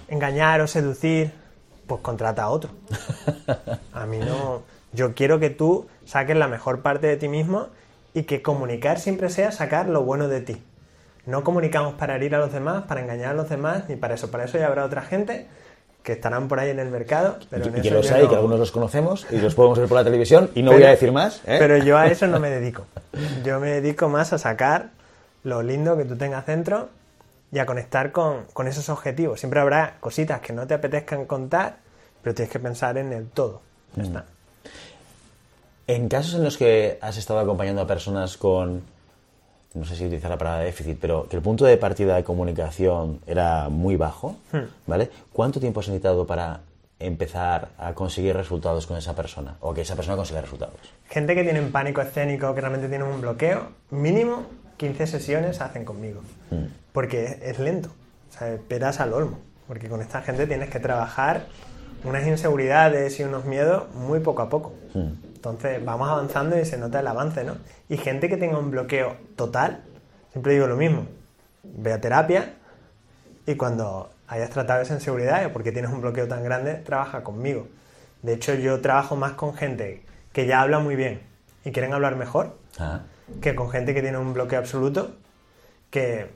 engañar 0.08 0.60
o 0.60 0.66
seducir? 0.66 1.32
Pues 1.87 2.00
contrata 2.00 2.42
a 2.42 2.48
otro. 2.48 2.70
A 3.92 4.06
mí 4.06 4.18
no. 4.18 4.62
Yo 4.94 5.14
quiero 5.14 5.40
que 5.40 5.50
tú 5.50 5.87
saques 6.04 6.37
la 6.37 6.48
mejor 6.48 6.80
parte 6.83 7.07
de 7.07 7.16
ti 7.16 7.28
mismo 7.28 7.68
y 8.12 8.22
que 8.24 8.42
comunicar 8.42 8.98
siempre 9.00 9.28
sea 9.30 9.50
sacar 9.52 9.88
lo 9.88 10.02
bueno 10.02 10.28
de 10.28 10.40
ti. 10.40 10.62
No 11.26 11.42
comunicamos 11.42 11.94
para 11.94 12.16
herir 12.16 12.35
a 12.35 12.38
los 12.38 12.52
demás, 12.52 12.85
para 12.85 13.00
engañar 13.00 13.30
a 13.30 13.35
los 13.35 13.48
demás, 13.48 13.85
ni 13.88 13.96
para 13.96 14.14
eso. 14.14 14.30
Para 14.30 14.44
eso 14.44 14.59
ya 14.59 14.66
habrá 14.66 14.85
otra 14.85 15.02
gente 15.02 15.46
que 16.02 16.12
estarán 16.12 16.48
por 16.48 16.61
ahí 16.61 16.68
en 16.70 16.78
el 16.78 16.90
mercado. 16.90 17.38
Pero 17.48 17.64
en 17.64 17.78
y 17.78 17.80
que 17.80 17.90
los 17.90 18.11
hay, 18.12 18.24
no- 18.24 18.28
que 18.28 18.35
algunos 18.37 18.59
los 18.59 18.70
conocemos 18.72 19.26
y 19.30 19.38
los 19.38 19.54
podemos 19.54 19.78
ver 19.78 19.88
por 19.88 19.96
la 19.96 20.04
televisión 20.04 20.50
y 20.54 20.62
no 20.62 20.70
Pero- 20.70 20.80
voy 20.80 20.87
a 20.87 20.90
decir 20.90 21.12
más. 21.12 21.38
¿eh? 21.46 21.57
Pero 21.59 21.78
yo 21.78 21.96
a 21.96 22.07
eso 22.09 22.26
no 22.26 22.38
me 22.38 22.50
dedico. 22.50 22.85
Yo 23.42 23.59
me 23.59 23.70
dedico 23.80 24.09
más 24.11 24.33
a 24.35 24.38
sacar 24.38 24.90
lo 25.44 25.62
lindo 25.62 25.96
que 25.96 26.04
tú 26.04 26.14
tengas 26.16 26.44
dentro 26.46 26.90
y 27.50 27.59
a 27.59 27.66
conectar 27.66 28.12
con, 28.12 28.44
con 28.52 28.68
esos 28.68 28.88
objetivos. 28.90 29.40
Siempre 29.40 29.61
habrá 29.61 29.94
cositas 30.00 30.40
que 30.40 30.52
no 30.52 30.66
te 30.66 30.74
apetezcan 30.74 31.24
contar, 31.24 31.76
pero 32.22 32.35
tienes 32.35 32.52
que 32.52 32.59
pensar 32.61 32.98
en 32.98 33.12
el 33.14 33.26
todo. 33.28 33.62
Ya 33.96 34.02
Mm. 34.02 34.07
está. 34.07 34.24
En 35.86 36.08
casos 36.08 36.34
en 36.34 36.44
los 36.44 36.56
que 36.56 36.98
has 37.00 37.16
estado 37.16 37.40
acompañando 37.40 37.82
a 37.82 37.86
personas 37.86 38.36
con, 38.36 38.82
no 39.74 39.84
sé 39.84 39.96
si 39.96 40.06
utilizar 40.06 40.30
la 40.30 40.38
palabra 40.38 40.64
déficit, 40.64 40.98
pero 40.98 41.28
que 41.28 41.36
el 41.36 41.42
punto 41.42 41.64
de 41.66 41.76
partida 41.76 42.16
de 42.16 42.24
comunicación 42.24 43.20
era 43.26 43.68
muy 43.68 43.96
bajo, 43.96 44.36
¿vale? 44.86 45.10
¿Cuánto 45.32 45.60
tiempo 45.60 45.80
has 45.80 45.88
necesitado 45.88 46.26
para 46.26 46.60
empezar 46.98 47.68
a 47.76 47.92
conseguir 47.92 48.34
resultados 48.34 48.86
con 48.86 48.96
esa 48.96 49.14
persona? 49.14 49.56
O 49.60 49.74
que 49.74 49.82
esa 49.82 49.94
persona 49.94 50.16
consiga 50.16 50.40
resultados. 50.40 50.76
Gente 51.08 51.34
que 51.34 51.42
tiene 51.42 51.60
un 51.60 51.70
pánico 51.70 52.00
escénico, 52.00 52.54
que 52.54 52.60
realmente 52.60 52.88
tiene 52.88 53.04
un 53.04 53.20
bloqueo, 53.20 53.68
mínimo 53.90 54.46
15 54.76 55.06
sesiones 55.06 55.60
hacen 55.60 55.84
conmigo. 55.84 56.20
Porque 56.92 57.38
es, 57.42 57.58
lento. 57.58 57.90
O 58.30 58.38
sea, 58.38 58.52
esperas 58.52 59.00
al 59.00 59.12
olmo. 59.12 59.38
Porque 59.66 59.88
con 59.88 60.00
esta 60.00 60.22
gente 60.22 60.46
tienes 60.46 60.70
que 60.70 60.80
trabajar 60.80 61.46
unas 62.04 62.26
inseguridades 62.26 63.18
y 63.20 63.22
unos 63.22 63.44
miedos 63.44 63.84
muy 63.94 64.20
poco 64.20 64.42
a 64.42 64.48
poco. 64.48 64.72
Entonces 65.44 65.85
vamos 65.85 66.09
avanzando 66.09 66.59
y 66.59 66.64
se 66.64 66.78
nota 66.78 67.00
el 67.00 67.07
avance, 67.07 67.44
¿no? 67.44 67.57
Y 67.90 67.98
gente 67.98 68.30
que 68.30 68.38
tenga 68.38 68.59
un 68.59 68.70
bloqueo 68.70 69.16
total, 69.37 69.83
Siempre 70.33 70.54
digo 70.54 70.66
lo 70.66 70.74
mismo. 70.76 71.07
Ve 71.62 71.92
a 71.92 72.00
terapia 72.00 72.54
y 73.46 73.54
cuando 73.54 74.11
hayas 74.26 74.50
tratado 74.50 74.83
esa 74.83 74.94
inseguridad 74.94 75.46
o 75.46 75.52
porque 75.52 75.70
tienes 75.70 75.92
un 75.92 76.00
bloqueo 76.00 76.26
tan 76.26 76.42
grande, 76.42 76.74
trabaja 76.74 77.22
conmigo. 77.22 77.68
De 78.22 78.33
hecho, 78.33 78.54
yo 78.54 78.80
trabajo 78.80 79.14
más 79.14 79.35
con 79.35 79.54
gente 79.54 80.02
que 80.33 80.46
ya 80.46 80.61
habla 80.62 80.80
muy 80.80 80.96
bien 80.96 81.20
y 81.64 81.70
quieren 81.70 81.92
hablar 81.92 82.16
mejor 82.16 82.57
Ah, 82.78 83.02
que 83.40 83.54
con 83.54 83.70
gente 83.70 83.94
que 83.94 84.02
tiene 84.02 84.18
un 84.18 84.33
bloqueo 84.35 84.59
absoluto 84.59 85.14
que 85.90 86.26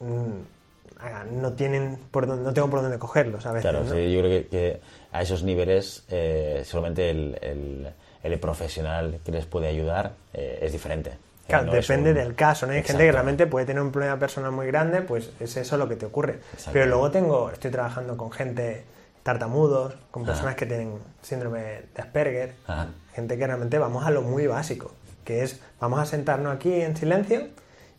mm, 0.00 1.40
no 1.42 1.52
tienen 1.52 1.98
por 2.10 2.26
dónde- 2.26 2.44
no 2.44 2.54
tengo 2.54 2.70
por 2.70 2.80
dónde 2.80 2.98
cogerlos 2.98 3.44
a 3.44 3.52
veces. 3.52 3.70
Claro, 3.70 3.84
¿no? 3.84 3.92
sí, 3.92 4.12
yo 4.12 4.20
creo 4.20 4.30
que, 4.42 4.46
que 4.48 4.80
a 5.12 5.20
esos 5.20 5.42
niveles 5.42 6.04
eh, 6.08 6.62
solamente 6.64 7.10
el, 7.10 7.38
el- 7.42 7.92
el 8.22 8.38
profesional 8.38 9.18
que 9.24 9.32
les 9.32 9.46
puede 9.46 9.68
ayudar 9.68 10.12
eh, 10.34 10.58
es 10.62 10.72
diferente. 10.72 11.12
Claro, 11.48 11.66
no 11.66 11.72
depende 11.72 12.10
un- 12.10 12.16
del 12.16 12.34
caso, 12.36 12.66
¿no? 12.66 12.72
Hay 12.72 12.82
gente 12.82 13.04
que 13.04 13.12
realmente 13.12 13.46
puede 13.46 13.66
tener 13.66 13.82
un 13.82 13.90
problema 13.90 14.18
personal 14.18 14.52
muy 14.52 14.66
grande, 14.68 15.02
pues 15.02 15.30
es 15.40 15.56
eso 15.56 15.76
lo 15.76 15.88
que 15.88 15.96
te 15.96 16.06
ocurre. 16.06 16.38
Pero 16.72 16.86
luego 16.86 17.10
tengo, 17.10 17.50
estoy 17.50 17.70
trabajando 17.72 18.16
con 18.16 18.30
gente 18.30 18.84
tartamudos, 19.24 19.94
con 20.10 20.24
personas 20.24 20.54
que 20.54 20.64
tienen 20.66 20.94
síndrome 21.22 21.60
de 21.94 22.02
Asperger, 22.02 22.54
Ajá. 22.66 22.88
gente 23.14 23.36
que 23.36 23.46
realmente 23.46 23.78
vamos 23.78 24.06
a 24.06 24.10
lo 24.10 24.22
muy 24.22 24.46
básico, 24.46 24.92
que 25.24 25.42
es 25.42 25.60
vamos 25.80 25.98
a 26.00 26.06
sentarnos 26.06 26.54
aquí 26.54 26.72
en 26.80 26.96
silencio 26.96 27.48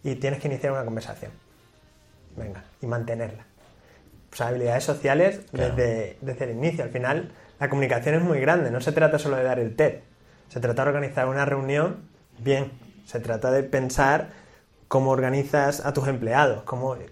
y 0.03 0.15
tienes 0.15 0.39
que 0.39 0.47
iniciar 0.47 0.71
una 0.71 0.84
conversación. 0.86 1.31
Venga, 2.38 2.63
y 2.81 2.86
mantenerla. 2.88 3.45
O 4.31 4.36
sea, 4.36 4.47
habilidades 4.47 4.84
sociales 4.86 5.41
Claro. 5.51 5.75
desde, 5.75 6.17
desde 6.21 6.45
el 6.45 6.51
inicio. 6.51 6.84
Al 6.86 6.89
final, 6.89 7.31
la 7.60 7.69
comunicación 7.69 8.15
es 8.15 8.21
muy 8.21 8.39
grande. 8.39 8.71
No 8.71 8.79
se 8.79 8.93
trata 8.93 9.19
solo 9.19 9.36
de 9.36 9.43
dar 9.43 9.60
el 9.60 9.75
TED. 9.75 9.99
Se 10.52 10.60
trata 10.60 10.84
de 10.84 10.90
organizar 10.90 11.30
una 11.30 11.46
reunión 11.46 11.96
bien. 12.38 12.72
Se 13.06 13.22
trata 13.22 13.52
de 13.52 13.64
pensar 13.64 14.32
cómo 14.90 15.12
organizas 15.12 15.86
a 15.86 15.94
tus 15.94 16.10
empleados. 16.10 16.64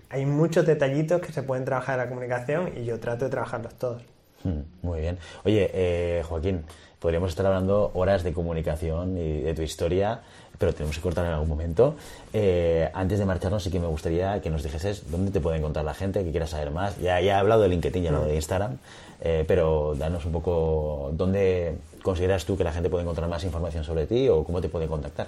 Hay 0.09 0.25
muchos 0.25 0.65
detallitos 0.65 1.21
que 1.21 1.31
se 1.31 1.41
pueden 1.41 1.63
trabajar 1.63 1.97
en 1.97 2.05
la 2.05 2.09
comunicación 2.09 2.73
y 2.75 2.83
yo 2.83 2.99
trato 2.99 3.23
de 3.23 3.31
trabajarlos 3.31 3.75
todos. 3.75 4.01
Mm, 4.43 4.59
Muy 4.81 4.99
bien. 4.99 5.17
Oye, 5.45 5.71
eh, 5.73 6.21
Joaquín, 6.27 6.65
podríamos 6.99 7.29
estar 7.29 7.45
hablando 7.45 7.91
horas 7.93 8.23
de 8.23 8.33
comunicación 8.33 9.17
y 9.17 9.39
de 9.39 9.53
tu 9.53 9.61
historia, 9.61 10.19
pero 10.57 10.73
tenemos 10.73 10.97
que 10.97 11.01
cortar 11.01 11.25
en 11.25 11.31
algún 11.31 11.47
momento. 11.47 11.95
Eh, 12.33 12.89
antes 12.93 13.19
de 13.19 13.25
marcharnos, 13.25 13.63
sí 13.63 13.71
que 13.71 13.79
me 13.79 13.87
gustaría 13.87 14.41
que 14.41 14.49
nos 14.49 14.63
dijeses 14.63 15.09
dónde 15.09 15.31
te 15.31 15.39
puede 15.39 15.59
encontrar 15.59 15.85
la 15.85 15.93
gente, 15.93 16.25
que 16.25 16.31
quiera 16.31 16.45
saber 16.45 16.71
más. 16.71 16.97
Ya, 16.97 17.21
ya 17.21 17.37
he 17.37 17.39
hablado 17.39 17.61
de 17.61 17.69
LinkedIn, 17.69 18.03
ya 18.03 18.09
he 18.09 18.13
hablado 18.13 18.27
de 18.27 18.35
Instagram, 18.35 18.77
eh, 19.21 19.45
pero 19.47 19.95
danos 19.95 20.25
un 20.25 20.33
poco 20.33 21.11
dónde 21.13 21.77
consideras 22.03 22.45
tú 22.45 22.57
que 22.57 22.63
la 22.63 22.71
gente 22.71 22.89
puede 22.89 23.03
encontrar 23.03 23.29
más 23.29 23.43
información 23.43 23.83
sobre 23.83 24.05
ti 24.05 24.29
o 24.29 24.43
cómo 24.43 24.61
te 24.61 24.69
puede 24.69 24.87
contactar. 24.87 25.27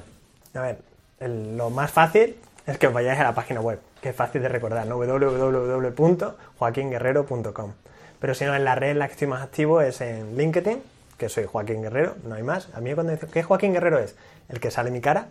A 0.54 0.62
ver, 0.62 0.78
lo 1.20 1.70
más 1.70 1.92
fácil 1.92 2.36
es 2.66 2.78
que 2.78 2.88
os 2.88 2.94
vayáis 2.94 3.20
a 3.20 3.24
la 3.24 3.36
página 3.36 3.62
web, 3.62 3.80
que 4.02 4.10
es 4.10 4.16
fácil 4.16 4.42
de 4.42 4.50
recordar, 4.50 4.88
¿no? 4.88 4.98
www.joaquinguerrero.com. 4.98 7.72
Pero 8.20 8.36
si 8.36 8.46
no, 8.46 8.56
en 8.56 8.64
la 8.64 8.76
red 8.76 8.92
en 8.92 9.00
la 9.00 9.08
que 9.08 9.14
estoy 9.14 9.28
más 9.28 9.42
activo 9.42 9.82
es 9.82 10.00
en 10.02 10.38
LinkedIn, 10.38 10.80
que 11.22 11.30
soy 11.30 11.46
Joaquín 11.46 11.84
Guerrero, 11.84 12.16
no 12.24 12.34
hay 12.34 12.42
más. 12.42 12.68
A 12.74 12.82
mí 12.82 12.96
cuando 12.96 13.12
dicen, 13.14 13.30
¿qué 13.32 13.44
Joaquín 13.44 13.74
Guerrero 13.74 14.00
es? 14.00 14.16
El 14.50 14.60
que 14.60 14.72
sale 14.72 14.90
mi 14.90 15.00
cara, 15.00 15.28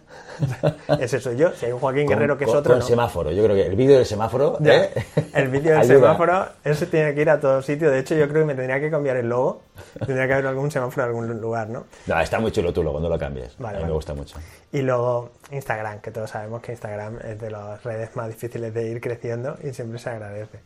ese 1.01 1.19
soy 1.21 1.37
yo. 1.37 1.51
Si 1.53 1.67
hay 1.67 1.73
un 1.73 1.81
Joaquín 1.81 2.07
Con- 2.07 2.15
Guerrero 2.15 2.39
que 2.39 2.45
es 2.45 2.51
otro, 2.51 2.73
Con 2.75 2.79
no. 2.79 2.87
semáforo, 2.87 3.33
yo 3.33 3.43
creo 3.43 3.57
que 3.57 3.67
el 3.67 3.75
vídeo 3.75 3.97
del 3.97 4.07
semáforo. 4.07 4.57
¿eh? 4.65 4.89
El 5.35 5.49
vídeo 5.49 5.75
del 5.79 5.85
semáforo, 5.85 6.47
ese 6.65 6.87
tiene 6.87 7.13
que 7.13 7.23
ir 7.23 7.29
a 7.29 7.41
todo 7.41 7.61
sitio. 7.61 7.91
De 7.91 7.99
hecho, 7.99 8.15
yo 8.15 8.29
creo 8.29 8.43
que 8.43 8.47
me 8.47 8.55
tendría 8.55 8.79
que 8.79 8.89
cambiar 8.89 9.17
el 9.17 9.29
logo. 9.29 9.63
Tendría 9.99 10.29
que 10.29 10.33
haber 10.35 10.47
algún 10.47 10.71
semáforo 10.71 11.03
en 11.03 11.09
algún 11.09 11.41
lugar, 11.41 11.69
¿no? 11.69 11.87
No, 12.07 12.21
está 12.21 12.39
muy 12.39 12.53
chulo 12.53 12.73
tú, 12.73 12.83
luego 12.85 13.01
no 13.01 13.09
lo 13.09 13.19
cambies. 13.19 13.57
Vale, 13.59 13.79
a 13.79 13.79
mí 13.79 13.83
vale. 13.83 13.87
me 13.89 13.95
gusta 13.95 14.15
mucho. 14.15 14.37
Y 14.73 14.81
luego 14.83 15.31
Instagram, 15.51 15.99
que 16.01 16.13
todos 16.13 16.31
sabemos 16.31 16.63
que 16.63 16.71
Instagram 16.73 17.19
es 17.25 17.39
de 17.41 17.51
las 17.51 17.83
redes 17.83 18.15
más 18.15 18.29
difíciles 18.29 18.73
de 18.73 18.89
ir 18.89 19.01
creciendo 19.01 19.57
y 19.63 19.75
siempre 19.75 19.99
se 19.99 20.09
agradece. 20.09 20.61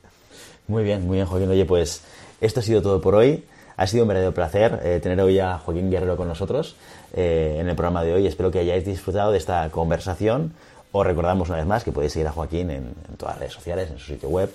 Muy 0.68 0.84
bien, 0.84 1.06
muy 1.06 1.16
bien, 1.16 1.26
Joaquín. 1.26 1.48
Oye, 1.50 1.64
pues 1.64 2.02
esto 2.40 2.60
ha 2.60 2.62
sido 2.62 2.82
todo 2.82 3.00
por 3.00 3.14
hoy. 3.16 3.44
Ha 3.76 3.87
sido 3.87 4.04
un 4.04 4.08
verdadero 4.08 4.32
placer 4.32 4.80
eh, 4.84 5.00
tener 5.02 5.20
hoy 5.20 5.38
a 5.38 5.58
Joaquín 5.58 5.90
Guerrero 5.90 6.16
con 6.16 6.28
nosotros 6.28 6.76
eh, 7.12 7.56
en 7.58 7.68
el 7.68 7.74
programa 7.74 8.04
de 8.04 8.14
hoy. 8.14 8.26
Espero 8.26 8.50
que 8.50 8.60
hayáis 8.60 8.84
disfrutado 8.84 9.32
de 9.32 9.38
esta 9.38 9.68
conversación. 9.70 10.52
Os 10.92 11.04
recordamos 11.04 11.48
una 11.48 11.58
vez 11.58 11.66
más 11.66 11.82
que 11.82 11.90
podéis 11.90 12.12
seguir 12.12 12.28
a 12.28 12.32
Joaquín 12.32 12.70
en, 12.70 12.94
todas 13.16 13.34
las 13.34 13.40
redes 13.40 13.54
sociales, 13.54 13.90
en 13.90 13.98
su 13.98 14.06
sitio 14.06 14.28
web 14.28 14.50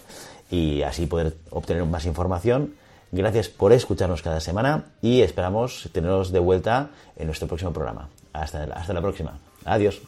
y 0.50 0.82
así 0.84 1.06
poder 1.06 1.36
obtener 1.50 1.84
más 1.84 2.06
información. 2.06 2.76
Gracias 3.12 3.50
por 3.50 3.74
escucharnos 3.74 4.22
cada 4.22 4.40
semana 4.40 4.86
y 5.02 5.22
esperamos 5.22 5.90
teneros 5.92 6.32
de 6.32 6.40
vuelta 6.40 6.92
en 7.18 7.26
nuestro 7.26 7.48
próximo 7.48 7.74
programa. 7.74 8.08
Hasta, 8.32 8.66
la 8.68 9.02
próxima. 9.02 9.38
Adiós. 9.66 10.02